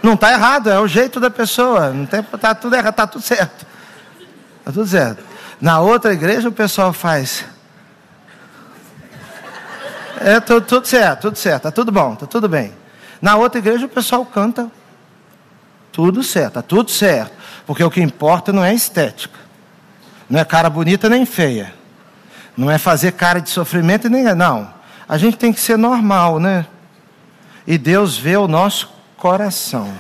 Não 0.02 0.14
está 0.14 0.32
errado, 0.32 0.70
é 0.70 0.80
o 0.80 0.88
jeito 0.88 1.20
da 1.20 1.30
pessoa. 1.30 1.92
Não 1.92 2.06
está 2.06 2.56
tudo 2.56 2.76
errado, 2.76 2.92
está 2.92 3.06
tudo 3.06 3.22
certo. 3.22 3.68
Está 4.60 4.72
tudo 4.72 4.88
certo. 4.88 5.27
Na 5.60 5.80
outra 5.80 6.14
igreja 6.14 6.50
o 6.50 6.52
pessoal 6.52 6.94
faz. 6.94 7.46
É 10.20 10.40
tudo, 10.40 10.66
tudo 10.66 10.88
certo, 10.88 11.22
tudo 11.22 11.38
certo, 11.38 11.64
tá 11.64 11.72
tudo 11.72 11.92
bom, 11.92 12.16
tá 12.16 12.26
tudo 12.26 12.50
bem. 12.50 12.74
Na 13.22 13.36
outra 13.36 13.60
igreja 13.60 13.86
o 13.86 13.90
pessoal 13.90 14.26
canta 14.26 14.70
tudo 15.92 16.24
certo, 16.24 16.54
tá 16.54 16.62
tudo 16.62 16.92
certo. 16.92 17.34
Porque 17.66 17.84
o 17.84 17.90
que 17.90 18.02
importa 18.02 18.54
não 18.54 18.64
é 18.64 18.74
estética. 18.74 19.38
Não 20.30 20.40
é 20.40 20.46
cara 20.46 20.70
bonita 20.70 21.10
nem 21.10 21.26
feia. 21.26 21.74
Não 22.56 22.70
é 22.70 22.78
fazer 22.78 23.14
cara 23.14 23.40
de 23.40 23.50
sofrimento 23.50 24.10
nem. 24.10 24.24
Não. 24.36 24.72
A 25.08 25.18
gente 25.18 25.38
tem 25.38 25.52
que 25.52 25.60
ser 25.60 25.78
normal, 25.78 26.40
né? 26.40 26.66
E 27.66 27.78
Deus 27.78 28.18
vê 28.18 28.38
o 28.38 28.48
nosso 28.48 28.90
coração. 29.18 29.92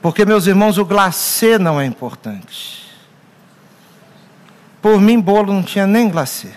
Porque, 0.00 0.24
meus 0.24 0.46
irmãos, 0.46 0.78
o 0.78 0.84
glacê 0.84 1.58
não 1.58 1.80
é 1.80 1.84
importante. 1.86 2.84
Por 4.84 5.00
mim, 5.00 5.18
bolo 5.18 5.50
não 5.50 5.62
tinha 5.62 5.86
nem 5.86 6.10
glacê. 6.10 6.50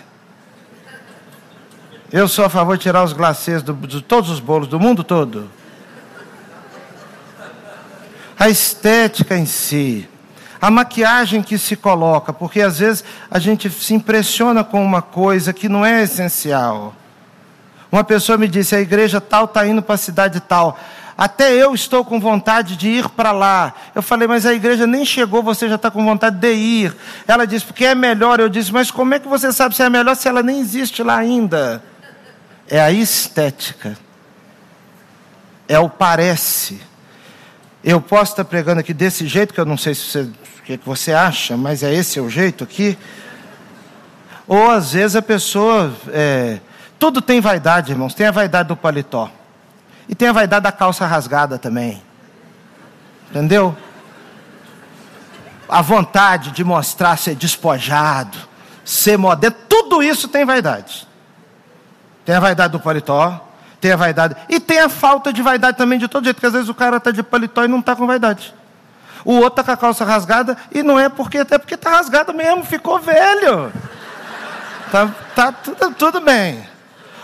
Eu 2.12 2.28
sou 2.28 2.44
a 2.44 2.50
favor 2.50 2.76
de 2.76 2.82
tirar 2.82 3.02
os 3.02 3.14
glacês 3.14 3.62
do, 3.62 3.72
de 3.72 4.02
todos 4.02 4.28
os 4.28 4.38
bolos 4.38 4.68
do 4.68 4.78
mundo 4.78 5.02
todo. 5.02 5.50
A 8.38 8.50
estética 8.50 9.34
em 9.34 9.46
si, 9.46 10.06
a 10.60 10.70
maquiagem 10.70 11.42
que 11.42 11.56
se 11.56 11.74
coloca, 11.74 12.30
porque 12.30 12.60
às 12.60 12.80
vezes 12.80 13.02
a 13.30 13.38
gente 13.38 13.70
se 13.70 13.94
impressiona 13.94 14.62
com 14.62 14.84
uma 14.84 15.00
coisa 15.00 15.54
que 15.54 15.66
não 15.66 15.82
é 15.82 16.02
essencial. 16.02 16.94
Uma 17.90 18.04
pessoa 18.04 18.36
me 18.36 18.46
disse: 18.46 18.76
a 18.76 18.80
igreja 18.82 19.22
tal 19.22 19.46
está 19.46 19.66
indo 19.66 19.80
para 19.80 19.94
a 19.94 19.98
cidade 19.98 20.38
tal. 20.38 20.78
Até 21.18 21.52
eu 21.52 21.74
estou 21.74 22.04
com 22.04 22.20
vontade 22.20 22.76
de 22.76 22.88
ir 22.88 23.08
para 23.08 23.32
lá. 23.32 23.74
Eu 23.92 24.00
falei, 24.00 24.28
mas 24.28 24.46
a 24.46 24.54
igreja 24.54 24.86
nem 24.86 25.04
chegou, 25.04 25.42
você 25.42 25.68
já 25.68 25.74
está 25.74 25.90
com 25.90 26.04
vontade 26.04 26.36
de 26.36 26.52
ir. 26.52 26.96
Ela 27.26 27.44
disse, 27.44 27.66
porque 27.66 27.84
é 27.84 27.92
melhor. 27.92 28.38
Eu 28.38 28.48
disse, 28.48 28.72
mas 28.72 28.88
como 28.88 29.14
é 29.14 29.18
que 29.18 29.26
você 29.26 29.52
sabe 29.52 29.74
se 29.74 29.82
é 29.82 29.90
melhor 29.90 30.14
se 30.14 30.28
ela 30.28 30.44
nem 30.44 30.60
existe 30.60 31.02
lá 31.02 31.16
ainda? 31.16 31.82
É 32.68 32.80
a 32.80 32.92
estética. 32.92 33.98
É 35.66 35.76
o 35.76 35.90
parece. 35.90 36.80
Eu 37.82 38.00
posso 38.00 38.34
estar 38.34 38.44
pregando 38.44 38.78
aqui 38.78 38.94
desse 38.94 39.26
jeito, 39.26 39.52
que 39.52 39.58
eu 39.58 39.66
não 39.66 39.76
sei 39.76 39.96
se 39.96 40.02
você, 40.02 40.20
o 40.20 40.62
que 40.62 40.80
você 40.84 41.12
acha, 41.12 41.56
mas 41.56 41.82
é 41.82 41.92
esse 41.92 42.20
o 42.20 42.30
jeito 42.30 42.62
aqui. 42.62 42.96
Ou 44.46 44.70
às 44.70 44.92
vezes 44.92 45.16
a 45.16 45.22
pessoa. 45.22 45.92
É, 46.12 46.60
tudo 46.96 47.20
tem 47.20 47.40
vaidade, 47.40 47.90
irmãos. 47.90 48.14
Tem 48.14 48.24
a 48.24 48.30
vaidade 48.30 48.68
do 48.68 48.76
paletó. 48.76 49.32
E 50.08 50.14
tem 50.14 50.28
a 50.28 50.32
vaidade 50.32 50.62
da 50.62 50.72
calça 50.72 51.06
rasgada 51.06 51.58
também. 51.58 52.02
Entendeu? 53.30 53.76
A 55.68 55.82
vontade 55.82 56.50
de 56.50 56.64
mostrar 56.64 57.18
ser 57.18 57.34
despojado, 57.34 58.38
ser 58.84 59.18
moderno, 59.18 59.56
tudo 59.68 60.02
isso 60.02 60.26
tem 60.28 60.44
vaidade. 60.44 61.06
Tem 62.24 62.34
a 62.34 62.40
vaidade 62.40 62.72
do 62.72 62.80
paletó, 62.80 63.46
tem 63.80 63.92
a 63.92 63.96
vaidade. 63.96 64.34
E 64.48 64.58
tem 64.58 64.80
a 64.80 64.88
falta 64.88 65.32
de 65.32 65.42
vaidade 65.42 65.76
também 65.76 65.98
de 65.98 66.08
todo 66.08 66.24
jeito, 66.24 66.36
porque 66.36 66.46
às 66.46 66.52
vezes 66.52 66.68
o 66.68 66.74
cara 66.74 66.96
está 66.96 67.10
de 67.10 67.22
paletó 67.22 67.64
e 67.64 67.68
não 67.68 67.80
está 67.80 67.94
com 67.94 68.06
vaidade. 68.06 68.54
O 69.24 69.34
outro 69.34 69.60
está 69.60 69.64
com 69.64 69.72
a 69.72 69.76
calça 69.76 70.04
rasgada 70.04 70.56
e 70.72 70.82
não 70.82 70.98
é 70.98 71.08
porque, 71.08 71.38
até 71.38 71.58
porque 71.58 71.74
está 71.74 71.90
rasgada 71.90 72.32
mesmo, 72.32 72.64
ficou 72.64 72.98
velho. 72.98 73.70
Tá, 74.90 75.10
tá 75.34 75.52
tudo, 75.52 75.94
tudo 75.94 76.20
bem. 76.20 76.66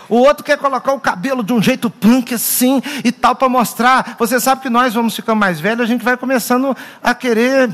O 0.07 0.17
outro 0.17 0.43
quer 0.43 0.57
colocar 0.57 0.93
o 0.93 0.99
cabelo 0.99 1.43
de 1.43 1.53
um 1.53 1.61
jeito 1.61 1.89
punk 1.89 2.33
assim 2.33 2.81
e 3.03 3.11
tal 3.11 3.35
para 3.35 3.49
mostrar. 3.49 4.15
Você 4.19 4.39
sabe 4.39 4.61
que 4.61 4.69
nós 4.69 4.93
vamos 4.93 5.15
ficando 5.15 5.37
mais 5.37 5.59
velhos, 5.59 5.81
a 5.81 5.87
gente 5.87 6.03
vai 6.03 6.15
começando 6.15 6.75
a 7.01 7.13
querer. 7.15 7.69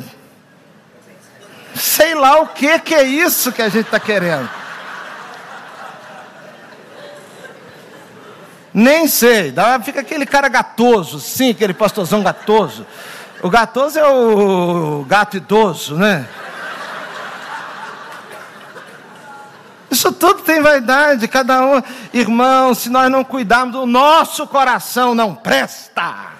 Sei 1.75 2.15
lá 2.15 2.39
o 2.41 2.47
que, 2.47 2.79
que 2.79 2.93
é 2.93 3.03
isso 3.03 3.51
que 3.51 3.61
a 3.61 3.69
gente 3.69 3.85
está 3.85 3.99
querendo. 3.99 4.49
Nem 8.73 9.07
sei. 9.07 9.53
Fica 9.83 9.99
aquele 9.99 10.25
cara 10.25 10.47
gatoso, 10.47 11.19
sim, 11.19 11.49
aquele 11.49 11.73
pastorzão 11.73 12.23
gatoso. 12.23 12.85
O 13.43 13.49
gatoso 13.49 13.99
é 13.99 14.07
o 14.07 15.03
gato 15.07 15.35
idoso, 15.37 15.95
né? 15.95 16.27
Isso 20.01 20.11
tudo 20.13 20.41
tem 20.41 20.63
vaidade, 20.63 21.27
cada 21.27 21.63
um. 21.63 21.83
Irmão, 22.11 22.73
se 22.73 22.89
nós 22.89 23.07
não 23.11 23.23
cuidarmos 23.23 23.73
do 23.73 23.85
nosso 23.85 24.47
coração, 24.47 25.13
não 25.13 25.35
presta. 25.35 26.31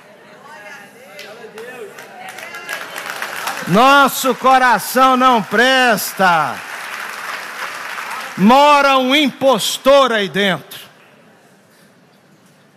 Nosso 3.68 4.34
coração 4.34 5.16
não 5.16 5.44
presta. 5.44 6.56
Mora 8.36 8.98
um 8.98 9.16
impostor 9.16 10.12
aí 10.12 10.28
dentro. 10.28 10.80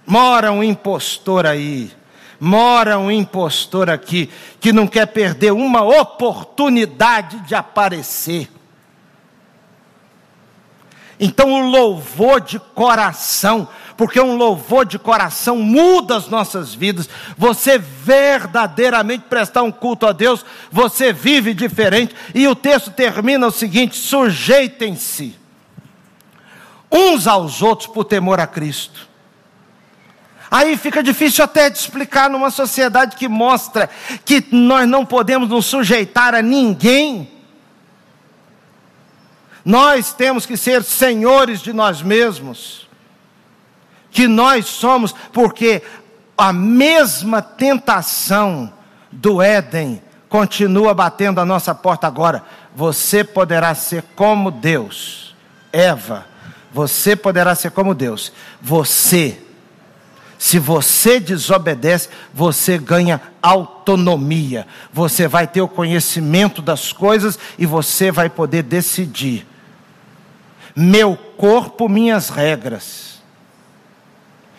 Mora 0.07 0.53
um 0.53 0.63
impostor 0.63 1.47
aí. 1.47 1.91
Mora 2.39 2.99
um 2.99 3.11
impostor 3.11 3.89
aqui 3.89 4.31
que 4.61 4.71
não 4.71 4.87
quer 4.87 5.07
perder 5.07 5.51
uma 5.51 5.83
oportunidade 5.83 7.41
de 7.41 7.55
aparecer. 7.55 8.51
Então, 11.19 11.53
o 11.53 11.71
louvor 11.71 12.41
de 12.41 12.59
coração, 12.59 13.69
porque 13.97 14.21
um 14.21 14.37
louvor 14.37 14.85
de 14.85 14.99
coração 14.99 15.57
muda 15.59 16.17
as 16.17 16.29
nossas 16.29 16.75
vidas. 16.75 17.09
Você 17.39 17.79
verdadeiramente 17.79 19.25
prestar 19.29 19.63
um 19.63 19.71
culto 19.71 20.07
a 20.07 20.13
Deus, 20.13 20.45
você 20.71 21.13
vive 21.13 21.55
diferente. 21.55 22.15
E 22.35 22.49
o 22.49 22.55
texto 22.55 22.91
termina 22.91 23.47
o 23.47 23.53
seguinte: 23.53 23.97
sujeitem-se 23.97 25.37
uns 26.91 27.27
aos 27.27 27.63
outros 27.63 27.89
por 27.89 28.05
temor 28.05 28.41
a 28.41 28.47
Cristo. 28.47 29.09
Aí 30.51 30.77
fica 30.77 31.03
difícil 31.03 31.45
até 31.45 31.69
de 31.69 31.79
explicar 31.79 32.31
numa 32.31 32.49
sociedade 32.49 33.17
que 33.17 33.27
mostra 33.27 33.91
que 34.25 34.45
nós 34.53 34.89
não 34.89 35.05
podemos 35.05 35.49
nos 35.49 35.67
sujeitar 35.67 36.33
a 36.33 36.41
ninguém. 36.41 37.34
Nós 39.65 40.13
temos 40.13 40.45
que 40.45 40.57
ser 40.57 40.83
senhores 40.83 41.61
de 41.61 41.73
nós 41.73 42.03
mesmos. 42.03 42.89
Que 44.11 44.29
nós 44.29 44.67
somos, 44.67 45.15
porque 45.33 45.83
a 46.37 46.53
mesma 46.53 47.41
tentação 47.41 48.73
do 49.11 49.41
Éden 49.41 50.03
continua 50.29 50.93
batendo 50.93 51.41
a 51.41 51.47
nossa 51.47 51.75
porta 51.75 52.07
agora. 52.07 52.45
Você 52.75 53.25
poderá 53.25 53.75
ser 53.75 54.05
como 54.15 54.51
Deus. 54.51 55.35
Eva, 55.73 56.27
você 56.73 57.17
poderá 57.17 57.55
ser 57.55 57.71
como 57.71 57.95
Deus. 57.95 58.33
Você 58.61 59.41
se 60.45 60.59
você 60.59 61.19
desobedece, 61.19 62.11
você 62.33 62.77
ganha 62.77 63.19
autonomia. 63.41 64.67
Você 64.93 65.27
vai 65.27 65.47
ter 65.47 65.63
o 65.63 65.69
conhecimento 65.69 66.61
das 66.61 66.93
coisas 66.93 67.39
e 67.59 67.65
você 67.65 68.11
vai 68.11 68.29
poder 68.29 68.63
decidir. 68.63 69.47
Meu 70.75 71.17
corpo, 71.17 71.89
minhas 71.89 72.29
regras. 72.29 73.15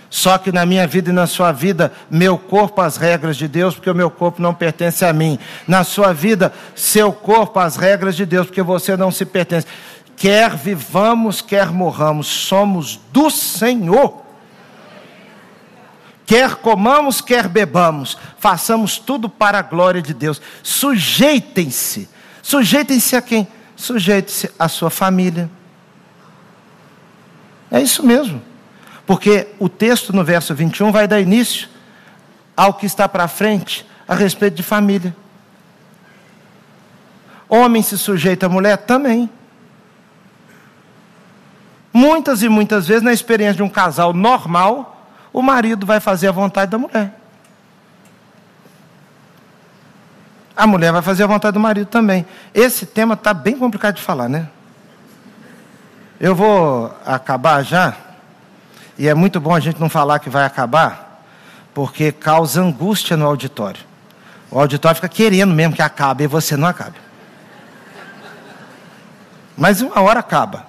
Só 0.10 0.38
que 0.38 0.50
na 0.50 0.66
minha 0.66 0.88
vida 0.88 1.10
e 1.10 1.14
na 1.14 1.28
sua 1.28 1.52
vida, 1.52 1.92
meu 2.10 2.38
corpo, 2.38 2.80
as 2.80 2.96
regras 2.96 3.36
de 3.36 3.50
Deus, 3.50 3.76
porque 3.76 3.90
o 3.90 3.96
meu 3.96 4.10
corpo 4.10 4.42
não 4.42 4.54
pertence 4.54 5.04
a 5.04 5.12
mim. 5.12 5.38
Na 5.68 5.84
sua 5.84 6.14
vida, 6.14 6.54
seu 6.74 7.12
corpo, 7.12 7.60
as 7.60 7.76
regras 7.76 8.16
de 8.16 8.26
Deus, 8.26 8.48
porque 8.48 8.62
você 8.62 8.96
não 8.96 9.12
se 9.12 9.26
pertence. 9.26 9.68
Quer 10.16 10.56
vivamos, 10.56 11.42
quer 11.42 11.70
morramos, 11.70 12.28
somos 12.28 12.98
do 13.12 13.30
Senhor. 13.30 14.24
Quer 16.26 16.56
comamos, 16.56 17.20
quer 17.20 17.48
bebamos, 17.48 18.18
façamos 18.40 18.98
tudo 18.98 19.28
para 19.28 19.60
a 19.60 19.62
glória 19.62 20.02
de 20.02 20.14
Deus. 20.14 20.42
Sujeitem-se. 20.64 22.10
Sujeitem-se 22.42 23.16
a 23.16 23.22
quem? 23.22 23.48
Sujeite-se 23.76 24.50
à 24.58 24.70
sua 24.70 24.90
família. 24.90 25.50
É 27.72 27.82
isso 27.82 28.06
mesmo. 28.06 28.42
Porque 29.06 29.48
o 29.60 29.70
texto 29.70 30.14
no 30.14 30.24
verso 30.24 30.54
21 30.54 30.92
vai 30.92 31.08
dar 31.08 31.20
início 31.20 31.68
ao 32.56 32.74
que 32.74 32.86
está 32.86 33.08
para 33.08 33.28
frente 33.28 33.86
a 34.08 34.16
respeito 34.16 34.56
de 34.56 34.64
família. 34.64 35.16
Homem 37.48 37.82
se 37.82 37.98
sujeita 37.98 38.48
à 38.48 38.50
mulher 38.50 38.78
também. 38.78 39.30
Muitas 41.94 42.44
e 42.44 42.50
muitas 42.50 42.88
vezes, 42.88 43.04
na 43.04 43.14
experiência 43.14 43.56
de 43.56 43.64
um 43.64 43.70
casal 43.70 44.12
normal, 44.14 45.10
o 45.32 45.42
marido 45.42 45.86
vai 45.86 46.00
fazer 46.00 46.28
a 46.28 46.32
vontade 46.32 46.72
da 46.72 46.78
mulher. 46.78 47.14
A 50.56 50.66
mulher 50.66 50.92
vai 50.92 51.02
fazer 51.02 51.24
a 51.24 51.28
vontade 51.28 51.54
do 51.54 51.60
marido 51.60 51.88
também. 51.88 52.26
Esse 52.54 52.86
tema 52.86 53.14
está 53.14 53.34
bem 53.34 53.58
complicado 53.58 53.96
de 53.96 54.02
falar, 54.02 54.28
né? 54.30 54.50
Eu 56.26 56.34
vou 56.34 56.92
acabar 57.06 57.62
já. 57.62 57.94
E 58.98 59.08
é 59.08 59.14
muito 59.14 59.40
bom 59.40 59.54
a 59.54 59.60
gente 59.60 59.80
não 59.80 59.88
falar 59.88 60.18
que 60.18 60.28
vai 60.28 60.44
acabar, 60.44 61.24
porque 61.72 62.12
causa 62.12 62.64
angústia 62.64 63.16
no 63.16 63.28
auditório. 63.28 63.80
O 64.50 64.60
auditório 64.60 64.96
fica 64.96 65.08
querendo 65.08 65.54
mesmo 65.54 65.76
que 65.76 65.84
acabe 65.84 66.24
e 66.24 66.28
você 66.28 66.58
não 66.58 66.68
acabe. 66.68 66.96
Mas 69.56 69.82
uma 69.82 70.02
hora 70.02 70.20
acaba. 70.20 70.66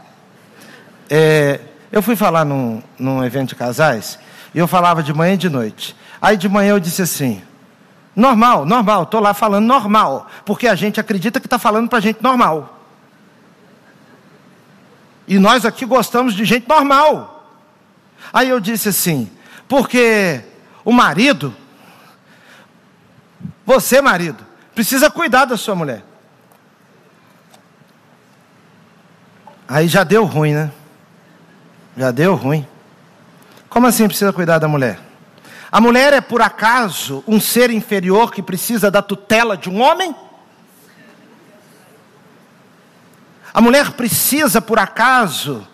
É, 1.09 1.59
eu 1.90 2.02
fui 2.02 2.16
falar 2.16 2.44
num, 2.44 2.82
num 2.98 3.24
evento 3.24 3.48
de 3.48 3.54
casais 3.54 4.18
eu 4.54 4.68
falava 4.68 5.02
de 5.02 5.14
manhã 5.14 5.32
e 5.32 5.38
de 5.38 5.48
noite. 5.48 5.96
Aí 6.20 6.36
de 6.36 6.50
manhã 6.50 6.72
eu 6.72 6.80
disse 6.80 7.00
assim: 7.00 7.42
normal, 8.14 8.66
normal, 8.66 9.04
estou 9.04 9.20
lá 9.20 9.32
falando 9.32 9.64
normal, 9.64 10.26
porque 10.44 10.68
a 10.68 10.74
gente 10.74 11.00
acredita 11.00 11.40
que 11.40 11.46
está 11.46 11.59
falando 11.59 11.88
para 11.88 11.98
gente 12.00 12.22
normal. 12.22 12.76
E 15.27 15.39
nós 15.39 15.64
aqui 15.64 15.85
gostamos 15.85 16.35
de 16.35 16.45
gente 16.45 16.68
normal. 16.68 17.57
Aí 18.33 18.49
eu 18.49 18.61
disse 18.61 18.89
assim: 18.89 19.31
porque 19.68 20.41
o 20.85 20.93
marido, 20.93 21.55
você 23.64 24.01
marido, 24.01 24.45
precisa 24.74 25.11
cuidar 25.11 25.45
da 25.45 25.57
sua 25.57 25.74
mulher. 25.74 26.05
Aí 29.68 29.89
já 29.89 30.05
deu 30.05 30.24
ruim, 30.24 30.55
né? 30.55 30.70
Já 31.97 32.11
deu 32.11 32.35
ruim. 32.35 32.66
Como 33.68 33.87
assim 33.87 34.07
precisa 34.07 34.33
cuidar 34.33 34.59
da 34.59 34.68
mulher? 34.68 35.01
A 35.72 35.81
mulher 35.81 36.12
é 36.12 36.20
por 36.20 36.41
acaso 36.41 37.24
um 37.27 37.41
ser 37.41 37.70
inferior 37.70 38.33
que 38.33 38.41
precisa 38.43 38.91
da 38.91 39.03
tutela 39.03 39.57
de 39.57 39.68
um 39.68 39.81
homem? 39.81 40.14
A 43.57 43.61
mulher 43.62 43.92
precisa 43.92 44.61
por 44.61 44.78
acaso 44.78 45.66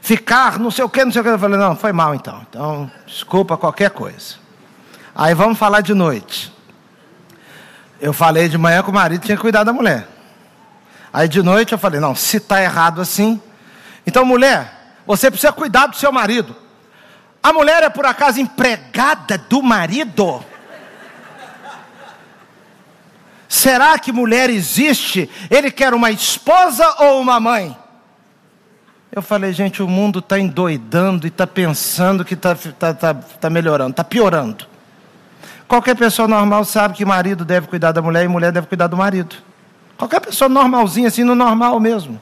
ficar 0.00 0.58
não 0.58 0.70
sei 0.70 0.82
o 0.86 0.88
que, 0.88 1.04
não 1.04 1.12
sei 1.12 1.20
o 1.20 1.22
que. 1.22 1.28
Eu 1.28 1.38
falei, 1.38 1.58
não, 1.58 1.76
foi 1.76 1.92
mal 1.92 2.14
então. 2.14 2.40
Então, 2.48 2.90
desculpa 3.06 3.58
qualquer 3.58 3.90
coisa. 3.90 4.36
Aí 5.14 5.34
vamos 5.34 5.58
falar 5.58 5.82
de 5.82 5.92
noite. 5.92 6.50
Eu 8.00 8.14
falei 8.14 8.48
de 8.48 8.56
manhã 8.56 8.82
que 8.82 8.88
o 8.88 8.92
marido 8.94 9.20
tinha 9.20 9.36
que 9.36 9.42
cuidar 9.42 9.64
da 9.64 9.72
mulher. 9.74 10.08
Aí 11.12 11.28
de 11.28 11.42
noite 11.42 11.72
eu 11.72 11.78
falei, 11.78 12.00
não, 12.00 12.14
se 12.14 12.38
está 12.38 12.62
errado 12.62 13.02
assim. 13.02 13.38
Então, 14.06 14.24
mulher, 14.24 14.96
você 15.06 15.30
precisa 15.30 15.52
cuidar 15.52 15.88
do 15.88 15.96
seu 15.96 16.10
marido. 16.10 16.56
A 17.42 17.52
mulher 17.52 17.82
é 17.82 17.90
por 17.90 18.06
acaso 18.06 18.40
empregada 18.40 19.36
do 19.36 19.62
marido? 19.62 20.42
Será 23.48 23.98
que 23.98 24.12
mulher 24.12 24.50
existe? 24.50 25.30
Ele 25.50 25.70
quer 25.70 25.94
uma 25.94 26.10
esposa 26.10 26.84
ou 26.98 27.20
uma 27.20 27.38
mãe? 27.38 27.76
Eu 29.12 29.22
falei, 29.22 29.52
gente, 29.52 29.82
o 29.82 29.88
mundo 29.88 30.18
está 30.18 30.38
endoidando 30.38 31.26
e 31.26 31.28
está 31.28 31.46
pensando 31.46 32.24
que 32.24 32.34
está 32.34 32.54
tá, 32.54 32.92
tá, 32.92 33.14
tá 33.14 33.48
melhorando, 33.48 33.92
está 33.92 34.04
piorando. 34.04 34.66
Qualquer 35.66 35.96
pessoa 35.96 36.28
normal 36.28 36.64
sabe 36.64 36.94
que 36.94 37.04
marido 37.04 37.44
deve 37.44 37.66
cuidar 37.66 37.92
da 37.92 38.02
mulher 38.02 38.24
e 38.24 38.28
mulher 38.28 38.52
deve 38.52 38.66
cuidar 38.66 38.86
do 38.88 38.96
marido. 38.96 39.36
Qualquer 39.96 40.20
pessoa 40.20 40.48
normalzinha, 40.48 41.08
assim, 41.08 41.24
no 41.24 41.34
normal 41.34 41.80
mesmo. 41.80 42.20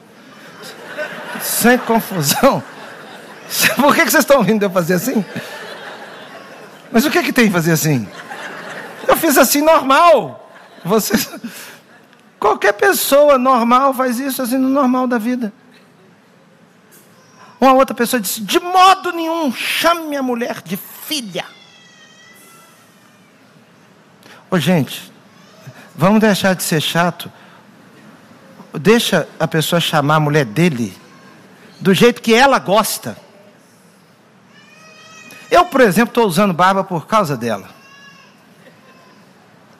Sem 1.41 1.77
confusão. 1.79 2.63
Por 3.77 3.95
que, 3.95 4.05
que 4.05 4.11
vocês 4.11 4.23
estão 4.23 4.41
rindo 4.41 4.65
eu 4.65 4.71
fazer 4.71 4.95
assim? 4.95 5.25
Mas 6.93 7.05
o 7.05 7.11
que, 7.11 7.23
que 7.23 7.33
tem 7.33 7.51
fazer 7.51 7.73
assim? 7.73 8.07
Eu 9.07 9.17
fiz 9.17 9.37
assim 9.37 9.63
normal. 9.63 10.44
Vocês. 10.85 11.31
Qualquer 12.39 12.75
pessoa 12.75 13.39
normal 13.39 13.95
faz 13.95 14.19
isso 14.19 14.43
assim 14.43 14.59
no 14.59 14.69
normal 14.69 15.07
da 15.07 15.17
vida. 15.17 15.53
Uma 17.59 17.73
outra 17.73 17.95
pessoa 17.95 18.21
disse: 18.21 18.43
De 18.43 18.61
modo 18.61 19.13
nenhum, 19.13 19.51
chame 19.51 20.03
minha 20.09 20.23
mulher 20.23 20.61
de 20.63 20.77
filha. 20.77 21.47
Ô, 24.51 24.59
gente, 24.59 25.11
vamos 25.95 26.21
deixar 26.21 26.55
de 26.55 26.63
ser 26.63 26.81
chato. 26.81 27.33
Deixa 28.75 29.27
a 29.41 29.49
pessoa 29.49 29.81
chamar 29.81 30.17
a 30.17 30.21
mulher 30.21 30.45
dele 30.45 30.95
do 31.81 31.95
jeito 31.95 32.21
que 32.21 32.35
ela 32.35 32.59
gosta. 32.59 33.17
Eu, 35.51 35.65
por 35.65 35.81
exemplo, 35.81 36.11
estou 36.11 36.27
usando 36.27 36.53
barba 36.53 36.85
por 36.85 37.07
causa 37.07 37.37
dela. 37.37 37.74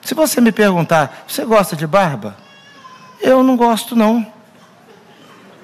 Se 0.05 0.13
você 0.13 0.39
me 0.39 0.51
perguntar, 0.51 1.25
você 1.27 1.43
gosta 1.43 1.75
de 1.75 1.87
barba? 1.87 2.37
Eu 3.19 3.41
não 3.41 3.57
gosto, 3.57 3.95
não. 3.95 4.23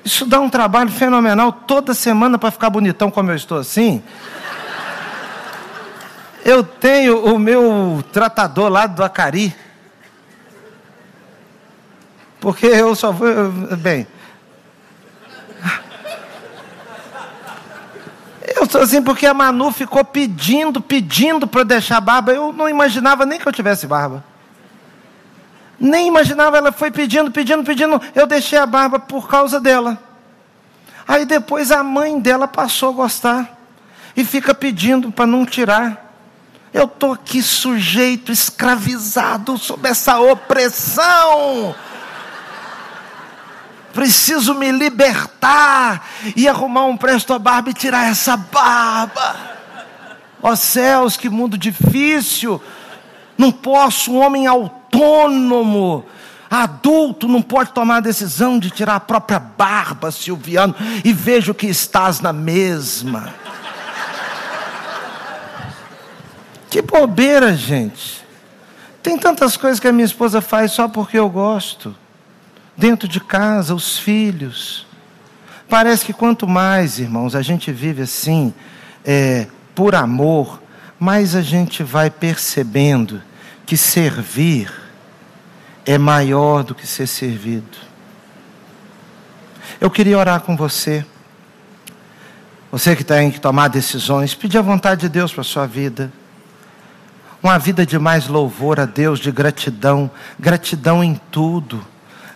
Isso 0.03 0.25
dá 0.25 0.39
um 0.39 0.49
trabalho 0.49 0.89
fenomenal 0.89 1.51
toda 1.51 1.93
semana 1.93 2.39
para 2.39 2.49
ficar 2.49 2.71
bonitão 2.71 3.11
como 3.11 3.29
eu 3.29 3.35
estou 3.35 3.59
assim. 3.59 4.01
Eu 6.43 6.63
tenho 6.63 7.23
o 7.23 7.37
meu 7.37 8.03
tratador 8.11 8.67
lá 8.67 8.87
do 8.87 9.03
Acari. 9.03 9.55
Porque 12.39 12.65
eu 12.65 12.95
só 12.95 13.11
vou. 13.11 13.27
Bem. 13.77 14.07
Eu 18.55 18.63
estou 18.63 18.81
assim 18.81 19.03
porque 19.03 19.27
a 19.27 19.35
Manu 19.35 19.71
ficou 19.71 20.03
pedindo, 20.03 20.81
pedindo 20.81 21.45
para 21.45 21.61
deixar 21.61 22.01
barba. 22.01 22.33
Eu 22.33 22.51
não 22.51 22.67
imaginava 22.67 23.23
nem 23.23 23.37
que 23.37 23.47
eu 23.47 23.53
tivesse 23.53 23.85
barba. 23.85 24.30
Nem 25.81 26.07
imaginava, 26.07 26.57
ela 26.57 26.71
foi 26.71 26.91
pedindo, 26.91 27.31
pedindo, 27.31 27.63
pedindo. 27.63 27.99
Eu 28.13 28.27
deixei 28.27 28.59
a 28.59 28.67
barba 28.67 28.99
por 28.99 29.27
causa 29.27 29.59
dela. 29.59 29.97
Aí 31.07 31.25
depois 31.25 31.71
a 31.71 31.83
mãe 31.83 32.19
dela 32.19 32.47
passou 32.47 32.89
a 32.89 32.93
gostar. 32.93 33.57
E 34.15 34.23
fica 34.23 34.53
pedindo 34.53 35.11
para 35.11 35.25
não 35.25 35.43
tirar. 35.43 36.13
Eu 36.71 36.83
estou 36.83 37.13
aqui 37.13 37.41
sujeito, 37.41 38.31
escravizado 38.31 39.57
sob 39.57 39.89
essa 39.89 40.19
opressão. 40.19 41.75
Preciso 43.91 44.53
me 44.53 44.71
libertar 44.71 46.07
e 46.35 46.47
arrumar 46.47 46.85
um 46.85 46.95
presto 46.95 47.33
a 47.33 47.39
barba 47.39 47.71
e 47.71 47.73
tirar 47.73 48.07
essa 48.07 48.37
barba. 48.37 49.35
Ó 50.43 50.55
céus, 50.55 51.17
que 51.17 51.27
mundo 51.27 51.57
difícil. 51.57 52.61
Não 53.41 53.51
posso, 53.51 54.11
um 54.11 54.23
homem 54.23 54.45
autônomo, 54.45 56.05
adulto, 56.47 57.27
não 57.27 57.41
pode 57.41 57.71
tomar 57.71 57.95
a 57.95 57.99
decisão 57.99 58.59
de 58.59 58.69
tirar 58.69 58.97
a 58.97 58.99
própria 58.99 59.39
barba, 59.39 60.11
Silviano, 60.11 60.75
e 61.03 61.11
vejo 61.11 61.51
que 61.51 61.65
estás 61.65 62.19
na 62.19 62.31
mesma. 62.31 63.33
Que 66.69 66.83
bobeira, 66.83 67.57
gente. 67.57 68.23
Tem 69.01 69.17
tantas 69.17 69.57
coisas 69.57 69.79
que 69.79 69.87
a 69.87 69.91
minha 69.91 70.05
esposa 70.05 70.39
faz 70.39 70.73
só 70.73 70.87
porque 70.87 71.17
eu 71.17 71.27
gosto. 71.27 71.95
Dentro 72.77 73.07
de 73.07 73.19
casa, 73.19 73.73
os 73.73 73.97
filhos. 73.97 74.85
Parece 75.67 76.05
que 76.05 76.13
quanto 76.13 76.47
mais, 76.47 76.99
irmãos, 76.99 77.33
a 77.33 77.41
gente 77.41 77.71
vive 77.71 78.03
assim, 78.03 78.53
é, 79.03 79.47
por 79.73 79.95
amor, 79.95 80.61
mais 80.99 81.35
a 81.35 81.41
gente 81.41 81.81
vai 81.81 82.11
percebendo 82.11 83.30
que 83.71 83.77
servir 83.77 84.69
é 85.85 85.97
maior 85.97 86.61
do 86.61 86.75
que 86.75 86.85
ser 86.85 87.07
servido. 87.07 87.77
Eu 89.79 89.89
queria 89.89 90.17
orar 90.17 90.41
com 90.41 90.57
você. 90.57 91.05
Você 92.69 92.97
que 92.97 93.03
tem 93.05 93.31
que 93.31 93.39
tomar 93.39 93.69
decisões, 93.69 94.35
pedir 94.35 94.57
a 94.57 94.61
vontade 94.61 94.99
de 94.99 95.07
Deus 95.07 95.31
para 95.31 95.39
a 95.39 95.45
sua 95.45 95.65
vida. 95.65 96.11
Uma 97.41 97.57
vida 97.57 97.85
de 97.85 97.97
mais 97.97 98.27
louvor 98.27 98.77
a 98.77 98.85
Deus, 98.85 99.19
de 99.21 99.31
gratidão, 99.31 100.11
gratidão 100.37 101.01
em 101.01 101.15
tudo. 101.31 101.81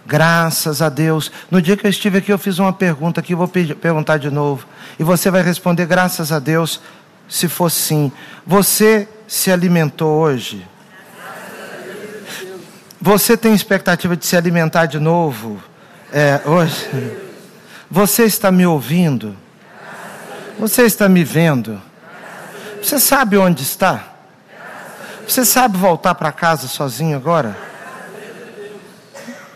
Graças 0.05 0.81
a 0.81 0.87
Deus. 0.87 1.29
No 1.51 1.61
dia 1.61 1.75
que 1.75 1.85
eu 1.85 1.91
estive 1.91 2.19
aqui, 2.19 2.31
eu 2.31 2.39
fiz 2.39 2.59
uma 2.59 2.71
pergunta 2.71 3.21
que 3.21 3.35
vou 3.35 3.49
perguntar 3.49 4.19
de 4.19 4.29
novo. 4.29 4.65
E 4.97 5.03
você 5.03 5.29
vai 5.29 5.43
responder, 5.43 5.85
graças 5.85 6.31
a 6.31 6.39
Deus, 6.39 6.79
se 7.27 7.49
for 7.49 7.69
sim. 7.69 8.09
Você 8.47 9.09
se 9.27 9.51
alimentou 9.51 10.17
hoje? 10.17 10.65
Você 13.05 13.37
tem 13.37 13.53
expectativa 13.53 14.17
de 14.17 14.25
se 14.25 14.35
alimentar 14.35 14.87
de 14.87 14.97
novo 14.97 15.61
é, 16.11 16.41
hoje? 16.43 16.89
Você 17.87 18.23
está 18.23 18.51
me 18.51 18.65
ouvindo? 18.65 19.37
Você 20.57 20.85
está 20.85 21.07
me 21.07 21.23
vendo? 21.23 21.79
Você 22.81 22.99
sabe 22.99 23.37
onde 23.37 23.61
está? 23.61 24.05
Você 25.27 25.45
sabe 25.45 25.77
voltar 25.77 26.15
para 26.15 26.31
casa 26.31 26.67
sozinho 26.67 27.15
agora? 27.15 27.55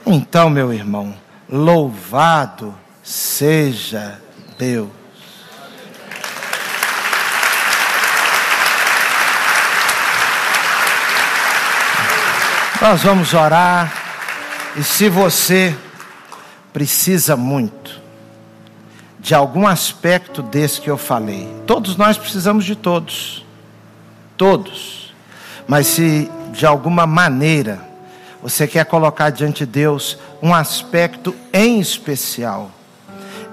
Então, 0.06 0.48
meu 0.52 0.72
irmão, 0.72 1.16
louvado 1.50 2.78
seja 3.02 4.22
Deus. 4.60 4.99
Nós 12.82 13.04
vamos 13.04 13.34
orar. 13.34 13.94
E 14.78 14.84
se 14.84 15.10
você 15.10 15.76
precisa 16.72 17.36
muito 17.36 18.00
de 19.20 19.36
algum 19.36 19.68
aspecto 19.68 20.42
desse 20.42 20.80
que 20.80 20.90
eu 20.90 20.98
falei, 20.98 21.54
todos 21.68 21.98
nós 21.98 22.18
precisamos 22.18 22.64
de 22.64 22.78
todos. 22.78 23.46
Todos. 24.38 25.14
Mas 25.68 25.88
se 25.88 26.32
de 26.54 26.66
alguma 26.66 27.06
maneira 27.06 27.82
você 28.42 28.66
quer 28.66 28.86
colocar 28.86 29.30
diante 29.30 29.66
de 29.66 29.72
Deus 29.74 30.18
um 30.42 30.54
aspecto 30.54 31.36
em 31.52 31.82
especial, 31.82 32.72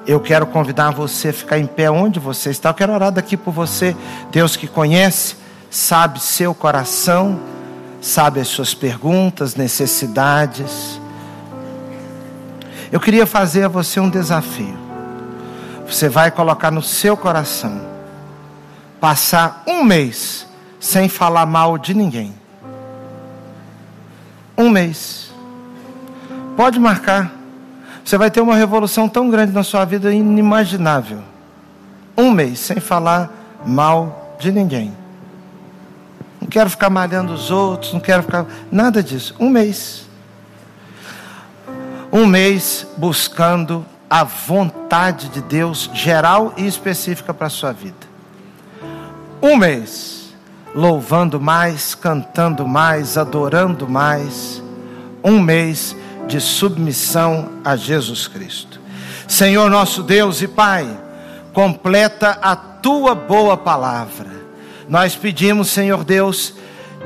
eu 0.06 0.20
quero 0.20 0.46
convidar 0.46 0.92
você 0.92 1.30
a 1.30 1.32
ficar 1.32 1.58
em 1.58 1.66
pé 1.66 1.90
onde 1.90 2.20
você 2.20 2.50
está. 2.50 2.68
Eu 2.70 2.74
quero 2.74 2.92
orar 2.92 3.10
daqui 3.10 3.36
por 3.36 3.50
você. 3.50 3.96
Deus 4.30 4.54
que 4.54 4.68
conhece, 4.68 5.34
sabe 5.68 6.20
seu 6.20 6.54
coração 6.54 7.55
sabe 8.00 8.40
as 8.40 8.48
suas 8.48 8.74
perguntas, 8.74 9.54
necessidades. 9.54 11.00
Eu 12.90 13.00
queria 13.00 13.26
fazer 13.26 13.64
a 13.64 13.68
você 13.68 14.00
um 14.00 14.08
desafio. 14.08 14.76
Você 15.86 16.08
vai 16.08 16.30
colocar 16.30 16.70
no 16.70 16.82
seu 16.82 17.16
coração 17.16 17.80
passar 19.00 19.62
um 19.66 19.84
mês 19.84 20.46
sem 20.80 21.08
falar 21.08 21.46
mal 21.46 21.78
de 21.78 21.94
ninguém. 21.94 22.34
Um 24.56 24.70
mês. 24.70 25.30
Pode 26.56 26.78
marcar. 26.78 27.32
Você 28.04 28.16
vai 28.16 28.30
ter 28.30 28.40
uma 28.40 28.56
revolução 28.56 29.08
tão 29.08 29.28
grande 29.28 29.52
na 29.52 29.62
sua 29.62 29.84
vida 29.84 30.12
inimaginável. 30.12 31.20
Um 32.16 32.30
mês 32.30 32.58
sem 32.60 32.80
falar 32.80 33.30
mal 33.64 34.36
de 34.40 34.50
ninguém 34.50 35.05
não 36.46 36.50
quero 36.50 36.70
ficar 36.70 36.88
malhando 36.88 37.32
os 37.32 37.50
outros, 37.50 37.92
não 37.92 37.98
quero 37.98 38.22
ficar. 38.22 38.46
Nada 38.70 39.02
disso. 39.02 39.34
Um 39.40 39.50
mês. 39.50 40.06
Um 42.12 42.24
mês 42.24 42.86
buscando 42.96 43.84
a 44.08 44.22
vontade 44.22 45.28
de 45.28 45.40
Deus 45.40 45.90
geral 45.92 46.54
e 46.56 46.64
específica 46.64 47.34
para 47.34 47.48
a 47.48 47.50
sua 47.50 47.72
vida. 47.72 48.06
Um 49.42 49.56
mês 49.56 50.32
louvando 50.72 51.40
mais, 51.40 51.96
cantando 51.96 52.66
mais, 52.66 53.18
adorando 53.18 53.88
mais. 53.88 54.62
Um 55.24 55.40
mês 55.40 55.96
de 56.28 56.40
submissão 56.40 57.54
a 57.64 57.74
Jesus 57.74 58.28
Cristo. 58.28 58.80
Senhor 59.26 59.68
nosso 59.68 60.00
Deus 60.04 60.40
e 60.42 60.46
Pai, 60.46 60.88
completa 61.52 62.38
a 62.40 62.54
tua 62.54 63.16
boa 63.16 63.56
palavra 63.56 64.35
nós 64.88 65.16
pedimos, 65.16 65.68
Senhor 65.68 66.04
Deus, 66.04 66.54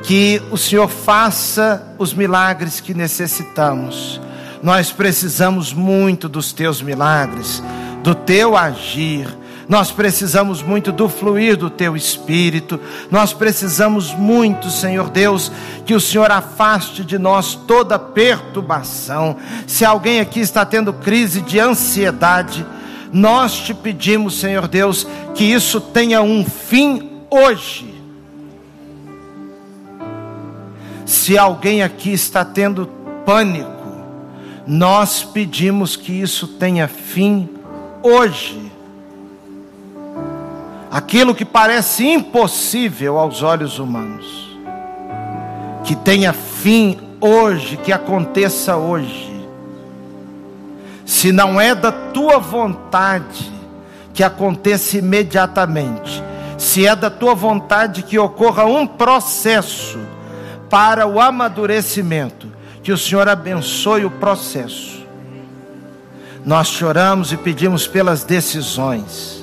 que 0.02 0.40
o 0.50 0.56
Senhor 0.56 0.88
faça 0.88 1.94
os 1.98 2.14
milagres 2.14 2.80
que 2.80 2.94
necessitamos. 2.94 4.20
Nós 4.62 4.92
precisamos 4.92 5.72
muito 5.72 6.28
dos 6.28 6.52
teus 6.52 6.82
milagres, 6.82 7.62
do 8.02 8.14
teu 8.14 8.56
agir. 8.56 9.28
Nós 9.68 9.90
precisamos 9.90 10.62
muito 10.62 10.90
do 10.90 11.08
fluir 11.08 11.56
do 11.56 11.70
teu 11.70 11.96
espírito. 11.96 12.80
Nós 13.10 13.32
precisamos 13.32 14.12
muito, 14.12 14.68
Senhor 14.70 15.08
Deus, 15.08 15.50
que 15.86 15.94
o 15.94 16.00
Senhor 16.00 16.30
afaste 16.30 17.04
de 17.04 17.18
nós 17.18 17.54
toda 17.54 17.98
perturbação. 17.98 19.36
Se 19.66 19.84
alguém 19.84 20.20
aqui 20.20 20.40
está 20.40 20.66
tendo 20.66 20.92
crise 20.92 21.40
de 21.40 21.60
ansiedade, 21.60 22.66
Nós 23.12 23.58
te 23.58 23.74
pedimos, 23.74 24.38
Senhor 24.38 24.68
Deus, 24.68 25.06
que 25.34 25.44
isso 25.44 25.80
tenha 25.80 26.22
um 26.22 26.44
fim 26.44 27.09
hoje. 27.30 27.94
Se 31.06 31.38
alguém 31.38 31.82
aqui 31.82 32.12
está 32.12 32.44
tendo 32.44 32.86
pânico, 33.24 33.70
nós 34.66 35.22
pedimos 35.22 35.96
que 35.96 36.12
isso 36.12 36.46
tenha 36.46 36.86
fim 36.88 37.48
hoje. 38.02 38.70
Aquilo 40.90 41.34
que 41.34 41.44
parece 41.44 42.06
impossível 42.06 43.18
aos 43.18 43.42
olhos 43.42 43.78
humanos, 43.78 44.56
que 45.84 45.94
tenha 45.94 46.32
fim 46.32 46.98
hoje, 47.20 47.76
que 47.76 47.92
aconteça 47.92 48.76
hoje. 48.76 49.30
Se 51.04 51.32
não 51.32 51.60
é 51.60 51.74
da 51.74 51.90
tua 51.90 52.38
vontade, 52.38 53.50
que 54.14 54.22
aconteça 54.22 54.98
imediatamente. 54.98 56.29
Se 56.60 56.86
é 56.86 56.94
da 56.94 57.08
tua 57.08 57.34
vontade 57.34 58.02
que 58.02 58.18
ocorra 58.18 58.66
um 58.66 58.86
processo 58.86 59.98
para 60.68 61.06
o 61.06 61.18
amadurecimento, 61.18 62.48
que 62.82 62.92
o 62.92 62.98
Senhor 62.98 63.26
abençoe 63.26 64.04
o 64.04 64.10
processo. 64.10 65.02
Nós 66.44 66.68
choramos 66.68 67.32
e 67.32 67.38
pedimos 67.38 67.86
pelas 67.86 68.24
decisões, 68.24 69.42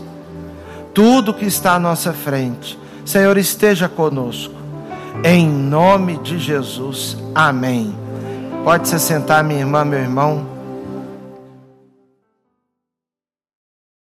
tudo 0.94 1.34
que 1.34 1.46
está 1.46 1.74
à 1.74 1.80
nossa 1.80 2.14
frente. 2.14 2.78
Senhor, 3.04 3.36
esteja 3.36 3.90
conosco, 3.90 4.54
em 5.24 5.50
nome 5.50 6.20
de 6.20 6.38
Jesus, 6.38 7.18
amém. 7.34 7.96
Pode 8.64 8.88
se 8.88 9.00
sentar, 9.00 9.44
minha 9.44 9.62
irmã, 9.62 9.84
meu 9.84 10.00
irmão. 10.00 10.57